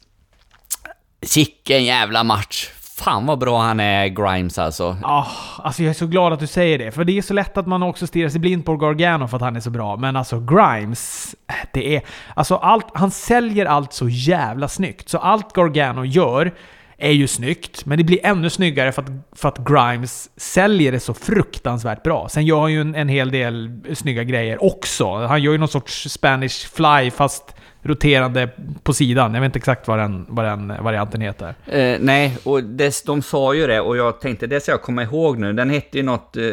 Sicken 1.22 1.86
jävla 1.86 2.24
match. 2.24 2.69
Fan 2.96 3.26
vad 3.26 3.40
bra 3.40 3.62
han 3.62 3.80
är, 3.80 4.08
Grimes 4.08 4.60
alltså. 4.60 4.88
Oh, 5.04 5.28
alltså 5.58 5.84
jag 5.84 5.90
är 5.90 5.94
så 5.94 6.08
glad 6.08 6.34
att 6.34 6.40
du 6.40 6.48
säger 6.48 6.78
det. 6.78 6.92
För 6.92 7.04
det 7.04 7.18
är 7.18 7.22
så 7.22 7.34
lätt 7.34 7.58
att 7.58 7.68
man 7.68 7.84
också 7.84 8.08
stirrar 8.08 8.30
sig 8.30 8.40
blind 8.40 8.66
på 8.66 8.78
Gargano 8.78 9.28
för 9.28 9.38
att 9.38 9.42
han 9.42 9.56
är 9.56 9.60
så 9.60 9.70
bra. 9.70 9.98
Men 9.98 10.16
alltså 10.16 10.40
Grimes, 10.40 11.36
det 11.74 11.96
är... 11.96 12.02
Alltså 12.34 12.56
allt, 12.56 12.88
han 12.94 13.12
säljer 13.12 13.66
allt 13.66 13.94
så 13.94 14.10
jävla 14.10 14.68
snyggt. 14.68 15.10
Så 15.10 15.18
allt 15.18 15.54
Gargano 15.54 16.06
gör 16.06 16.54
är 16.98 17.12
ju 17.12 17.28
snyggt, 17.28 17.86
men 17.86 17.98
det 17.98 18.04
blir 18.04 18.26
ännu 18.26 18.50
snyggare 18.50 18.92
för 18.92 19.02
att, 19.02 19.10
för 19.32 19.48
att 19.48 19.58
Grimes 19.58 20.30
säljer 20.38 20.92
det 20.92 21.00
så 21.00 21.14
fruktansvärt 21.14 22.04
bra. 22.04 22.30
Sen 22.30 22.46
gör 22.46 22.62
han 22.62 22.72
ju 22.72 22.82
en, 22.82 22.96
en 22.96 23.10
hel 23.10 23.32
del 23.32 23.82
snygga 23.94 24.24
grejer 24.24 24.64
också. 24.64 25.26
Han 25.26 25.42
gör 25.42 25.52
ju 25.52 25.58
någon 25.58 25.68
sorts 25.68 26.10
Spanish 26.10 26.68
fly, 26.74 27.12
fast 27.12 27.56
roterande 27.84 28.50
på 28.84 28.93
sidan. 28.93 29.34
Jag 29.34 29.41
vet 29.41 29.46
inte 29.48 29.60
exakt 29.60 29.88
vad 29.88 30.00
den, 30.00 30.26
vad 30.30 30.46
den 30.46 30.74
varianten 30.84 31.22
heter. 31.22 31.56
Eh, 31.65 31.98
nej, 32.00 32.38
och 32.43 32.63
det, 32.63 33.06
de 33.06 33.22
sa 33.22 33.54
ju 33.54 33.67
det 33.67 33.82
och 33.82 33.98
jag 33.98 34.22
tänkte 34.22 34.48
det 34.48 34.60
ska 34.60 34.72
jag 34.72 34.82
komma 34.82 35.04
ihåg 35.04 35.39
nu. 35.39 35.54
Den 35.54 35.69
hette 35.69 35.98
ju 35.98 36.04
något 36.04 36.38
eh, 36.38 36.43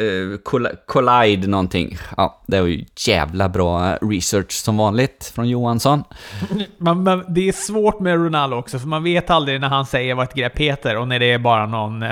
Collide 0.87 1.49
någonting. 1.49 1.99
Ja, 2.17 2.43
det 2.47 2.61
var 2.61 2.69
ju 2.69 2.85
jävla 3.07 3.49
bra 3.49 3.97
research 4.03 4.53
som 4.53 4.77
vanligt 4.77 5.33
från 5.35 5.49
Johansson. 5.49 6.05
men, 6.79 7.03
men, 7.03 7.25
det 7.29 7.49
är 7.49 7.53
svårt 7.53 8.01
med 8.01 8.15
Ronaldo 8.15 8.57
också, 8.57 8.79
för 8.79 8.87
man 8.87 9.05
vet 9.05 9.31
aldrig 9.31 9.61
när 9.61 9.69
han 9.69 9.87
säger 9.87 10.15
vad 10.15 10.29
ett 10.29 10.35
grepp 10.35 10.59
heter 10.59 10.97
och 10.97 11.09
när 11.09 11.19
det 11.19 11.33
är 11.33 11.39
bara 11.39 11.67
någon, 11.67 11.99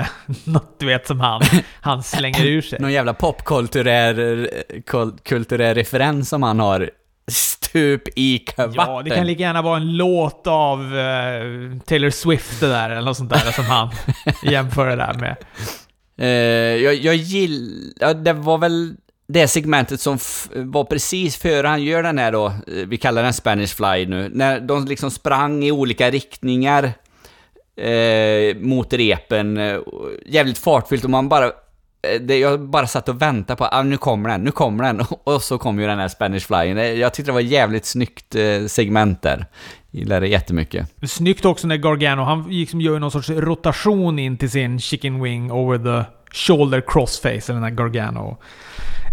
något 0.43 0.75
du 0.79 0.85
vet 0.85 1.07
som 1.07 1.19
han, 1.19 1.41
han 1.81 2.03
slänger 2.03 2.45
ur 2.45 2.61
sig. 2.61 2.79
någon 2.81 2.91
jävla 2.91 3.13
popkulturär 3.13 4.49
kulturär 5.23 5.75
referens 5.75 6.29
som 6.29 6.43
han 6.43 6.59
har 6.59 6.89
stup 7.29 8.01
i 8.15 8.39
kvatten. 8.39 8.73
Ja, 8.75 9.01
det 9.05 9.09
kan 9.09 9.27
lika 9.27 9.43
gärna 9.43 9.61
vara 9.61 9.77
en 9.77 9.97
låt 9.97 10.47
av 10.47 10.79
uh, 10.79 11.79
Taylor 11.79 12.09
Swift 12.09 12.59
det 12.59 12.67
där, 12.67 12.89
eller 12.89 13.01
något 13.01 13.17
sånt 13.17 13.29
där 13.29 13.51
som 13.51 13.65
han 13.65 13.89
jämför 14.43 14.87
det 14.87 14.95
där 14.95 15.13
med. 15.13 15.35
Uh, 16.21 16.83
jag, 16.83 16.95
jag 16.95 17.15
gillar... 17.15 17.93
Ja, 17.99 18.13
det 18.13 18.33
var 18.33 18.57
väl 18.57 18.95
det 19.27 19.47
segmentet 19.47 20.01
som 20.01 20.17
var 20.53 20.83
precis 20.83 21.37
före 21.37 21.67
han 21.67 21.83
gör 21.83 22.03
den 22.03 22.17
här 22.17 22.31
då, 22.31 22.45
eh, 22.47 22.87
vi 22.87 22.97
kallar 22.97 23.23
den 23.23 23.33
Spanish 23.33 23.75
Fly 23.75 24.05
nu, 24.05 24.29
när 24.33 24.59
de 24.59 24.85
liksom 24.85 25.11
sprang 25.11 25.63
i 25.63 25.71
olika 25.71 26.11
riktningar 26.11 26.93
eh, 27.75 28.57
mot 28.57 28.93
repen, 28.93 29.59
jävligt 30.25 30.57
fartfyllt 30.57 31.03
och 31.03 31.09
man 31.09 31.29
bara 31.29 31.51
Eh, 32.01 32.21
det, 32.21 32.39
jag 32.39 32.69
bara 32.69 32.87
satt 32.87 33.09
och 33.09 33.21
väntade 33.21 33.57
på, 33.57 33.65
ah, 33.65 33.83
nu 33.83 33.97
kommer 33.97 34.29
den, 34.29 34.43
nu 34.43 34.51
kommer 34.51 34.83
den. 34.83 35.01
Och 35.23 35.41
så 35.41 35.57
kom 35.57 35.79
ju 35.79 35.87
den 35.87 35.99
här 35.99 36.07
Spanish 36.07 36.39
Flying. 36.39 36.99
Jag 36.99 37.13
tyckte 37.13 37.31
det 37.31 37.33
var 37.33 37.41
jävligt 37.41 37.85
snyggt 37.85 38.35
eh, 38.35 38.65
segment 38.67 39.21
där. 39.21 39.45
Gillade 39.91 40.21
det 40.21 40.27
jättemycket. 40.27 40.87
Snyggt 41.07 41.45
också 41.45 41.67
när 41.67 41.77
Gargano, 41.77 42.23
han 42.23 42.43
liksom 42.49 42.81
gör 42.81 42.99
någon 42.99 43.11
sorts 43.11 43.29
rotation 43.29 44.19
in 44.19 44.37
till 44.37 44.51
sin 44.51 44.79
chicken 44.79 45.23
wing 45.23 45.51
over 45.51 45.77
the 45.77 46.09
shoulder 46.31 46.83
crossface, 46.87 47.51
eller 47.51 47.53
den 47.53 47.63
här 47.63 47.69
Gargano 47.69 48.37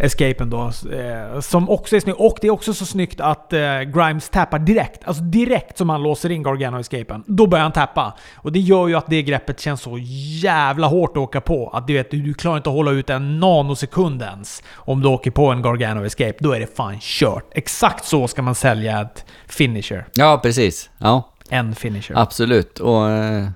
escapen 0.00 0.50
då. 0.50 0.70
Eh, 0.92 1.40
som 1.40 1.70
också 1.70 1.96
är 1.96 2.00
snygg. 2.00 2.20
Och 2.20 2.38
det 2.40 2.46
är 2.46 2.50
också 2.50 2.74
så 2.74 2.86
snyggt 2.86 3.20
att 3.20 3.52
eh, 3.52 3.80
Grimes 3.80 4.28
tappar 4.28 4.58
direkt. 4.58 5.00
Alltså 5.04 5.22
direkt 5.22 5.78
som 5.78 5.88
han 5.88 6.02
låser 6.02 6.30
in 6.30 6.42
Gargano-escapen. 6.42 7.22
Då 7.26 7.46
börjar 7.46 7.62
han 7.62 7.72
tappa. 7.72 8.16
Och 8.34 8.52
det 8.52 8.58
gör 8.58 8.88
ju 8.88 8.94
att 8.94 9.06
det 9.06 9.22
greppet 9.22 9.60
känns 9.60 9.80
så 9.80 9.98
jävla 10.42 10.86
hårt 10.86 11.10
att 11.10 11.16
åka 11.16 11.40
på. 11.40 11.68
Att 11.68 11.86
du 11.86 11.92
vet, 11.92 12.10
du 12.10 12.34
klarar 12.34 12.56
inte 12.56 12.70
att 12.70 12.76
hålla 12.76 12.90
ut 12.90 13.10
en 13.10 13.40
nanosekund 13.40 14.22
ens. 14.22 14.62
Om 14.74 15.00
du 15.00 15.08
åker 15.08 15.30
på 15.30 15.46
en 15.46 15.62
Gargano-escape. 15.62 16.36
Då 16.40 16.52
är 16.52 16.60
det 16.60 16.76
fan 16.76 16.98
kört. 17.00 17.50
Exakt 17.54 18.04
så 18.04 18.28
ska 18.28 18.42
man 18.42 18.54
sälja 18.54 19.00
ett 19.00 19.24
finisher. 19.46 20.06
Ja, 20.14 20.40
precis. 20.42 20.90
Ja. 20.98 21.32
En 21.50 21.74
finisher. 21.74 22.14
Absolut. 22.18 22.78
Och... 22.78 23.10
Eh, 23.10 23.48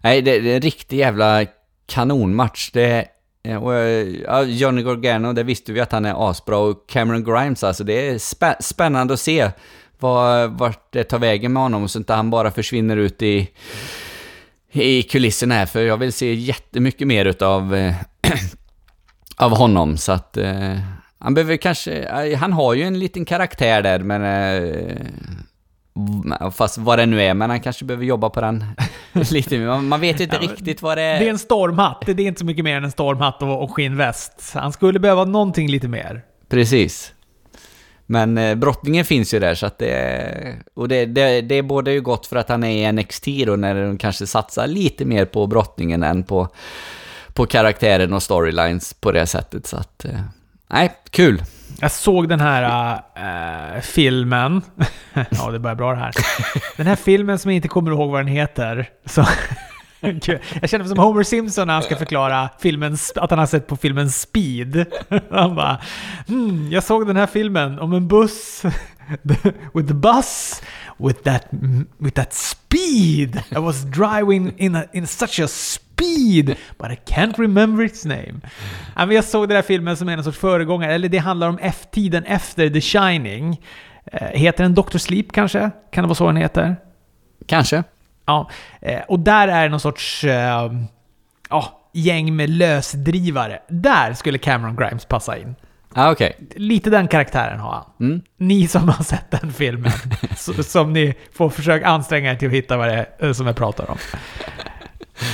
nej, 0.00 0.22
det, 0.22 0.40
det 0.40 0.50
är 0.50 0.56
en 0.56 0.62
riktig 0.62 0.98
jävla 0.98 1.46
kanonmatch. 1.86 2.70
Det 2.72 3.08
och, 3.56 3.74
eh, 3.74 4.08
ja, 4.26 4.42
Johnny 4.42 4.82
Gargano, 4.82 5.32
det 5.32 5.42
visste 5.42 5.72
vi 5.72 5.80
att 5.80 5.92
han 5.92 6.04
är 6.04 6.30
asbra. 6.30 6.58
Och 6.58 6.88
Cameron 6.88 7.24
Grimes, 7.24 7.64
alltså 7.64 7.84
det 7.84 8.08
är 8.08 8.18
spä 8.18 8.56
spännande 8.60 9.14
att 9.14 9.20
se 9.20 9.50
vad, 9.98 10.50
vart 10.50 10.92
det 10.92 11.04
tar 11.04 11.18
vägen 11.18 11.52
med 11.52 11.62
honom 11.62 11.88
så 11.88 11.98
inte 11.98 12.14
han 12.14 12.30
bara 12.30 12.50
försvinner 12.50 12.96
ut 12.96 13.22
i, 13.22 13.50
i 14.72 15.02
kulisserna 15.02 15.54
här. 15.54 15.66
För 15.66 15.80
jag 15.80 15.96
vill 15.96 16.12
se 16.12 16.34
jättemycket 16.34 17.06
mer 17.06 17.24
utav 17.24 17.74
eh, 17.74 17.94
av 19.36 19.56
honom. 19.56 19.96
Så 19.96 20.12
att 20.12 20.36
eh, 20.36 20.78
han 21.18 21.34
behöver 21.34 21.56
kanske... 21.56 21.92
Eh, 21.92 22.38
han 22.38 22.52
har 22.52 22.74
ju 22.74 22.82
en 22.82 22.98
liten 22.98 23.24
karaktär 23.24 23.82
där, 23.82 23.98
men... 23.98 24.22
Fast 26.52 26.78
vad 26.78 26.98
det 26.98 27.06
nu 27.06 27.22
är, 27.22 27.34
men 27.34 27.50
han 27.50 27.60
kanske 27.60 27.84
behöver 27.84 28.04
jobba 28.04 28.30
på 28.30 28.40
den 28.40 28.64
lite 29.30 29.58
mer. 29.58 29.80
Man 29.80 30.00
vet 30.00 30.20
ju 30.20 30.24
inte 30.24 30.38
ja, 30.42 30.42
riktigt 30.42 30.82
vad 30.82 30.98
det 30.98 31.02
är. 31.02 31.20
Det 31.20 31.26
är 31.26 31.30
en 31.30 31.38
stormhatt. 31.38 32.02
Det 32.06 32.12
är 32.12 32.20
inte 32.20 32.38
så 32.38 32.44
mycket 32.44 32.64
mer 32.64 32.76
än 32.76 32.84
en 32.84 32.90
stormhatt 32.90 33.42
och, 33.42 33.62
och 33.62 33.74
skinnväst. 33.74 34.50
Han 34.54 34.72
skulle 34.72 34.98
behöva 34.98 35.24
någonting 35.24 35.68
lite 35.68 35.88
mer. 35.88 36.22
Precis. 36.48 37.12
Men 38.10 38.38
eh, 38.38 38.54
brottningen 38.54 39.04
finns 39.04 39.34
ju 39.34 39.38
där 39.38 39.54
så 39.54 39.66
att 39.66 39.78
det... 39.78 40.56
Och 40.74 40.88
det, 40.88 41.06
det, 41.06 41.40
det 41.40 41.54
är 41.54 41.62
både 41.62 41.92
ju 41.92 42.00
gott 42.00 42.26
för 42.26 42.36
att 42.36 42.48
han 42.48 42.64
är 42.64 42.88
i 42.88 42.92
NXT 42.92 43.26
då 43.46 43.56
när 43.56 43.86
de 43.86 43.98
kanske 43.98 44.26
satsar 44.26 44.66
lite 44.66 45.04
mer 45.04 45.24
på 45.24 45.46
brottningen 45.46 46.02
än 46.02 46.22
på, 46.22 46.48
på 47.32 47.46
karaktären 47.46 48.12
och 48.12 48.22
storylines 48.22 48.94
på 48.94 49.12
det 49.12 49.26
sättet. 49.26 49.66
Så 49.66 49.76
att... 49.76 50.04
Eh, 50.04 50.20
nej, 50.68 50.92
kul! 51.10 51.42
Jag 51.80 51.92
såg 51.92 52.28
den 52.28 52.40
här 52.40 52.92
äh, 53.76 53.80
filmen. 53.80 54.62
ja, 55.30 55.50
det 55.50 55.58
börjar 55.58 55.76
bra 55.76 55.90
det 55.92 55.98
här. 55.98 56.12
Den 56.76 56.86
här 56.86 56.96
filmen 56.96 57.38
som 57.38 57.50
jag 57.50 57.56
inte 57.56 57.68
kommer 57.68 57.90
ihåg 57.90 58.10
vad 58.10 58.20
den 58.20 58.26
heter. 58.26 58.88
Så 59.04 59.20
jag 60.00 60.22
känner 60.70 60.78
mig 60.78 60.88
som 60.88 60.98
Homer 60.98 61.22
Simpson 61.22 61.66
när 61.66 61.74
han 61.74 61.82
ska 61.82 61.96
förklara 61.96 62.48
filmen, 62.58 62.96
att 63.16 63.30
han 63.30 63.38
har 63.38 63.46
sett 63.46 63.66
på 63.66 63.76
filmen 63.76 64.10
Speed. 64.10 64.86
Han 65.30 65.54
bara 65.54 65.80
mm, 66.28 66.68
jag 66.72 66.84
såg 66.84 67.06
den 67.06 67.16
här 67.16 67.26
filmen 67.26 67.78
om 67.78 67.92
en 67.92 68.08
buss 68.08 68.62
with 69.74 69.88
the 69.88 69.94
bus 69.94 70.62
with 70.98 71.22
that 71.22 71.46
with 71.98 72.14
that 72.14 72.32
speed. 72.32 73.42
I 73.50 73.58
was 73.58 73.84
driving 73.84 74.52
in 74.56 74.76
a, 74.76 74.84
in 74.92 75.06
such 75.06 75.40
a 75.40 75.48
speed, 75.48 75.87
but 76.78 76.90
I 76.90 76.96
can't 77.12 77.38
remember 77.38 77.84
its 77.84 78.04
name. 78.04 78.34
Jag 79.14 79.24
såg 79.24 79.48
den 79.48 79.56
här 79.56 79.62
filmen 79.62 79.96
som 79.96 80.08
en 80.08 80.24
sorts 80.24 80.38
föregångare, 80.38 80.94
eller 80.94 81.08
det 81.08 81.18
handlar 81.18 81.48
om 81.48 81.58
F-tiden 81.62 82.24
efter 82.24 82.70
The 82.70 82.80
Shining. 82.80 83.60
Eh, 84.12 84.28
heter 84.28 84.64
den 84.64 84.74
Dr. 84.74 84.98
Sleep 84.98 85.32
kanske? 85.32 85.70
Kan 85.92 86.04
det 86.04 86.08
vara 86.08 86.14
så 86.14 86.26
den 86.26 86.36
heter? 86.36 86.76
Kanske. 87.46 87.84
Ja, 88.26 88.50
eh, 88.80 89.00
och 89.08 89.20
där 89.20 89.48
är 89.48 89.62
det 89.62 89.68
någon 89.68 89.80
sorts 89.80 90.24
uh, 90.24 90.72
gäng 91.92 92.36
med 92.36 92.50
lösdrivare. 92.50 93.58
Där 93.68 94.14
skulle 94.14 94.38
Cameron 94.38 94.76
Grimes 94.76 95.04
passa 95.04 95.38
in. 95.38 95.54
Ah, 95.94 96.10
okej. 96.10 96.36
Lite 96.56 96.90
den 96.90 97.08
karaktären 97.08 97.60
har 97.60 97.72
han. 97.72 97.84
Mm. 98.08 98.22
Ni 98.36 98.68
som 98.68 98.88
har 98.88 99.04
sett 99.04 99.30
den 99.30 99.52
filmen, 99.52 99.92
som 100.64 100.92
ni 100.92 101.14
får 101.32 101.50
försöka 101.50 101.86
anstränga 101.86 102.32
er 102.32 102.36
till 102.36 102.48
att 102.48 102.54
hitta 102.54 102.76
vad 102.76 102.88
det 102.88 103.06
är 103.18 103.26
eh, 103.26 103.32
som 103.32 103.46
jag 103.46 103.56
pratar 103.56 103.90
om. 103.90 103.96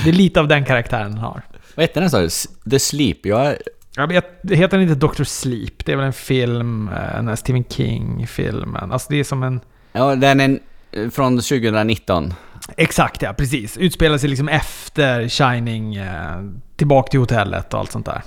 Det 0.03 0.09
är 0.09 0.13
lite 0.13 0.39
av 0.39 0.47
den 0.47 0.65
karaktären 0.65 1.11
han 1.11 1.17
har. 1.17 1.41
Vad 1.75 1.83
hette 1.83 1.99
den 1.99 2.09
sa 2.09 2.19
du? 2.19 2.29
The 2.69 2.79
Sleep? 2.79 3.25
Jag... 3.25 3.55
Jag 3.97 4.07
vet, 4.07 4.39
det 4.41 4.55
heter 4.55 4.77
den 4.77 4.89
inte 4.89 5.07
Dr. 5.07 5.23
Sleep? 5.23 5.85
Det 5.85 5.91
är 5.91 5.95
väl 5.95 6.05
en 6.05 6.13
film, 6.13 6.87
eh, 6.87 7.15
den 7.15 7.27
här 7.27 7.35
Stephen 7.35 7.63
King-filmen. 7.69 8.91
Alltså 8.91 9.07
det 9.09 9.19
är 9.19 9.23
som 9.23 9.43
en... 9.43 9.59
Ja, 9.91 10.15
den 10.15 10.39
är 10.39 10.59
eh, 10.91 11.09
från 11.09 11.37
2019. 11.37 12.33
Exakt 12.77 13.21
ja, 13.21 13.33
precis. 13.33 13.77
Utspelar 13.77 14.17
sig 14.17 14.29
liksom 14.29 14.49
efter 14.49 15.29
Shining, 15.29 15.95
eh, 15.95 16.41
tillbaka 16.75 17.09
till 17.09 17.19
hotellet 17.19 17.73
och 17.73 17.79
allt 17.79 17.91
sånt 17.91 18.05
där. 18.05 18.21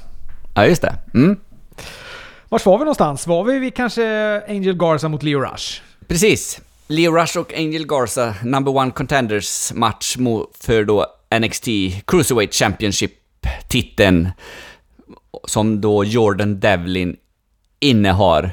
Ja, 0.54 0.66
just 0.66 0.82
det. 0.82 0.94
Mm. 1.14 1.36
Vars 2.48 2.66
var 2.66 2.78
vi 2.78 2.84
någonstans? 2.84 3.26
Var 3.26 3.44
vi 3.44 3.59
vid 3.59 3.74
kanske 3.74 4.42
Angel 4.48 4.76
Garza 4.76 5.09
mot 5.09 5.22
Leo 5.22 5.40
Rush? 5.40 5.82
Precis. 6.09 6.61
Leo 6.86 7.12
Rush 7.12 7.38
och 7.38 7.52
Angel 7.52 7.86
Garza, 7.86 8.34
number 8.42 8.76
one 8.76 8.90
contenders 8.90 9.72
match 9.74 10.16
för 10.61 10.84
då 10.84 11.06
NXT 11.41 11.66
Cruiserweight 12.07 12.55
Championship-titeln 12.55 14.29
som 15.45 15.81
då 15.81 16.05
Jordan 16.05 16.61
Devlin 16.61 17.16
innehar. 17.81 18.45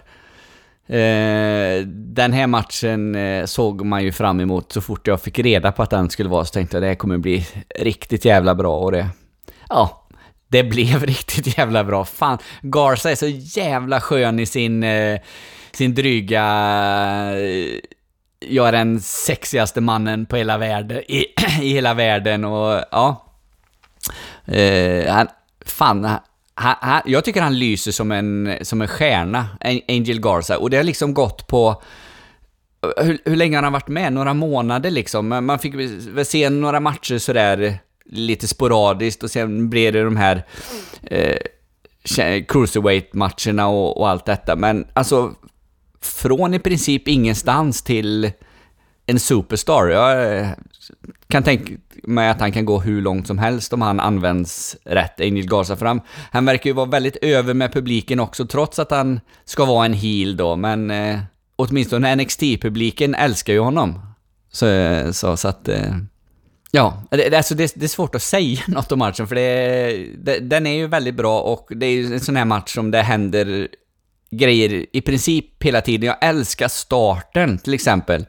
Eh, 0.88 1.86
den 1.88 2.34
här 2.34 2.48
matchen 2.48 3.16
eh, 3.16 3.46
såg 3.46 3.86
man 3.86 4.04
ju 4.04 4.12
fram 4.12 4.40
emot 4.40 4.72
så 4.72 4.82
fort 4.82 5.08
jag 5.08 5.22
fick 5.22 5.40
reda 5.40 5.72
på 5.72 5.84
att 5.84 5.90
den 5.90 6.10
skulle 6.10 6.30
vara 6.30 6.46
så 6.46 6.54
tänkte 6.54 6.76
jag 6.76 6.84
det 6.84 6.88
här 6.88 6.96
kommer 6.96 7.18
bli 7.18 7.48
riktigt 7.80 8.26
jävla 8.26 8.56
bra 8.56 8.78
och 8.78 8.92
det... 8.92 9.08
Ja, 9.70 10.08
det 10.48 10.64
blev 10.64 11.04
riktigt 11.06 11.58
jävla 11.58 11.84
bra. 11.84 12.06
Fan, 12.06 12.38
Garza 12.62 13.12
är 13.12 13.16
så 13.16 13.28
jävla 13.60 14.02
skön 14.02 14.40
i 14.40 14.46
sin, 14.46 14.84
eh, 14.84 15.20
sin 15.72 15.96
dryga... 15.96 16.44
Eh, 17.38 17.80
jag 18.50 18.68
är 18.68 18.72
den 18.72 19.02
sexigaste 19.02 19.82
mannen 19.82 20.26
på 20.26 20.36
hela 20.36 20.58
världen, 20.58 20.98
i, 20.98 21.26
i 21.62 21.74
hela 21.74 21.94
världen 21.94 22.46
och 22.46 22.84
ja. 22.92 23.22
Eh, 24.46 25.14
han, 25.14 25.28
fan, 25.66 26.04
han, 26.54 26.76
han, 26.80 27.02
jag 27.06 27.26
tycker 27.26 27.42
han 27.42 27.60
lyser 27.60 27.92
som 27.92 28.12
en, 28.12 28.58
som 28.62 28.82
en 28.82 28.88
stjärna, 28.88 29.48
Angel 29.88 30.20
Garza, 30.20 30.58
och 30.58 30.70
det 30.70 30.78
har 30.78 30.84
liksom 30.84 31.14
gått 31.14 31.48
på 31.48 31.82
hur, 32.98 33.18
hur 33.26 33.36
länge 33.36 33.58
har 33.58 33.64
han 33.64 33.74
varit 33.74 33.88
med? 33.88 34.14
Några 34.14 34.34
månader 34.34 34.92
liksom. 34.92 35.28
Man 35.28 35.60
fick 35.60 35.76
väl 35.76 36.26
se 36.26 36.50
några 36.50 36.80
matcher 36.80 37.18
sådär 37.18 37.80
lite 38.06 38.48
sporadiskt 38.48 39.24
och 39.24 39.32
sen 39.32 39.70
blev 39.70 39.94
det 39.94 40.04
de 40.04 40.18
här 40.18 40.44
eh, 41.04 41.38
cruiserweight-matcherna 42.48 43.68
och, 43.68 43.98
och 43.98 44.10
allt 44.10 44.26
detta. 44.26 44.56
Men 44.56 44.88
alltså, 44.94 45.34
från 46.06 46.54
i 46.54 46.60
princip 46.60 47.08
ingenstans 47.08 47.82
till 47.82 48.32
en 49.06 49.20
superstar. 49.20 49.88
Jag 49.88 50.38
eh, 50.38 50.48
kan 51.28 51.44
tänka 51.44 51.74
mig 52.04 52.30
att 52.30 52.40
han 52.40 52.52
kan 52.52 52.66
gå 52.66 52.80
hur 52.80 53.02
långt 53.02 53.28
som 53.28 53.38
helst 53.38 53.74
om 53.74 53.82
han 53.82 54.00
används 54.00 54.78
rätt, 54.84 55.22
Angel 55.22 55.48
Garza. 55.48 55.76
För 55.76 55.86
han, 55.86 56.02
han 56.32 56.46
verkar 56.46 56.70
ju 56.70 56.74
vara 56.74 56.86
väldigt 56.86 57.16
över 57.16 57.54
med 57.54 57.74
publiken 57.74 58.20
också, 58.20 58.48
trots 58.48 58.80
att 58.80 58.92
han 58.92 59.20
ska 59.46 59.66
vara 59.66 59.86
en 59.86 59.94
heel 59.94 60.38
då. 60.38 60.56
Men 60.56 60.92
eh, 60.92 61.20
åtminstone 61.56 62.16
NXT-publiken 62.16 63.16
älskar 63.16 63.54
ju 63.54 63.60
honom. 63.60 64.00
Så, 64.52 64.68
eh, 64.68 65.12
så, 65.12 65.38
så 65.38 65.48
att... 65.48 65.68
Eh, 65.68 65.96
Ja, 66.72 67.04
alltså 67.12 67.56
det, 67.56 67.74
det 67.76 67.86
är 67.86 67.88
svårt 67.88 68.16
att 68.16 68.22
säga 68.22 68.62
något 68.68 68.92
om 68.92 69.00
matchen 69.00 69.28
för 69.28 69.36
det, 69.36 70.08
det, 70.18 70.40
den 70.40 70.68
är 70.68 70.74
ju 70.74 70.88
väldigt 70.88 71.16
bra 71.16 71.42
och 71.42 71.68
det 71.70 71.86
är 71.86 71.92
ju 71.92 72.14
en 72.14 72.20
sån 72.20 72.36
här 72.36 72.46
match 72.46 72.74
som 72.74 72.92
det 72.92 73.02
händer 73.02 73.68
grejer 74.38 74.86
i 74.92 75.02
princip 75.02 75.64
hela 75.64 75.82
tiden. 75.82 76.08
Jag 76.08 76.30
älskar 76.30 76.68
starten 76.68 77.58
till 77.58 77.74
exempel. 77.74 78.26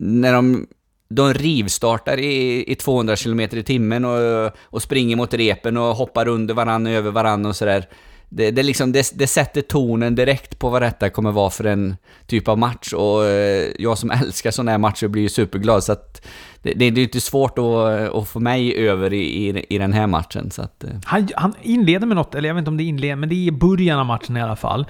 När 0.00 0.32
de, 0.32 0.66
de 1.08 1.34
rivstartar 1.34 2.18
i, 2.18 2.64
i 2.72 2.74
200 2.74 3.16
km 3.16 3.40
i 3.40 3.62
timmen 3.62 4.04
och, 4.04 4.52
och 4.62 4.82
springer 4.82 5.16
mot 5.16 5.34
repen 5.34 5.76
och 5.76 5.96
hoppar 5.96 6.28
under 6.28 6.54
varandra, 6.54 6.90
över 6.90 7.10
varandra 7.10 7.48
och 7.48 7.56
sådär. 7.56 7.88
Det, 8.30 8.50
det, 8.50 8.62
liksom, 8.62 8.92
det, 8.92 9.12
det 9.14 9.26
sätter 9.26 9.62
tonen 9.62 10.14
direkt 10.14 10.58
på 10.58 10.68
vad 10.68 10.82
detta 10.82 11.10
kommer 11.10 11.32
vara 11.32 11.50
för 11.50 11.64
en 11.64 11.96
typ 12.26 12.48
av 12.48 12.58
match 12.58 12.92
och 12.92 13.24
eh, 13.24 13.68
jag 13.78 13.98
som 13.98 14.10
älskar 14.22 14.50
sådana 14.50 14.70
här 14.70 14.78
matcher 14.78 15.08
blir 15.08 15.22
ju 15.22 15.28
superglad 15.28 15.84
så 15.84 15.92
att 15.92 16.26
det, 16.62 16.72
det, 16.74 16.90
det 16.90 17.00
är 17.00 17.04
inte 17.04 17.20
svårt 17.20 17.58
att, 17.58 18.14
att 18.14 18.28
få 18.28 18.40
mig 18.40 18.88
över 18.88 19.12
i, 19.12 19.48
i, 19.48 19.66
i 19.68 19.78
den 19.78 19.92
här 19.92 20.06
matchen 20.06 20.50
så 20.50 20.62
att... 20.62 20.84
Eh. 20.84 20.90
Han, 21.04 21.28
han 21.34 21.54
inleder 21.62 22.06
med 22.06 22.16
något, 22.16 22.34
eller 22.34 22.48
jag 22.48 22.54
vet 22.54 22.60
inte 22.60 22.70
om 22.70 22.76
det 22.76 22.82
är 22.82 22.88
inleder, 22.88 23.16
men 23.16 23.28
det 23.28 23.34
är 23.34 23.46
i 23.46 23.52
början 23.52 23.98
av 23.98 24.06
matchen 24.06 24.36
i 24.36 24.42
alla 24.42 24.56
fall. 24.56 24.86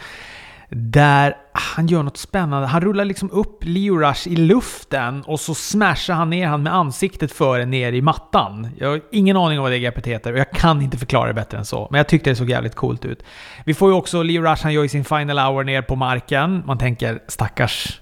Där 0.71 1.37
han 1.53 1.87
gör 1.87 2.03
något 2.03 2.17
spännande. 2.17 2.67
Han 2.67 2.81
rullar 2.81 3.05
liksom 3.05 3.31
upp 3.31 3.59
Leo 3.61 3.99
Rush 3.99 4.29
i 4.29 4.37
luften 4.37 5.23
och 5.23 5.41
så 5.41 5.55
smashar 5.55 6.15
han 6.15 6.31
ner 6.31 6.47
han 6.47 6.63
med 6.63 6.75
ansiktet 6.75 7.33
före 7.33 7.67
ner 7.67 7.93
i 7.93 8.03
mattan. 8.03 8.69
Jag 8.79 8.89
har 8.89 9.01
ingen 9.13 9.37
aning 9.37 9.59
om 9.59 9.63
vad 9.63 9.73
det 9.73 9.79
greppet 9.79 10.07
heter 10.07 10.33
och 10.33 10.39
jag 10.39 10.51
kan 10.51 10.83
inte 10.83 10.99
förklara 10.99 11.29
det 11.29 11.35
bättre 11.35 11.59
än 11.59 11.65
så. 11.65 11.89
Men 11.91 11.99
jag 11.99 12.09
tyckte 12.09 12.31
det 12.31 12.37
såg 12.37 12.51
jävligt 12.51 12.75
coolt 12.75 13.05
ut. 13.05 13.23
Vi 13.65 13.75
får 13.75 13.91
ju 13.91 13.97
också 13.97 14.23
Leo 14.23 14.43
Rush, 14.43 14.63
han 14.63 14.73
gör 14.73 14.83
ju 14.83 14.89
sin 14.89 15.05
final 15.05 15.39
hour 15.39 15.65
ner 15.65 15.83
på 15.83 15.97
marken. 15.97 16.63
Man 16.67 16.79
tänker 16.79 17.23
stackars 17.29 18.01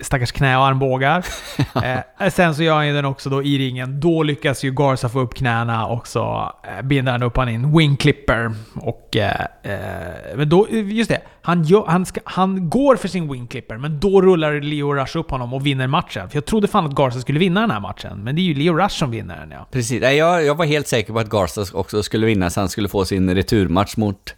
stackars 0.00 0.32
knä 0.32 0.56
och 0.58 0.66
armbågar. 0.66 1.24
eh, 2.20 2.30
sen 2.30 2.54
så 2.54 2.62
gör 2.62 2.74
han 2.74 2.86
ju 2.86 2.92
den 2.92 3.04
också 3.04 3.30
då 3.30 3.42
i 3.42 3.58
ringen. 3.58 4.00
Då 4.00 4.22
lyckas 4.22 4.64
ju 4.64 4.70
Garza 4.70 5.08
få 5.08 5.20
upp 5.20 5.34
knäna 5.34 5.86
och 5.86 6.06
så 6.06 6.52
eh, 6.62 6.82
binder 6.82 7.12
han 7.12 7.22
upp 7.22 7.36
han 7.36 7.48
i 7.48 7.54
en 7.54 7.78
wing 7.78 7.96
clipper. 7.96 8.54
Och, 8.74 9.16
eh, 9.16 9.46
eh, 9.62 10.36
men 10.36 10.48
då, 10.48 10.66
just 10.70 11.10
det. 11.10 11.20
Han, 11.42 11.64
gör, 11.64 11.84
han, 11.86 12.06
ska, 12.06 12.20
han 12.24 12.70
går 12.70 12.96
för 12.96 13.08
sin 13.08 13.32
wing 13.32 13.46
clipper, 13.46 13.78
men 13.78 14.00
då 14.00 14.22
rullar 14.22 14.60
Leo 14.60 14.94
Rush 14.94 15.18
upp 15.18 15.30
honom 15.30 15.54
och 15.54 15.66
vinner 15.66 15.86
matchen. 15.86 16.28
För 16.28 16.36
jag 16.36 16.44
trodde 16.44 16.68
fan 16.68 16.86
att 16.86 16.94
Garza 16.94 17.20
skulle 17.20 17.38
vinna 17.38 17.60
den 17.60 17.70
här 17.70 17.80
matchen, 17.80 18.24
men 18.24 18.34
det 18.34 18.40
är 18.40 18.44
ju 18.44 18.54
Leo 18.54 18.76
Rush 18.76 18.98
som 18.98 19.10
vinner 19.10 19.40
den 19.40 19.50
ja. 19.50 19.66
Precis, 19.70 20.02
jag, 20.02 20.44
jag 20.44 20.54
var 20.54 20.64
helt 20.64 20.88
säker 20.88 21.12
på 21.12 21.18
att 21.18 21.30
Garza 21.30 21.64
också 21.72 22.02
skulle 22.02 22.26
vinna 22.26 22.50
så 22.50 22.60
han 22.60 22.68
skulle 22.68 22.88
få 22.88 23.04
sin 23.04 23.34
returmatch 23.34 23.96
mot 23.96 24.34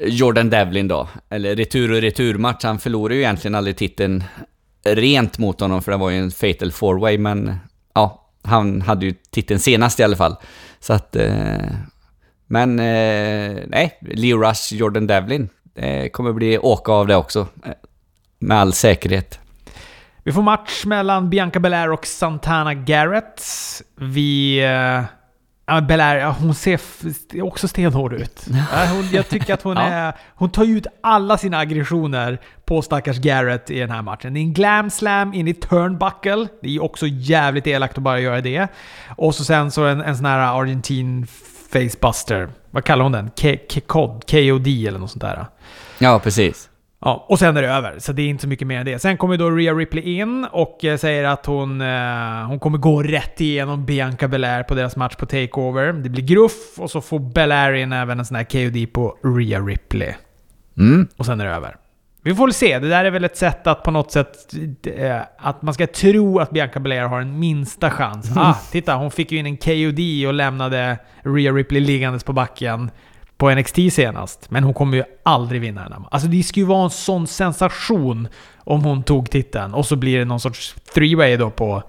Jordan 0.00 0.50
Devlin 0.50 0.88
då. 0.88 1.08
Eller 1.30 1.56
retur 1.56 1.92
och 1.92 2.00
returmatch, 2.00 2.64
han 2.64 2.78
förlorade 2.78 3.14
ju 3.14 3.20
egentligen 3.20 3.54
aldrig 3.54 3.76
titeln 3.76 4.24
rent 4.84 5.38
mot 5.38 5.60
honom 5.60 5.82
för 5.82 5.92
det 5.92 5.98
var 5.98 6.10
ju 6.10 6.18
en 6.18 6.30
fatal 6.30 6.72
four 6.72 6.98
way 6.98 7.18
men 7.18 7.58
ja, 7.94 8.30
han 8.42 8.82
hade 8.82 9.06
ju 9.06 9.14
titeln 9.30 9.60
senast 9.60 10.00
i 10.00 10.02
alla 10.02 10.16
fall. 10.16 10.36
Så 10.80 10.92
att... 10.92 11.16
Eh, 11.16 11.56
men 12.46 12.78
eh, 12.78 13.62
nej, 13.66 13.98
Leo 14.00 14.38
Rush, 14.38 14.74
Jordan 14.74 15.06
Devlin. 15.06 15.48
Det 15.74 16.08
kommer 16.12 16.32
bli 16.32 16.58
åka 16.58 16.92
av 16.92 17.06
det 17.06 17.16
också. 17.16 17.46
Eh, 17.64 17.72
med 18.38 18.58
all 18.58 18.72
säkerhet. 18.72 19.38
Vi 20.22 20.32
får 20.32 20.42
match 20.42 20.84
mellan 20.84 21.30
Bianca 21.30 21.60
Belair 21.60 21.92
och 21.92 22.06
Santana 22.06 22.74
Garrett. 22.74 23.42
Vi... 23.96 24.58
Eh, 24.64 25.15
ja, 25.66 25.80
Belair, 25.80 26.26
hon 26.40 26.54
ser 26.54 26.80
också 27.42 27.68
stenhård 27.68 28.12
ut. 28.14 28.46
Hon, 28.94 29.08
jag 29.12 29.28
tycker 29.28 29.54
att 29.54 29.62
hon 29.62 29.76
Ja. 29.76 29.82
är... 29.82 30.12
Hon 30.34 30.50
tar 30.50 30.64
ut 30.64 30.86
alla 31.02 31.38
sina 31.38 31.58
aggressioner 31.58 32.38
på 32.64 32.82
stackars 32.82 33.16
Garrett 33.18 33.70
i 33.70 33.78
den 33.78 33.90
här 33.90 34.02
matchen. 34.02 34.34
Det 34.34 34.40
är 34.40 34.42
en 34.42 34.52
glam 34.52 34.90
slam 34.90 35.34
in 35.34 35.48
i 35.48 35.54
turnbuckle. 35.54 36.48
Det 36.62 36.76
är 36.76 36.82
också 36.82 37.06
jävligt 37.06 37.66
elakt 37.66 37.96
att 37.98 38.02
bara 38.04 38.20
göra 38.20 38.40
det. 38.40 38.68
Och 39.16 39.34
så 39.34 39.44
sen 39.44 39.70
så 39.70 39.84
en, 39.84 40.00
en 40.00 40.16
sån 40.16 40.26
här 40.26 40.60
Argentin 40.60 41.26
facebuster. 41.72 42.48
Vad 42.70 42.84
kallar 42.84 43.02
hon 43.02 43.12
den? 43.12 43.30
K-? 43.40 43.56
KOD 44.26 44.66
eller 44.66 44.98
något 44.98 45.10
sånt 45.10 45.22
där. 45.22 45.46
Ja, 45.98 46.18
precis. 46.18 46.68
Ja, 47.00 47.26
och 47.28 47.38
sen 47.38 47.56
är 47.56 47.62
det 47.62 47.68
över. 47.68 47.98
Så 47.98 48.12
det 48.12 48.22
är 48.22 48.28
inte 48.28 48.42
så 48.42 48.48
mycket 48.48 48.66
mer 48.66 48.78
än 48.80 48.86
det. 48.86 48.98
Sen 48.98 49.16
kommer 49.16 49.36
då 49.36 49.50
Rhea 49.50 49.74
Ripley 49.74 50.04
in 50.18 50.44
och 50.52 50.84
eh, 50.84 50.96
säger 50.96 51.24
att 51.24 51.46
hon, 51.46 51.80
eh, 51.80 52.46
hon 52.46 52.58
kommer 52.60 52.78
gå 52.78 53.02
rätt 53.02 53.40
igenom 53.40 53.86
Bianca 53.86 54.28
Belair 54.28 54.62
på 54.62 54.74
deras 54.74 54.96
match 54.96 55.14
på 55.16 55.26
Takeover. 55.26 55.92
Det 55.92 56.08
blir 56.10 56.22
gruff 56.24 56.78
och 56.78 56.90
så 56.90 57.00
får 57.00 57.18
Belair 57.18 57.72
in 57.72 57.92
även 57.92 58.18
en 58.18 58.24
sån 58.26 58.36
här 58.36 58.44
KOD 58.44 58.92
på 58.92 59.18
Rhea 59.24 59.60
Ripley. 59.60 60.12
Mm. 60.78 61.08
Och 61.16 61.26
sen 61.26 61.40
är 61.40 61.44
det 61.44 61.50
över. 61.50 61.76
Vi 62.22 62.34
får 62.34 62.46
väl 62.46 62.54
se. 62.54 62.78
Det 62.78 62.88
där 62.88 63.04
är 63.04 63.10
väl 63.10 63.24
ett 63.24 63.36
sätt 63.36 63.66
att 63.66 63.82
på 63.82 63.90
något 63.90 64.12
sätt... 64.12 64.36
eh, 64.96 65.20
Att 65.38 65.62
man 65.62 65.74
ska 65.74 65.86
tro 65.86 66.38
att 66.38 66.50
Bianca 66.50 66.80
Belair 66.80 67.02
har 67.06 67.20
en 67.20 67.38
minsta 67.38 67.90
chans. 67.90 68.36
Ah, 68.36 68.54
titta, 68.72 68.94
hon 68.94 69.10
fick 69.10 69.32
ju 69.32 69.38
in 69.38 69.46
en 69.46 69.56
KOD 69.56 70.26
och 70.26 70.34
lämnade 70.34 70.98
Rhea 71.22 71.52
Ripley 71.52 71.80
liggandes 71.80 72.24
på 72.24 72.32
backen 72.32 72.90
på 73.36 73.50
NXT 73.50 73.78
senast. 73.92 74.50
Men 74.50 74.64
hon 74.64 74.74
kommer 74.74 74.96
ju 74.96 75.04
aldrig 75.22 75.60
vinna 75.60 75.82
den 75.82 75.92
här. 75.92 76.04
Alltså 76.10 76.28
det 76.28 76.42
skulle 76.42 76.62
ju 76.62 76.68
vara 76.68 76.84
en 76.84 76.90
sån 76.90 77.26
sensation 77.26 78.28
om 78.58 78.84
hon 78.84 79.02
tog 79.02 79.30
titeln. 79.30 79.74
Och 79.74 79.86
så 79.86 79.96
blir 79.96 80.18
det 80.18 80.24
någon 80.24 80.40
sorts 80.40 80.76
three-way 80.94 81.36
då 81.36 81.50
på 81.50 81.82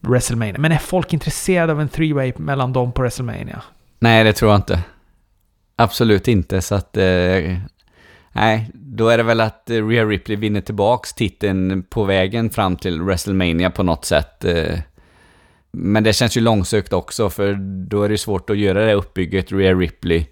WrestleMania. 0.00 0.58
Men 0.58 0.72
är 0.72 0.78
folk 0.78 1.12
intresserade 1.12 1.72
av 1.72 1.80
en 1.80 1.88
three-way 1.88 2.40
mellan 2.40 2.72
dem 2.72 2.92
på 2.92 3.02
WrestleMania? 3.02 3.62
Nej, 3.98 4.24
det 4.24 4.32
tror 4.32 4.50
jag 4.50 4.58
inte. 4.58 4.82
Absolut 5.76 6.28
inte, 6.28 6.62
så 6.62 6.74
att... 6.74 6.96
Eh, 6.96 7.56
nej, 8.32 8.70
då 8.74 9.08
är 9.08 9.16
det 9.16 9.22
väl 9.22 9.40
att 9.40 9.70
eh, 9.70 9.86
Rhea 9.86 10.04
Ripley 10.04 10.36
vinner 10.36 10.60
tillbaks 10.60 11.12
titeln 11.12 11.82
på 11.82 12.04
vägen 12.04 12.50
fram 12.50 12.76
till 12.76 13.02
WrestleMania 13.02 13.70
på 13.70 13.82
något 13.82 14.04
sätt. 14.04 14.44
Eh, 14.44 14.78
men 15.74 16.04
det 16.04 16.12
känns 16.12 16.36
ju 16.36 16.40
långsökt 16.40 16.92
också, 16.92 17.30
för 17.30 17.54
då 17.88 18.02
är 18.02 18.08
det 18.08 18.18
svårt 18.18 18.50
att 18.50 18.58
göra 18.58 18.84
det 18.84 18.94
uppbygget 18.94 19.52
Rhea 19.52 19.74
Ripley 19.74 20.26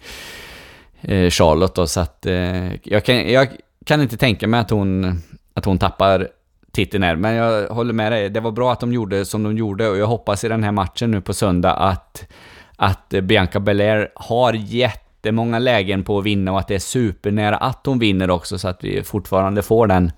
eh, 1.01 1.31
Charlotte 1.31 1.75
då, 1.75 1.87
så 1.87 2.01
att 2.01 2.27
eh, 2.27 2.73
jag, 2.83 3.05
kan, 3.05 3.33
jag 3.33 3.49
kan 3.85 4.03
inte 4.03 4.17
tänka 4.17 4.49
mig 4.49 4.61
att 4.61 4.71
hon, 4.71 5.23
att 5.55 5.65
hon 5.65 5.79
tappar 5.79 6.29
titeln 6.73 7.05
här, 7.05 7.17
men 7.17 7.35
jag 7.35 7.69
håller 7.69 7.93
med 7.93 8.13
dig. 8.13 8.31
Det 8.31 8.41
var 8.41 8.51
bra 8.51 8.73
att 8.73 8.81
de 8.81 8.93
gjorde 8.93 9.25
som 9.25 9.43
de 9.43 9.57
gjorde 9.57 9.89
och 9.89 9.99
jag 9.99 10.07
hoppas 10.07 10.45
i 10.45 10.49
den 10.49 10.65
här 10.65 10.73
matchen 10.73 11.11
nu 11.11 11.21
på 11.21 11.35
söndag 11.35 11.73
att, 11.73 12.29
att 12.77 13.09
Bianca 13.09 13.61
Belair 13.61 14.09
har 14.15 14.53
jättemånga 14.53 15.59
lägen 15.59 16.05
på 16.05 16.19
att 16.19 16.25
vinna 16.25 16.53
och 16.53 16.59
att 16.59 16.69
det 16.69 16.75
är 16.75 16.79
supernära 16.79 17.57
att 17.57 17.87
hon 17.87 17.99
vinner 17.99 18.31
också 18.31 18.59
så 18.59 18.69
att 18.69 18.85
vi 18.85 19.03
fortfarande 19.03 19.63
får 19.63 19.87
den 19.87 20.13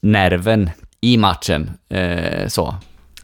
nerven 0.00 0.70
i 1.00 1.16
matchen. 1.16 1.70
Eh, 1.88 2.46
så. 2.48 2.74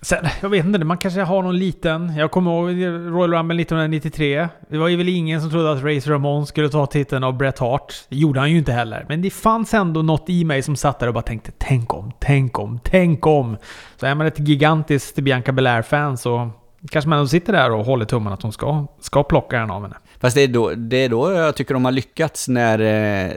Sen, 0.04 0.26
jag 0.40 0.48
vet 0.48 0.64
inte, 0.64 0.78
man 0.78 0.98
kanske 0.98 1.20
har 1.20 1.42
någon 1.42 1.58
liten... 1.58 2.16
Jag 2.16 2.30
kommer 2.30 2.50
ihåg 2.50 2.68
Royal 3.14 3.32
Rumble 3.32 3.62
1993. 3.62 4.48
Det 4.68 4.78
var 4.78 4.88
ju 4.88 4.96
väl 4.96 5.08
ingen 5.08 5.40
som 5.40 5.50
trodde 5.50 5.72
att 5.72 5.82
Razor 5.82 6.12
Ramon 6.12 6.46
skulle 6.46 6.68
ta 6.68 6.86
titeln 6.86 7.24
av 7.24 7.36
Bret 7.36 7.58
Hart. 7.58 7.94
Det 8.08 8.16
gjorde 8.16 8.40
han 8.40 8.50
ju 8.50 8.58
inte 8.58 8.72
heller. 8.72 9.06
Men 9.08 9.22
det 9.22 9.30
fanns 9.30 9.74
ändå 9.74 10.02
något 10.02 10.30
i 10.30 10.44
mig 10.44 10.62
som 10.62 10.76
satt 10.76 10.98
där 10.98 11.06
och 11.06 11.14
bara 11.14 11.22
tänkte 11.22 11.52
tänk 11.58 11.94
om, 11.94 12.12
tänk 12.18 12.58
om, 12.58 12.80
tänk 12.84 13.26
om. 13.26 13.56
Så 13.96 14.06
är 14.06 14.14
man 14.14 14.26
ett 14.26 14.38
gigantiskt 14.38 15.16
Bianca 15.16 15.52
Belair-fan 15.52 16.16
så 16.16 16.50
kanske 16.90 17.08
man 17.08 17.18
ändå 17.18 17.28
sitter 17.28 17.52
där 17.52 17.70
och 17.70 17.84
håller 17.84 18.04
tummen 18.04 18.32
att 18.32 18.42
hon 18.42 18.52
ska, 18.52 18.86
ska 19.00 19.22
plocka 19.22 19.58
den 19.58 19.70
av 19.70 19.82
henne. 19.82 19.96
Fast 20.20 20.36
det 20.36 20.42
är, 20.42 20.48
då, 20.48 20.70
det 20.70 20.96
är 20.96 21.08
då 21.08 21.32
jag 21.32 21.56
tycker 21.56 21.74
de 21.74 21.84
har 21.84 21.92
lyckats 21.92 22.48
när 22.48 22.78
eh, 22.78 23.32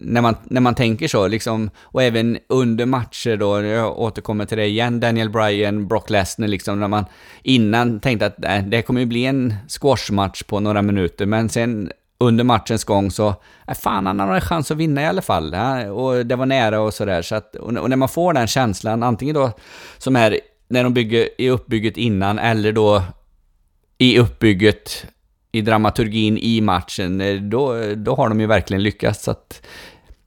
när 0.00 0.20
man, 0.20 0.36
när 0.44 0.60
man 0.60 0.74
tänker 0.74 1.08
så, 1.08 1.28
liksom, 1.28 1.70
och 1.82 2.02
även 2.02 2.38
under 2.48 2.86
matcher 2.86 3.36
då, 3.36 3.62
jag 3.62 3.98
återkommer 3.98 4.44
till 4.46 4.58
det 4.58 4.66
igen, 4.66 5.00
Daniel 5.00 5.30
Bryan, 5.30 5.88
Brock 5.88 6.10
Lesnar, 6.10 6.48
liksom, 6.48 6.80
när 6.80 6.88
man 6.88 7.04
innan 7.42 8.00
tänkte 8.00 8.26
att 8.26 8.44
äh, 8.44 8.62
det 8.62 8.82
kommer 8.82 9.00
ju 9.00 9.06
bli 9.06 9.24
en 9.24 9.54
squashmatch 9.68 10.42
på 10.42 10.60
några 10.60 10.82
minuter, 10.82 11.26
men 11.26 11.48
sen 11.48 11.92
under 12.20 12.44
matchens 12.44 12.84
gång 12.84 13.10
så, 13.10 13.28
äh, 13.68 13.74
fan 13.74 14.06
han 14.06 14.20
har 14.20 14.34
en 14.34 14.40
chans 14.40 14.70
att 14.70 14.76
vinna 14.76 15.02
i 15.02 15.06
alla 15.06 15.22
fall, 15.22 15.52
ja, 15.52 15.90
och 15.90 16.26
det 16.26 16.36
var 16.36 16.46
nära 16.46 16.80
och 16.80 16.94
sådär, 16.94 17.22
så 17.22 17.34
att, 17.34 17.56
och, 17.56 17.76
och 17.76 17.90
när 17.90 17.96
man 17.96 18.08
får 18.08 18.32
den 18.32 18.46
känslan, 18.46 19.02
antingen 19.02 19.34
då 19.34 19.50
som 19.98 20.16
är 20.16 20.40
när 20.68 20.84
de 20.84 20.94
bygger 20.94 21.28
i 21.38 21.50
uppbygget 21.50 21.96
innan, 21.96 22.38
eller 22.38 22.72
då 22.72 23.02
i 23.98 24.18
uppbygget 24.18 25.06
i 25.52 25.60
dramaturgin 25.60 26.38
i 26.38 26.60
matchen, 26.60 27.20
eh, 27.20 27.36
då, 27.36 27.94
då 27.94 28.14
har 28.14 28.28
de 28.28 28.40
ju 28.40 28.46
verkligen 28.46 28.82
lyckats. 28.82 29.22
Så 29.22 29.30
att, 29.30 29.62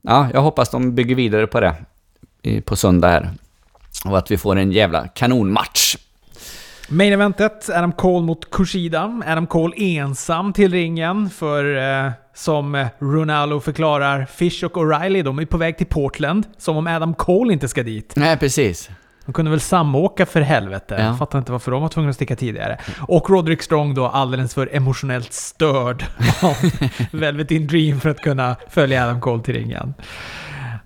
ja, 0.02 0.28
jag 0.32 0.40
hoppas 0.40 0.70
de 0.70 0.94
bygger 0.94 1.14
vidare 1.14 1.46
på 1.46 1.60
det 1.60 1.74
på 2.64 2.76
söndag 2.76 3.08
här. 3.08 3.30
Och 4.04 4.18
att 4.18 4.30
vi 4.30 4.38
får 4.38 4.56
en 4.56 4.72
jävla 4.72 5.08
kanonmatch. 5.08 5.96
Main 6.88 7.12
eventet, 7.12 7.70
Adam 7.70 7.92
Cole 7.92 8.26
mot 8.26 8.50
Kushida. 8.50 9.22
Adam 9.26 9.46
Cole 9.46 9.76
ensam 9.76 10.52
till 10.52 10.72
ringen 10.72 11.30
för 11.30 11.76
eh, 11.76 12.12
som 12.34 12.86
Ronaldo 12.98 13.60
förklarar, 13.60 14.24
Fish 14.24 14.64
och 14.64 14.76
O'Reilly, 14.76 15.22
de 15.22 15.38
är 15.38 15.46
på 15.46 15.56
väg 15.56 15.78
till 15.78 15.86
Portland. 15.86 16.46
Som 16.58 16.76
om 16.76 16.86
Adam 16.86 17.14
Cole 17.14 17.52
inte 17.52 17.68
ska 17.68 17.82
dit. 17.82 18.12
Nej, 18.16 18.36
precis. 18.36 18.90
De 19.26 19.32
kunde 19.32 19.50
väl 19.50 19.60
samåka 19.60 20.26
för 20.26 20.40
helvete. 20.40 20.96
Ja. 20.98 21.04
Jag 21.04 21.18
fattar 21.18 21.38
inte 21.38 21.52
varför 21.52 21.70
de 21.70 21.82
var 21.82 21.88
tvungna 21.88 22.10
att 22.10 22.16
sticka 22.16 22.36
tidigare. 22.36 22.78
Och 23.08 23.30
Roderick 23.30 23.62
Strong 23.62 23.94
då 23.94 24.06
alldeles 24.06 24.54
för 24.54 24.68
emotionellt 24.72 25.32
störd 25.32 26.04
av 26.42 26.56
Velvet 27.10 27.50
in 27.50 27.66
Dream 27.66 28.00
för 28.00 28.10
att 28.10 28.20
kunna 28.20 28.56
följa 28.70 29.04
Adam 29.04 29.20
Cole 29.20 29.42
till 29.42 29.54
ringen. 29.54 29.94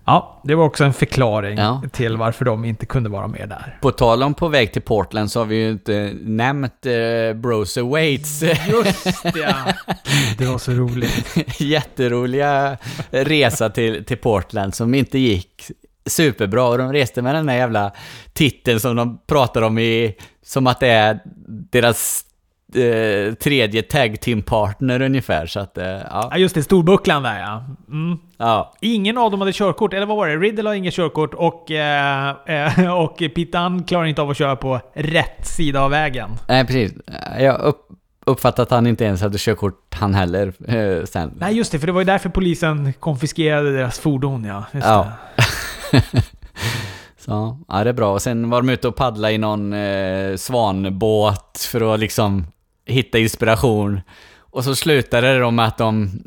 Ja, 0.08 0.40
det 0.44 0.54
var 0.54 0.64
också 0.64 0.84
en 0.84 0.92
förklaring 0.92 1.58
ja. 1.58 1.82
till 1.92 2.16
varför 2.16 2.44
de 2.44 2.64
inte 2.64 2.86
kunde 2.86 3.08
vara 3.10 3.28
med 3.28 3.48
där. 3.48 3.78
På 3.80 3.90
tal 3.90 4.22
om 4.22 4.34
på 4.34 4.48
väg 4.48 4.72
till 4.72 4.82
Portland 4.82 5.30
så 5.30 5.40
har 5.40 5.46
vi 5.46 5.56
ju 5.56 5.70
inte 5.70 6.12
nämnt 6.22 6.86
uh, 6.86 7.34
Brose 7.34 7.82
Waits. 7.82 8.42
Just 8.42 9.24
ja! 9.24 9.54
Det 10.38 10.46
var 10.46 10.58
så 10.58 10.72
roligt. 10.72 11.36
Jätteroliga 11.60 12.76
resa 13.10 13.70
till, 13.70 14.04
till 14.04 14.16
Portland 14.16 14.74
som 14.74 14.94
inte 14.94 15.18
gick 15.18 15.70
superbra 16.06 16.68
och 16.68 16.78
de 16.78 16.92
reste 16.92 17.22
med 17.22 17.34
den 17.34 17.46
där 17.46 17.54
jävla 17.54 17.92
titeln 18.32 18.80
som 18.80 18.96
de 18.96 19.18
pratar 19.26 19.62
om 19.62 19.78
i, 19.78 20.16
som 20.42 20.66
att 20.66 20.80
det 20.80 20.88
är 20.88 21.20
deras 21.70 22.24
eh, 22.74 23.34
tredje 23.34 23.82
tag 23.82 24.20
team 24.20 24.42
partner 24.42 25.02
ungefär 25.02 25.46
så 25.46 25.60
att, 25.60 25.78
eh, 25.78 25.86
ja. 25.86 26.28
ja. 26.30 26.38
just 26.38 26.54
det, 26.54 26.62
storbucklan 26.62 27.22
där 27.22 27.40
ja. 27.40 27.64
Mm. 27.88 28.18
ja. 28.36 28.74
Ingen 28.80 29.18
av 29.18 29.30
dem 29.30 29.40
hade 29.40 29.52
körkort, 29.52 29.92
eller 29.92 30.06
vad 30.06 30.16
var 30.16 30.28
det? 30.28 30.36
Riddle 30.36 30.68
har 30.68 30.74
inget 30.74 30.94
körkort 30.94 31.34
och, 31.34 31.70
eh, 31.70 32.34
eh 32.46 32.94
och 33.02 33.16
Pitan 33.34 33.84
klarar 33.84 34.04
inte 34.04 34.22
av 34.22 34.30
att 34.30 34.36
köra 34.36 34.56
på 34.56 34.80
rätt 34.94 35.46
sida 35.46 35.80
av 35.80 35.90
vägen. 35.90 36.30
Nej, 36.48 36.66
precis. 36.66 36.92
Jag 37.38 37.60
upp, 37.60 37.88
uppfattat 38.26 38.58
att 38.58 38.70
han 38.70 38.86
inte 38.86 39.04
ens 39.04 39.22
hade 39.22 39.38
körkort 39.38 39.94
han 39.94 40.14
heller 40.14 40.52
eh, 40.68 41.04
sen. 41.04 41.32
Nej, 41.38 41.56
just 41.56 41.72
det, 41.72 41.78
för 41.78 41.86
det 41.86 41.92
var 41.92 42.00
ju 42.00 42.04
därför 42.04 42.28
polisen 42.28 42.92
konfiskerade 42.92 43.72
deras 43.72 43.98
fordon 43.98 44.44
ja. 44.44 44.64
Just 44.72 44.86
ja. 44.86 45.12
Så, 47.18 47.58
ja 47.68 47.84
det 47.84 47.90
är 47.90 47.94
bra. 47.94 48.12
Och 48.12 48.22
sen 48.22 48.50
var 48.50 48.62
de 48.62 48.68
ute 48.68 48.88
och 48.88 48.96
paddlade 48.96 49.34
i 49.34 49.38
någon 49.38 49.72
eh, 49.72 50.36
svanbåt 50.36 51.68
för 51.70 51.94
att 51.94 52.00
liksom 52.00 52.46
hitta 52.84 53.18
inspiration. 53.18 54.00
Och 54.38 54.64
så 54.64 54.74
slutade 54.74 55.38
det 55.38 55.50
med 55.50 55.66
att 55.66 55.78
de, 55.78 56.22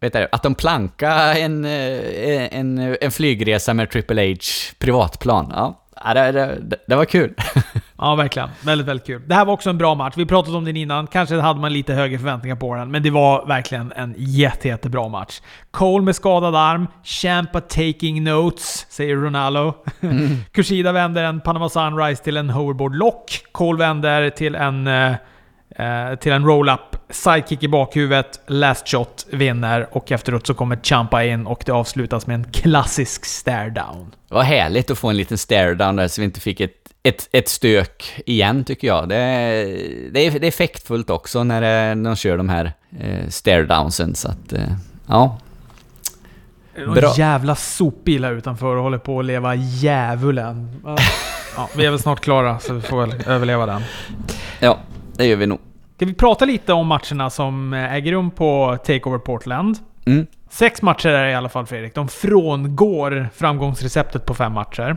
vet 0.00 0.12
du, 0.12 0.28
att 0.32 0.42
de 0.42 0.54
plankade 0.54 1.34
en, 1.34 1.64
eh, 1.64 2.54
en, 2.54 2.96
en 3.00 3.10
flygresa 3.10 3.74
med 3.74 3.90
Triple 3.90 4.32
H 4.32 4.36
privatplan. 4.78 5.52
Ja, 5.54 6.14
det, 6.14 6.32
det, 6.32 6.76
det, 6.86 6.96
var 6.96 7.04
kul. 7.04 7.34
ja, 7.98 8.14
verkligen. 8.14 8.48
Väldigt, 8.64 8.86
väldigt 8.86 9.06
kul. 9.06 9.22
Det 9.26 9.34
här 9.34 9.44
var 9.44 9.52
också 9.52 9.70
en 9.70 9.78
bra 9.78 9.94
match. 9.94 10.14
Vi 10.16 10.26
pratade 10.26 10.56
om 10.56 10.64
den 10.64 10.76
innan. 10.76 11.06
Kanske 11.06 11.40
hade 11.40 11.60
man 11.60 11.72
lite 11.72 11.94
högre 11.94 12.18
förväntningar 12.18 12.56
på 12.56 12.74
den, 12.74 12.90
men 12.90 13.02
det 13.02 13.10
var 13.10 13.46
verkligen 13.46 13.92
en 13.96 14.14
jätte, 14.18 14.68
jättebra 14.68 15.08
match. 15.08 15.40
Cole 15.70 16.04
med 16.04 16.16
skadad 16.16 16.56
arm. 16.56 16.86
Champa 17.04 17.60
taking 17.60 18.24
notes, 18.24 18.86
säger 18.88 19.16
Ronaldo. 19.16 19.74
Mm. 20.00 20.36
Kushida 20.52 20.92
vänder 20.92 21.24
en 21.24 21.40
Panama 21.40 21.68
Sunrise 21.68 22.24
till 22.24 22.36
en 22.36 22.50
hoverboard 22.50 22.94
lock. 22.94 23.42
Cole 23.52 23.78
vänder 23.78 24.30
till 24.30 24.54
en, 24.54 24.86
eh, 24.86 26.14
till 26.20 26.32
en 26.32 26.44
roll-up 26.44 26.96
sidekick 27.10 27.62
i 27.62 27.68
bakhuvudet, 27.68 28.40
last 28.46 28.88
shot 28.88 29.26
vinner 29.30 29.88
och 29.90 30.12
efteråt 30.12 30.46
så 30.46 30.54
kommer 30.54 30.76
Champa 30.82 31.24
in 31.24 31.46
och 31.46 31.62
det 31.66 31.72
avslutas 31.72 32.26
med 32.26 32.34
en 32.34 32.44
klassisk 32.52 33.24
stare 33.24 33.70
down. 33.70 34.14
Vad 34.28 34.44
härligt 34.44 34.90
att 34.90 34.98
få 34.98 35.08
en 35.08 35.16
liten 35.16 35.38
stare 35.38 35.74
down 35.74 35.96
där 35.96 36.08
så 36.08 36.20
vi 36.20 36.24
inte 36.24 36.40
fick 36.40 36.60
ett, 36.60 36.85
ett, 37.08 37.28
ett 37.32 37.48
stök 37.48 38.22
igen 38.26 38.64
tycker 38.64 38.88
jag. 38.88 39.08
Det 39.08 39.16
är, 39.16 39.66
det 40.10 40.20
är, 40.20 40.30
det 40.30 40.46
är 40.46 40.48
effektfullt 40.48 41.10
också 41.10 41.44
när, 41.44 41.60
det, 41.60 41.94
när 41.94 42.10
de 42.10 42.16
kör 42.16 42.36
de 42.36 42.48
här 42.48 42.72
eh, 43.00 43.28
stare 43.28 43.64
downsen 43.64 44.14
så 44.14 44.28
att, 44.28 44.52
eh, 44.52 44.60
ja. 45.06 45.38
Bra. 46.94 47.14
jävla 47.16 47.54
sopbil 47.54 48.24
här 48.24 48.32
utanför 48.32 48.76
och 48.76 48.82
håller 48.82 48.98
på 48.98 49.18
att 49.18 49.24
leva 49.24 49.54
djävulen. 49.54 50.82
Ja, 51.56 51.68
vi 51.76 51.84
är 51.84 51.90
väl 51.90 51.98
snart 51.98 52.20
klara 52.20 52.58
så 52.58 52.74
vi 52.74 52.80
får 52.80 53.06
väl 53.06 53.14
överleva 53.26 53.66
den. 53.66 53.82
Ja, 54.60 54.78
det 55.16 55.26
gör 55.26 55.36
vi 55.36 55.46
nog. 55.46 55.58
Ska 55.96 56.06
vi 56.06 56.14
prata 56.14 56.44
lite 56.44 56.72
om 56.72 56.86
matcherna 56.86 57.30
som 57.30 57.72
äger 57.72 58.12
rum 58.12 58.30
på 58.30 58.78
Takeover 58.84 59.18
Portland? 59.18 59.78
Mm. 60.06 60.26
Sex 60.56 60.82
matcher 60.82 61.08
är 61.08 61.24
det 61.24 61.30
i 61.30 61.34
alla 61.34 61.48
fall 61.48 61.66
Fredrik. 61.66 61.94
De 61.94 62.08
frångår 62.08 63.28
framgångsreceptet 63.34 64.26
på 64.26 64.34
fem 64.34 64.52
matcher. 64.52 64.96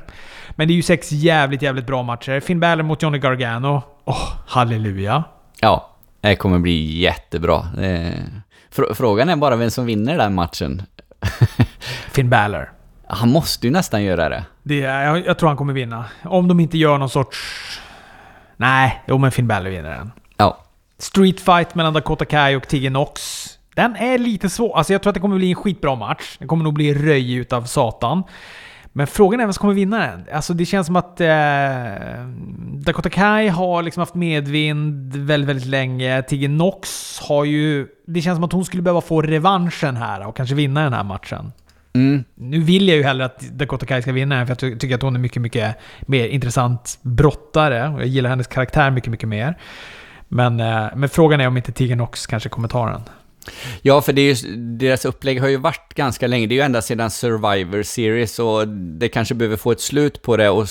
Men 0.50 0.68
det 0.68 0.74
är 0.74 0.76
ju 0.76 0.82
sex 0.82 1.12
jävligt, 1.12 1.62
jävligt 1.62 1.88
bra 1.88 2.04
matcher. 2.04 2.40
Finn 2.40 2.60
Balor 2.60 2.84
mot 2.84 3.02
Johnny 3.02 3.18
Gargano. 3.18 3.82
Åh, 4.06 4.16
oh, 4.16 4.34
halleluja. 4.48 5.24
Ja, 5.60 5.90
det 6.22 6.36
kommer 6.36 6.60
bli 6.60 7.00
jättebra. 7.00 7.68
Frågan 8.94 9.30
är 9.30 9.36
bara 9.36 9.56
vem 9.56 9.72
som 9.72 9.86
vinner 9.86 10.18
den 10.18 10.34
matchen. 10.36 10.82
Finn 12.12 12.30
Balor. 12.30 12.72
Han 13.08 13.30
måste 13.32 13.68
ju 13.68 13.74
nästan 13.74 14.04
göra 14.04 14.30
det. 14.30 14.46
det 14.64 14.78
jag, 14.78 15.26
jag 15.26 15.40
tror 15.40 15.50
han 15.50 15.58
kommer 15.58 15.74
vinna. 15.74 16.06
Om 16.24 16.48
de 16.48 16.60
inte 16.60 16.78
gör 16.78 16.98
någon 16.98 17.10
sorts... 17.10 17.38
Nej, 18.58 19.04
jo 19.08 19.18
men 19.18 19.32
Finn 19.32 19.48
Balor 19.48 19.70
vinner 19.70 19.92
den. 19.92 20.12
Ja. 20.38 20.64
Street 20.98 21.40
fight 21.40 21.76
mellan 21.76 21.94
Dakota 21.94 22.26
Kai 22.26 22.56
och 22.56 22.68
Tigger 22.68 22.90
Knox. 22.90 23.50
Den 23.76 23.96
är 23.96 24.18
lite 24.18 24.50
svår. 24.50 24.78
Alltså 24.78 24.94
jag 24.94 25.02
tror 25.02 25.12
att 25.12 25.16
det 25.16 25.20
kommer 25.20 25.38
bli 25.38 25.50
en 25.50 25.56
skitbra 25.56 25.96
match. 25.96 26.38
Det 26.40 26.46
kommer 26.46 26.64
nog 26.64 26.74
bli 26.74 26.94
röj 26.94 27.34
utav 27.34 27.64
satan. 27.64 28.24
Men 28.94 29.08
frågan 29.08 29.40
är 29.40 29.46
vem 29.46 29.54
som 29.54 29.62
kommer 29.62 29.74
vinna 29.74 30.00
den. 30.00 30.26
Alltså 30.34 30.54
det 30.54 30.66
känns 30.66 30.88
som 30.88 30.96
att 30.96 31.22
eh, 31.22 31.28
Dakota 32.74 33.10
Kai 33.10 33.48
har 33.48 33.84
liksom 33.84 34.02
haft 34.02 34.16
medvind 34.16 35.16
väldigt, 35.16 35.50
väldigt 35.50 35.68
länge. 35.68 36.22
Tigger 36.22 36.48
Knox 36.48 37.20
har 37.20 37.46
ju... 37.46 37.88
Det 38.08 38.22
känns 38.22 38.38
som 38.38 38.44
att 38.44 38.52
hon 38.52 38.66
skulle 38.66 38.84
behöva 38.84 39.02
få 39.02 39.22
revanschen 39.22 39.98
här 39.98 40.28
och 40.28 40.36
kanske 40.36 40.56
vinna 40.56 40.84
den 40.84 40.94
här 40.94 41.04
matchen. 41.04 41.52
Mm. 41.94 42.24
Nu 42.36 42.60
vill 42.60 42.88
jag 42.88 42.98
ju 42.98 43.04
hellre 43.04 43.26
att 43.26 43.40
Dakota 43.40 43.86
Kai 43.86 44.02
ska 44.02 44.12
vinna 44.12 44.46
för 44.46 44.58
jag 44.62 44.80
tycker 44.80 44.96
att 44.96 45.02
hon 45.02 45.16
är 45.16 45.20
mycket, 45.20 45.42
mycket 45.42 45.76
mer 46.02 46.28
intressant 46.28 47.00
brottare. 47.02 47.88
Och 47.88 48.02
jag 48.02 48.08
gillar 48.08 48.30
hennes 48.30 48.48
karaktär 48.48 48.92
mycket, 48.92 49.12
mycket 49.12 49.30
mer. 49.30 49.58
Men, 50.28 50.60
eh, 50.60 50.88
men 50.96 51.10
frågan 51.10 51.42
är 51.42 51.48
om 51.48 51.58
inte 51.58 51.72
Tigger 51.72 51.96
Knox 51.96 52.28
kanske 52.28 52.50
kommer 52.50 52.68
ta 52.68 52.86
den. 52.86 53.02
Ja, 53.82 54.02
för 54.02 54.14
det 54.14 54.22
är 54.22 54.46
ju, 54.46 54.56
deras 54.56 55.06
upplägg 55.06 55.42
har 55.42 55.48
ju 55.48 55.58
varit 55.58 55.94
ganska 55.96 56.28
länge. 56.28 56.48
Det 56.48 56.54
är 56.54 56.58
ju 56.58 56.62
ända 56.62 56.82
sedan 56.82 57.12
Survivor 57.12 57.84
Series 57.84 58.40
och 58.40 58.68
det 58.68 59.10
kanske 59.10 59.36
behöver 59.36 59.58
få 59.58 59.72
ett 59.72 59.82
slut 59.82 60.22
på 60.22 60.38
det 60.38 60.50
och 60.50 60.68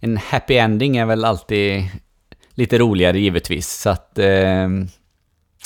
en 0.00 0.16
happy 0.16 0.54
ending 0.54 0.96
är 0.96 1.06
väl 1.06 1.24
alltid 1.24 1.88
lite 2.54 2.78
roligare 2.78 3.20
givetvis. 3.20 3.72
Så 3.72 3.90
att 3.90 4.18
eh, 4.18 4.68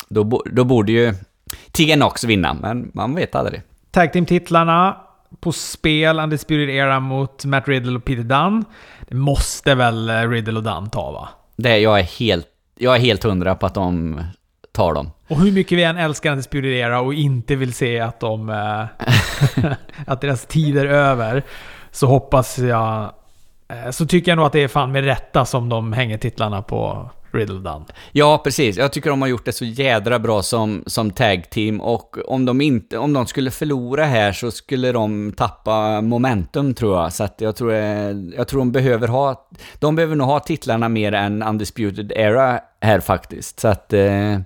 då, 0.09 0.43
då 0.53 0.65
borde 0.65 0.93
ju 0.93 1.15
Tegan 1.73 1.99
Knox 1.99 2.25
vinna, 2.25 2.55
men 2.55 2.91
man 2.95 3.15
vet 3.15 3.35
aldrig. 3.35 3.63
Tag 3.91 4.13
Team-titlarna 4.13 4.97
på 5.41 5.53
spel, 5.53 6.21
Undisputed 6.21 6.71
Era 6.71 7.01
mot 7.01 7.45
Matt 7.45 7.69
Riddle 7.69 7.97
och 7.97 8.05
Peter 8.05 8.23
Dunn. 8.23 8.65
Det 9.09 9.15
måste 9.15 9.75
väl 9.75 10.11
eh, 10.11 10.29
Riddle 10.29 10.57
och 10.57 10.63
Dunn 10.63 10.91
ta 10.91 11.11
va? 11.13 11.29
Det, 11.57 11.79
jag, 11.79 11.99
är 11.99 12.03
helt, 12.03 12.47
jag 12.79 12.97
är 12.97 13.01
helt 13.01 13.25
hundra 13.25 13.55
på 13.55 13.67
att 13.67 13.75
de 13.75 14.21
tar 14.77 14.95
dem. 14.95 15.11
Och 15.29 15.37
hur 15.41 15.53
mycket 15.53 15.79
vi 15.79 15.83
än 15.83 15.97
älskar 15.97 16.31
Undisputed 16.31 16.73
Era 16.73 17.01
och 17.01 17.15
inte 17.15 17.57
vill 17.57 17.73
se 17.75 18.01
att 18.01 18.21
de... 18.21 18.51
eh, 18.51 18.85
att 20.07 20.21
deras 20.21 20.47
tid 20.47 20.79
är 20.79 20.87
över. 20.87 21.43
Så 21.91 22.07
hoppas 22.07 22.59
jag... 22.59 23.03
eh, 23.69 23.91
Så 23.91 24.07
tycker 24.07 24.31
jag 24.31 24.37
nog 24.37 24.47
att 24.47 24.53
det 24.53 24.63
är 24.63 24.69
fan 24.69 24.93
med 24.93 25.05
rätta 25.05 25.45
som 25.45 25.69
de 25.69 25.93
hänger 25.93 26.19
titlarna 26.19 26.63
på 26.63 27.11
Riddle 27.33 27.59
Dunn. 27.61 27.85
Ja, 28.13 28.41
precis. 28.45 28.77
Jag 28.77 28.93
tycker 28.93 29.11
de 29.11 29.23
har 29.23 29.29
gjort 29.29 29.45
det 29.45 29.53
så 29.53 29.65
jädra 29.65 30.19
bra 30.19 30.43
som, 30.43 30.83
som 30.87 31.11
tag 31.11 31.51
team 31.51 31.81
och 31.81 32.17
om 32.27 32.45
de, 32.45 32.61
inte, 32.61 32.99
om 32.99 33.13
de 33.13 33.27
skulle 33.27 33.51
förlora 33.51 34.05
här 34.05 34.33
så 34.33 34.51
skulle 34.51 34.93
de 34.93 35.33
tappa 35.37 36.01
momentum 36.01 36.75
tror 36.75 37.01
jag. 37.03 37.13
Så 37.13 37.25
att 37.25 37.41
jag 37.41 37.57
tror, 37.57 37.73
eh, 37.73 38.11
jag 38.37 38.49
tror 38.49 38.59
de 38.59 38.73
behöver 38.73 39.09
ha, 39.09 39.49
de 39.79 39.97
behöver 39.97 40.17
nog 40.17 40.27
ha 40.27 40.41
titlarna 40.41 40.89
mer 40.89 41.13
än 41.13 41.43
Undisputed 41.43 42.13
Era 42.17 42.61
här 42.81 43.01
faktiskt. 43.01 43.61
Så 43.61 43.69
att, 43.69 43.93
eh, 43.93 44.39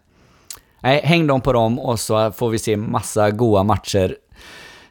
nej, 0.81 1.01
häng 1.05 1.27
dem 1.27 1.41
på 1.41 1.53
dem 1.53 1.79
och 1.79 2.01
så 2.01 2.33
får 2.33 2.51
vi 2.51 2.59
se 2.59 2.77
massa 2.77 3.31
goa 3.31 3.63
matcher 3.63 4.17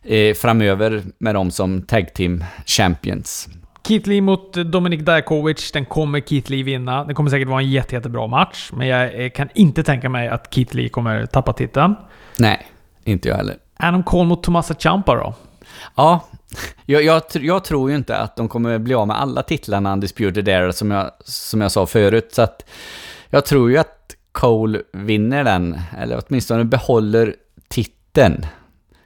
eh, 0.04 0.34
framöver 0.34 1.04
med 1.18 1.36
dem 1.36 1.52
som 1.52 1.82
tag 1.82 2.14
team 2.14 2.44
champions. 2.66 3.48
Keith 3.88 4.10
Lee 4.10 4.22
mot 4.22 4.54
Dominik 4.54 5.02
Dajakovic. 5.02 5.72
Den 5.72 5.86
kommer 5.86 6.22
Keith 6.22 6.52
Lee 6.52 6.64
vinna. 6.64 7.04
Det 7.04 7.14
kommer 7.14 7.30
säkert 7.30 7.48
vara 7.48 7.62
en 7.62 7.72
jätte, 7.72 7.96
jättebra 7.96 8.28
match. 8.28 8.70
Men 8.74 8.88
jag 8.88 9.24
eh, 9.24 9.30
kan 9.30 9.50
inte 9.54 9.84
tänka 9.84 10.10
mig 10.10 10.28
att 10.28 10.54
Keith 10.54 10.76
Lee 10.76 10.90
kommer 10.90 11.26
tappa 11.26 11.54
titeln. 11.54 11.96
Nej, 12.38 12.68
inte 13.04 13.30
jag 13.30 13.36
heller. 13.36 13.58
Adam 13.78 14.04
Cole 14.04 14.26
mot 14.26 14.44
Tomasa 14.44 14.74
Ciampa 14.74 15.16
då? 15.16 15.34
Ja, 15.96 16.26
jag, 16.86 17.04
jag, 17.04 17.22
jag 17.34 17.64
tror 17.64 17.90
ju 17.90 17.96
inte 17.96 18.18
att 18.18 18.36
de 18.36 18.48
kommer 18.48 18.80
bli 18.80 18.94
av 18.94 19.08
med 19.08 19.22
alla 19.22 19.44
titlarna 19.44 19.94
Undisputed 19.94 20.48
Era 20.48 20.74
som 20.74 20.92
jag, 20.92 21.12
som 21.26 21.62
jag 21.62 21.72
sa 21.72 21.86
förut. 21.86 22.30
Så 22.32 22.42
att 22.42 22.66
jag 23.30 23.46
tror 23.46 23.72
ju 23.72 23.78
att 23.78 23.99
Cole 24.32 24.82
vinner 24.94 25.44
den, 25.44 25.80
eller 25.98 26.22
åtminstone 26.28 26.64
behåller 26.64 27.36
titeln. 27.68 28.46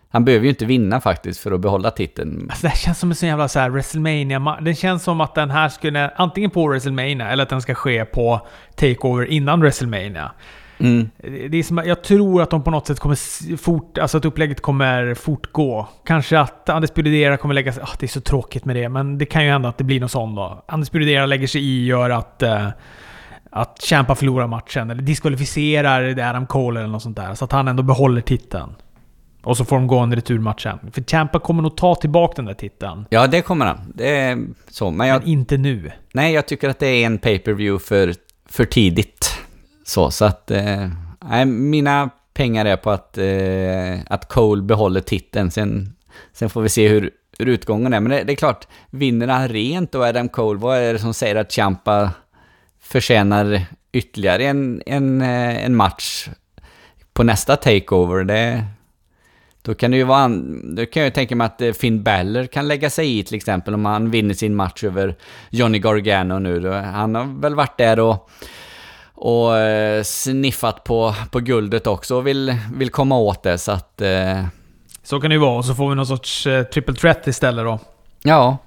Han 0.09 0.25
behöver 0.25 0.43
ju 0.43 0.49
inte 0.49 0.65
vinna 0.65 1.01
faktiskt 1.01 1.39
för 1.39 1.51
att 1.51 1.59
behålla 1.59 1.91
titeln. 1.91 2.47
Alltså, 2.49 2.67
det 2.67 2.77
känns 2.77 2.99
som 2.99 3.09
en 3.09 3.15
sån 3.15 3.29
jävla 3.29 3.47
så 3.47 3.59
här 3.59 3.69
WrestleMania. 3.69 4.57
Det 4.61 4.75
känns 4.75 5.03
som 5.03 5.21
att 5.21 5.35
den 5.35 5.51
här 5.51 5.69
skulle 5.69 6.09
antingen 6.09 6.49
på 6.49 6.67
WrestleMania 6.67 7.29
eller 7.29 7.43
att 7.43 7.49
den 7.49 7.61
ska 7.61 7.75
ske 7.75 8.05
på 8.05 8.47
Takeover 8.75 9.25
innan 9.25 9.61
WrestleMania. 9.61 10.31
Mm. 10.77 11.09
Det 11.49 11.57
är 11.57 11.63
som, 11.63 11.77
jag 11.85 12.03
tror 12.03 12.41
att 12.41 12.49
de 12.49 12.63
på 12.63 12.71
något 12.71 12.87
sätt 12.87 12.99
kommer 12.99 13.57
fort, 13.57 13.97
alltså 13.97 14.17
att 14.17 14.25
upplägget 14.25 14.61
kommer 14.61 15.13
fortgå. 15.13 15.87
Kanske 16.05 16.39
att 16.39 16.69
Undisputed 16.69 17.13
Era 17.13 17.37
kommer 17.37 17.53
lägga 17.53 17.73
sig... 17.73 17.83
Ah, 17.83 17.95
det 17.99 18.05
är 18.05 18.07
så 18.07 18.21
tråkigt 18.21 18.65
med 18.65 18.75
det, 18.75 18.89
men 18.89 19.17
det 19.17 19.25
kan 19.25 19.43
ju 19.43 19.51
hända 19.51 19.69
att 19.69 19.77
det 19.77 19.83
blir 19.83 19.99
något 19.99 20.11
sånt 20.11 20.35
då. 20.35 20.63
Undisputed 20.73 21.09
Era 21.09 21.25
lägger 21.25 21.47
sig 21.47 21.61
i 21.61 21.85
gör 21.85 22.09
att... 22.09 22.43
Eh, 22.43 22.67
att 23.53 23.79
Champa 23.83 24.15
förlorar 24.15 24.47
matchen, 24.47 24.89
eller 24.91 25.01
diskvalificerar 25.01 26.19
Adam 26.29 26.47
Cole 26.47 26.79
eller 26.79 26.89
något 26.89 27.03
sånt 27.03 27.17
där. 27.17 27.33
Så 27.33 27.45
att 27.45 27.51
han 27.51 27.67
ändå 27.67 27.83
behåller 27.83 28.21
titeln. 28.21 28.75
Och 29.43 29.57
så 29.57 29.65
får 29.65 29.75
de 29.75 29.87
gå 29.87 29.99
en 29.99 30.15
returmatch 30.15 30.63
sen. 30.63 30.79
För 30.91 31.01
Champa 31.01 31.39
kommer 31.39 31.63
nog 31.63 31.77
ta 31.77 31.95
tillbaka 31.95 32.33
den 32.35 32.45
där 32.45 32.53
titeln. 32.53 33.05
Ja, 33.09 33.27
det 33.27 33.41
kommer 33.41 33.65
han. 33.65 33.93
Det 33.95 34.15
är 34.17 34.37
så. 34.69 34.91
Men 34.91 35.07
jag, 35.07 35.19
Men 35.19 35.29
inte 35.29 35.57
nu. 35.57 35.91
nej, 36.13 36.33
jag 36.33 36.47
tycker 36.47 36.69
att 36.69 36.79
det 36.79 36.87
är 36.87 37.05
en 37.05 37.17
pay-per-view 37.17 37.79
för, 37.87 38.13
för 38.49 38.65
tidigt. 38.65 39.39
Så, 39.85 40.11
så 40.11 40.25
att... 40.25 40.51
Eh, 40.51 40.87
nej, 41.29 41.45
mina 41.45 42.09
pengar 42.33 42.65
är 42.65 42.77
på 42.77 42.91
att, 42.91 43.17
eh, 43.17 44.13
att 44.13 44.29
Cole 44.29 44.61
behåller 44.61 45.01
titeln. 45.01 45.51
Sen, 45.51 45.93
sen 46.33 46.49
får 46.49 46.61
vi 46.61 46.69
se 46.69 46.87
hur, 46.87 47.11
hur 47.39 47.45
utgången 47.45 47.93
är. 47.93 47.99
Men 47.99 48.11
det, 48.11 48.23
det 48.23 48.33
är 48.33 48.37
klart, 48.37 48.67
vinner 48.89 49.27
han 49.27 49.47
rent 49.47 49.95
och 49.95 50.03
Adam 50.03 50.29
Cole, 50.29 50.59
vad 50.59 50.77
är 50.77 50.93
det 50.93 50.99
som 50.99 51.13
säger 51.13 51.35
att 51.35 51.53
Champa 51.53 52.11
förtjänar 52.83 53.61
ytterligare 53.91 54.43
en, 54.43 54.81
en, 54.85 55.21
eh, 55.21 55.65
en 55.65 55.75
match 55.75 56.27
på 57.13 57.23
nästa 57.23 57.55
takeover? 57.55 58.23
Det, 58.23 58.65
då 59.61 59.73
kan 59.73 59.91
det 59.91 59.97
ju 59.97 60.03
vara... 60.03 60.27
Då 60.63 60.85
kan 60.85 61.01
jag 61.01 61.07
ju 61.07 61.11
tänka 61.13 61.35
mig 61.35 61.45
att 61.45 61.61
eh, 61.61 61.71
Finn 61.73 62.03
Balor 62.03 62.45
kan 62.45 62.67
lägga 62.67 62.89
sig 62.89 63.19
i 63.19 63.23
till 63.23 63.35
exempel 63.35 63.73
om 63.73 63.85
han 63.85 64.11
vinner 64.11 64.33
sin 64.33 64.55
match 64.55 64.83
över 64.83 65.15
Johnny 65.49 65.79
Gargano 65.79 66.39
nu. 66.39 66.69
Han 66.71 67.15
har 67.15 67.41
väl 67.41 67.55
varit 67.55 67.77
där 67.77 67.99
och, 67.99 68.29
och 69.13 69.57
eh, 69.57 70.03
sniffat 70.03 70.83
på, 70.83 71.15
på 71.31 71.39
guldet 71.39 71.87
också 71.87 72.15
och 72.15 72.27
vill, 72.27 72.55
vill 72.75 72.89
komma 72.89 73.17
åt 73.17 73.43
det 73.43 73.57
så 73.57 73.71
att... 73.71 74.01
Eh, 74.01 74.45
Så 75.03 75.19
kan 75.21 75.29
det 75.29 75.33
ju 75.33 75.39
vara. 75.39 75.57
Och 75.57 75.65
så 75.65 75.75
får 75.75 75.89
vi 75.89 75.95
någon 75.95 76.07
sorts 76.07 76.47
eh, 76.47 76.63
triple 76.63 76.95
threat 76.95 77.27
istället 77.27 77.65
då. 77.65 77.79
ja, 78.23 78.57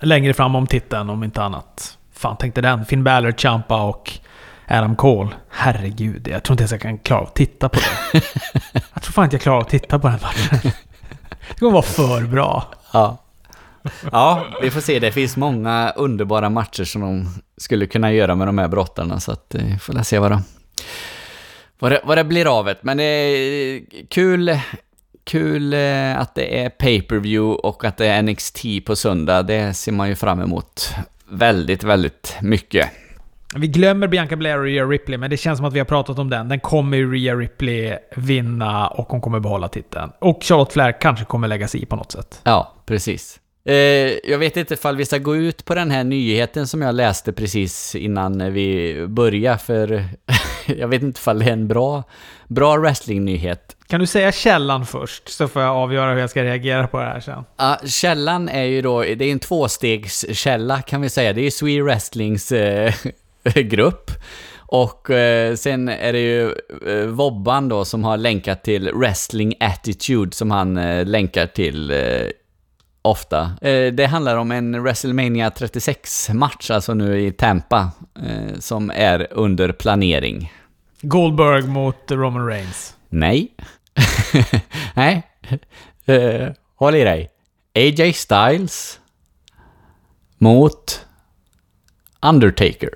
Längre 0.00 0.34
fram 0.34 0.54
om 0.54 0.66
titeln, 0.66 1.10
om 1.10 1.24
inte 1.24 1.42
annat. 1.42 1.98
Fan, 2.22 2.36
tänkte 2.36 2.60
den. 2.60 2.84
Finn 2.84 3.04
Balor, 3.04 3.32
Champa 3.32 3.82
och 3.82 4.12
Adam 4.68 4.96
Cole. 4.96 5.30
Herregud, 5.48 6.28
jag 6.28 6.42
tror 6.42 6.54
inte 6.54 6.62
ens 6.62 6.72
jag 6.72 6.80
kan 6.80 6.98
klara 6.98 7.22
att 7.22 7.34
titta 7.34 7.68
på 7.68 7.80
det. 7.80 8.22
jag 8.94 9.02
tror 9.02 9.12
fan 9.12 9.24
inte 9.24 9.36
jag 9.36 9.42
klarar 9.42 9.60
att 9.60 9.68
titta 9.68 9.98
på 9.98 10.08
den 10.08 10.18
matchen. 10.22 10.72
Det 11.48 11.58
kommer 11.58 11.72
vara 11.72 11.82
för 11.82 12.20
bra. 12.20 12.64
ja. 12.92 13.18
Ja, 14.12 14.46
vi 14.62 14.70
får 14.70 14.80
se. 14.80 14.98
Det 14.98 15.12
finns 15.12 15.36
många 15.36 15.92
underbara 15.96 16.50
matcher 16.50 16.84
som 16.84 17.00
de 17.00 17.28
skulle 17.56 17.86
kunna 17.86 18.12
göra 18.12 18.34
med 18.34 18.48
de 18.48 18.58
här 18.58 18.68
brottarna 18.68 19.20
så 19.20 19.32
att 19.32 19.54
eh, 19.54 19.64
vi 19.64 19.78
får 19.78 20.02
se 20.02 20.18
vad 20.18 20.30
de... 20.30 20.42
Vad 21.78 21.92
det, 21.92 22.00
vad 22.04 22.18
det 22.18 22.24
blir 22.24 22.58
av 22.58 22.64
det. 22.64 22.76
Men 22.80 22.96
det 22.96 23.04
är 23.04 23.80
kul, 24.08 24.58
kul 25.24 25.72
eh, 25.72 26.18
att 26.18 26.34
det 26.34 26.62
är 26.64 26.70
pay-per-view 26.70 27.60
och 27.62 27.84
att 27.84 27.96
det 27.96 28.06
är 28.06 28.22
NXT 28.22 28.64
på 28.86 28.96
söndag. 28.96 29.42
Det 29.42 29.74
ser 29.74 29.92
man 29.92 30.08
ju 30.08 30.14
fram 30.14 30.40
emot 30.40 30.94
väldigt, 31.32 31.84
väldigt 31.84 32.36
mycket. 32.42 32.90
Vi 33.56 33.66
glömmer 33.66 34.08
Bianca 34.08 34.36
Belair 34.36 34.58
och 34.58 34.64
Rhea 34.64 34.84
Ripley, 34.84 35.18
men 35.18 35.30
det 35.30 35.36
känns 35.36 35.58
som 35.58 35.66
att 35.66 35.72
vi 35.72 35.78
har 35.78 35.86
pratat 35.86 36.18
om 36.18 36.30
den. 36.30 36.48
Den 36.48 36.60
kommer 36.60 36.96
ju 36.96 37.14
Rhea 37.14 37.34
Ripley 37.34 37.98
vinna 38.16 38.88
och 38.88 39.08
hon 39.08 39.20
kommer 39.20 39.40
behålla 39.40 39.68
titeln. 39.68 40.12
Och 40.18 40.42
Charlotte 40.42 40.72
Flair 40.72 41.00
kanske 41.00 41.24
kommer 41.24 41.48
lägga 41.48 41.68
sig 41.68 41.82
i 41.82 41.86
på 41.86 41.96
något 41.96 42.12
sätt. 42.12 42.40
Ja, 42.44 42.74
precis. 42.86 43.40
Eh, 43.64 43.74
jag 44.24 44.38
vet 44.38 44.56
inte 44.56 44.74
ifall 44.74 44.96
vi 44.96 45.04
ska 45.04 45.18
gå 45.18 45.36
ut 45.36 45.64
på 45.64 45.74
den 45.74 45.90
här 45.90 46.04
nyheten 46.04 46.66
som 46.66 46.82
jag 46.82 46.94
läste 46.94 47.32
precis 47.32 47.94
innan 47.94 48.52
vi 48.52 48.96
började, 49.08 49.58
för 49.58 50.04
jag 50.66 50.88
vet 50.88 51.02
inte 51.02 51.18
ifall 51.18 51.38
det 51.38 51.44
är 51.44 51.52
en 51.52 51.68
bra, 51.68 52.02
bra 52.48 52.76
wrestlingnyhet. 52.76 53.76
Kan 53.92 54.00
du 54.00 54.06
säga 54.06 54.32
källan 54.32 54.86
först, 54.86 55.28
så 55.28 55.48
får 55.48 55.62
jag 55.62 55.76
avgöra 55.76 56.12
hur 56.12 56.20
jag 56.20 56.30
ska 56.30 56.42
reagera 56.42 56.88
på 56.88 56.98
det 56.98 57.04
här 57.04 57.20
sen. 57.20 57.44
Ja, 57.56 57.78
källan 57.84 58.48
är 58.48 58.62
ju 58.62 58.82
då, 58.82 59.02
det 59.02 59.24
är 59.24 59.32
en 59.32 59.38
tvåstegskälla 59.38 60.82
kan 60.82 61.00
vi 61.00 61.08
säga. 61.08 61.32
Det 61.32 61.40
är 61.40 61.44
ju 61.44 61.50
Swee 61.50 61.82
Wrestlings 61.82 62.52
eh, 62.52 62.94
grupp. 63.54 64.10
Och 64.56 65.10
eh, 65.10 65.54
sen 65.54 65.88
är 65.88 66.12
det 66.12 66.18
ju 66.18 66.54
eh, 66.86 67.06
Vobban 67.06 67.68
då 67.68 67.84
som 67.84 68.04
har 68.04 68.16
länkat 68.16 68.64
till 68.64 68.90
Wrestling 68.92 69.54
Attitude 69.60 70.36
som 70.36 70.50
han 70.50 70.74
länkar 71.04 71.46
till 71.46 71.92
ofta. 73.02 73.50
Det 73.92 74.06
handlar 74.10 74.36
om 74.36 74.52
en 74.52 74.82
WrestleMania 74.82 75.48
36-match, 75.48 76.70
alltså 76.70 76.94
nu 76.94 77.26
i 77.26 77.32
Tampa, 77.32 77.90
som 78.58 78.90
är 78.94 79.28
under 79.30 79.72
planering. 79.72 80.52
Goldberg 81.00 81.62
mot 81.62 82.10
Roman 82.10 82.46
Reigns. 82.46 82.96
Nej. 83.08 83.48
Nej. 84.94 85.22
Eh, 86.06 86.48
håll 86.76 86.94
i 86.94 87.04
dig. 87.04 87.30
AJ 87.74 88.12
Styles 88.12 89.00
mot 90.38 91.06
Undertaker. 92.20 92.90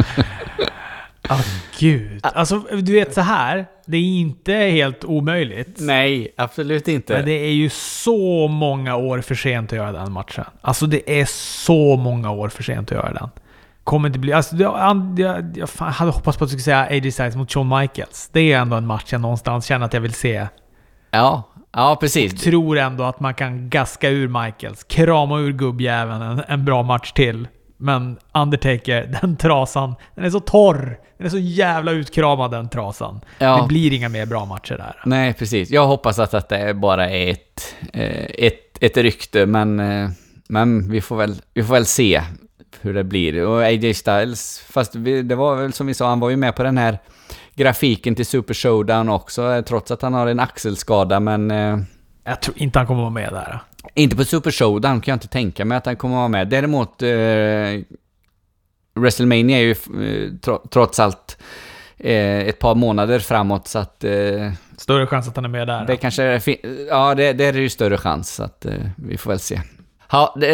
Ah, 1.28 1.40
gud. 1.78 2.20
Alltså, 2.22 2.58
du 2.58 2.92
vet 2.92 3.14
så 3.14 3.20
här. 3.20 3.66
Det 3.86 3.96
är 3.96 4.02
inte 4.02 4.52
helt 4.52 5.04
omöjligt. 5.04 5.76
Nej, 5.80 6.34
absolut 6.36 6.88
inte. 6.88 7.12
Men 7.12 7.24
det 7.24 7.32
är 7.32 7.52
ju 7.52 7.68
så 7.70 8.48
många 8.48 8.96
år 8.96 9.20
för 9.20 9.34
sent 9.34 9.72
att 9.72 9.76
göra 9.76 9.92
den 9.92 10.12
matchen. 10.12 10.44
Alltså 10.60 10.86
det 10.86 11.20
är 11.20 11.24
så 11.64 11.96
många 11.96 12.30
år 12.30 12.48
för 12.48 12.62
sent 12.62 12.92
att 12.92 12.96
göra 12.98 13.12
den. 13.12 13.28
Kommer 13.86 14.08
inte 14.08 14.18
bli... 14.18 14.32
Alltså, 14.32 14.56
jag, 14.56 14.78
jag, 14.78 15.20
jag, 15.20 15.68
jag 15.78 15.86
hade 15.86 16.10
hoppats 16.10 16.38
på 16.38 16.44
att 16.44 16.50
du 16.50 16.58
skulle 16.58 16.62
säga 16.62 16.86
AJ 16.90 17.12
Styles 17.12 17.36
mot 17.36 17.52
Shawn 17.52 17.78
Michaels. 17.80 18.30
Det 18.32 18.52
är 18.52 18.58
ändå 18.58 18.76
en 18.76 18.86
match 18.86 19.04
jag 19.12 19.20
någonstans 19.20 19.66
känner 19.66 19.86
att 19.86 19.92
jag 19.92 20.00
vill 20.00 20.14
se. 20.14 20.46
Ja, 21.10 21.42
ja 21.72 21.96
precis. 22.00 22.42
Tror 22.42 22.78
ändå 22.78 23.04
att 23.04 23.20
man 23.20 23.34
kan 23.34 23.70
gaska 23.70 24.08
ur 24.08 24.28
Michaels, 24.28 24.84
krama 24.84 25.38
ur 25.38 25.52
gubbjäveln 25.52 26.22
en, 26.22 26.42
en 26.48 26.64
bra 26.64 26.82
match 26.82 27.12
till. 27.12 27.48
Men 27.76 28.18
Undertaker, 28.34 29.18
den 29.22 29.36
trasan, 29.36 29.94
den 30.14 30.24
är 30.24 30.30
så 30.30 30.40
torr. 30.40 30.98
Den 31.18 31.26
är 31.26 31.30
så 31.30 31.38
jävla 31.38 31.92
utkramad 31.92 32.50
den 32.50 32.68
trasan. 32.68 33.20
Ja. 33.38 33.60
Det 33.60 33.68
blir 33.68 33.92
inga 33.92 34.08
mer 34.08 34.26
bra 34.26 34.44
matcher 34.44 34.74
där. 34.76 35.02
Nej, 35.04 35.34
precis. 35.34 35.70
Jag 35.70 35.86
hoppas 35.86 36.18
att 36.18 36.30
detta 36.30 36.74
bara 36.74 37.10
är 37.10 37.30
ett, 37.30 37.74
eh, 37.92 38.46
ett, 38.46 38.78
ett 38.80 38.96
rykte, 38.96 39.46
men, 39.46 39.80
eh, 39.80 40.10
men 40.48 40.90
vi, 40.90 41.00
får 41.00 41.16
väl, 41.16 41.34
vi 41.54 41.62
får 41.62 41.74
väl 41.74 41.86
se 41.86 42.22
hur 42.80 42.94
det 42.94 43.04
blir. 43.04 43.46
Och 43.46 43.62
AJ 43.62 43.94
Styles, 43.94 44.64
fast 44.68 44.92
det 45.24 45.34
var 45.34 45.56
väl 45.56 45.72
som 45.72 45.86
vi 45.86 45.94
sa, 45.94 46.08
han 46.08 46.20
var 46.20 46.30
ju 46.30 46.36
med 46.36 46.56
på 46.56 46.62
den 46.62 46.78
här 46.78 46.98
grafiken 47.56 48.14
till 48.14 48.26
Super 48.26 48.54
Showdown 48.54 49.08
också, 49.08 49.52
eh, 49.52 49.62
trots 49.62 49.90
att 49.90 50.02
han 50.02 50.14
har 50.14 50.26
en 50.26 50.40
axelskada, 50.40 51.20
men... 51.20 51.50
Eh, 51.50 51.78
jag 52.24 52.42
tror 52.42 52.58
inte 52.58 52.78
han 52.78 52.86
kommer 52.86 53.00
vara 53.00 53.10
med 53.10 53.32
där. 53.32 53.60
Inte 53.94 54.16
på 54.16 54.24
Super 54.24 54.50
Showdown 54.50 55.00
kan 55.00 55.12
jag 55.12 55.16
inte 55.16 55.28
tänka 55.28 55.64
mig 55.64 55.78
att 55.78 55.86
han 55.86 55.96
kommer 55.96 56.16
vara 56.16 56.28
med. 56.28 56.48
Däremot... 56.48 57.02
Eh, 57.02 57.08
WrestleMania 58.94 59.58
är 59.58 59.62
ju 59.62 59.70
eh, 59.70 60.58
trots 60.70 61.00
allt 61.00 61.38
ett 61.98 62.58
par 62.58 62.74
månader 62.74 63.18
framåt, 63.18 63.68
så 63.68 63.78
att... 63.78 64.04
Större 64.76 65.06
chans 65.06 65.28
att 65.28 65.36
han 65.36 65.44
är 65.44 65.48
med 65.48 65.66
där. 65.66 65.86
Det 65.86 65.92
då. 65.92 65.96
kanske 65.96 66.22
är... 66.22 66.42
Ja, 66.88 67.14
det, 67.14 67.32
det 67.32 67.44
är 67.44 67.52
ju 67.52 67.68
större 67.68 67.96
chans, 67.96 68.34
så 68.34 68.42
att 68.42 68.66
vi 68.96 69.16
får 69.16 69.30
väl 69.30 69.38
se. 69.38 69.60
Ja, 70.10 70.36
det, 70.40 70.48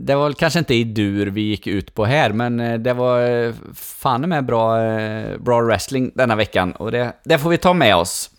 det 0.00 0.14
var 0.14 0.24
väl 0.24 0.34
kanske 0.34 0.58
inte 0.58 0.74
i 0.74 0.84
dur 0.84 1.26
vi 1.26 1.40
gick 1.40 1.66
ut 1.66 1.94
på 1.94 2.04
här, 2.04 2.32
men 2.32 2.60
eh, 2.60 2.78
det 2.78 2.92
var 2.92 3.30
eh, 3.30 3.54
fan 3.74 4.28
med 4.28 4.44
bra, 4.44 4.82
eh, 4.82 5.38
bra 5.38 5.60
wrestling 5.60 6.10
denna 6.14 6.36
veckan 6.36 6.72
och 6.72 6.92
det, 6.92 7.12
det 7.24 7.38
får 7.38 7.50
vi 7.50 7.58
ta 7.58 7.72
med 7.72 7.96
oss. 7.96 8.30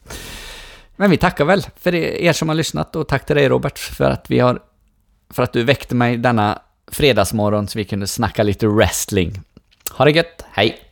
Men 0.95 1.11
vi 1.11 1.17
tackar 1.17 1.45
väl 1.45 1.65
för 1.77 1.95
er 1.95 2.33
som 2.33 2.49
har 2.49 2.55
lyssnat 2.55 2.95
och 2.95 3.07
tack 3.07 3.25
till 3.25 3.35
dig 3.35 3.49
Robert 3.49 3.77
för 3.79 4.11
att 4.11 4.31
vi 4.31 4.39
har 4.39 4.59
för 5.29 5.43
att 5.43 5.53
du 5.53 5.63
väckte 5.63 5.95
mig 5.95 6.17
denna 6.17 6.61
fredagsmorgon 6.87 7.67
så 7.67 7.79
vi 7.79 7.85
kunde 7.85 8.07
snacka 8.07 8.43
lite 8.43 8.67
wrestling. 8.67 9.41
Ha 9.91 10.05
det 10.05 10.11
gött, 10.11 10.45
hej! 10.51 10.88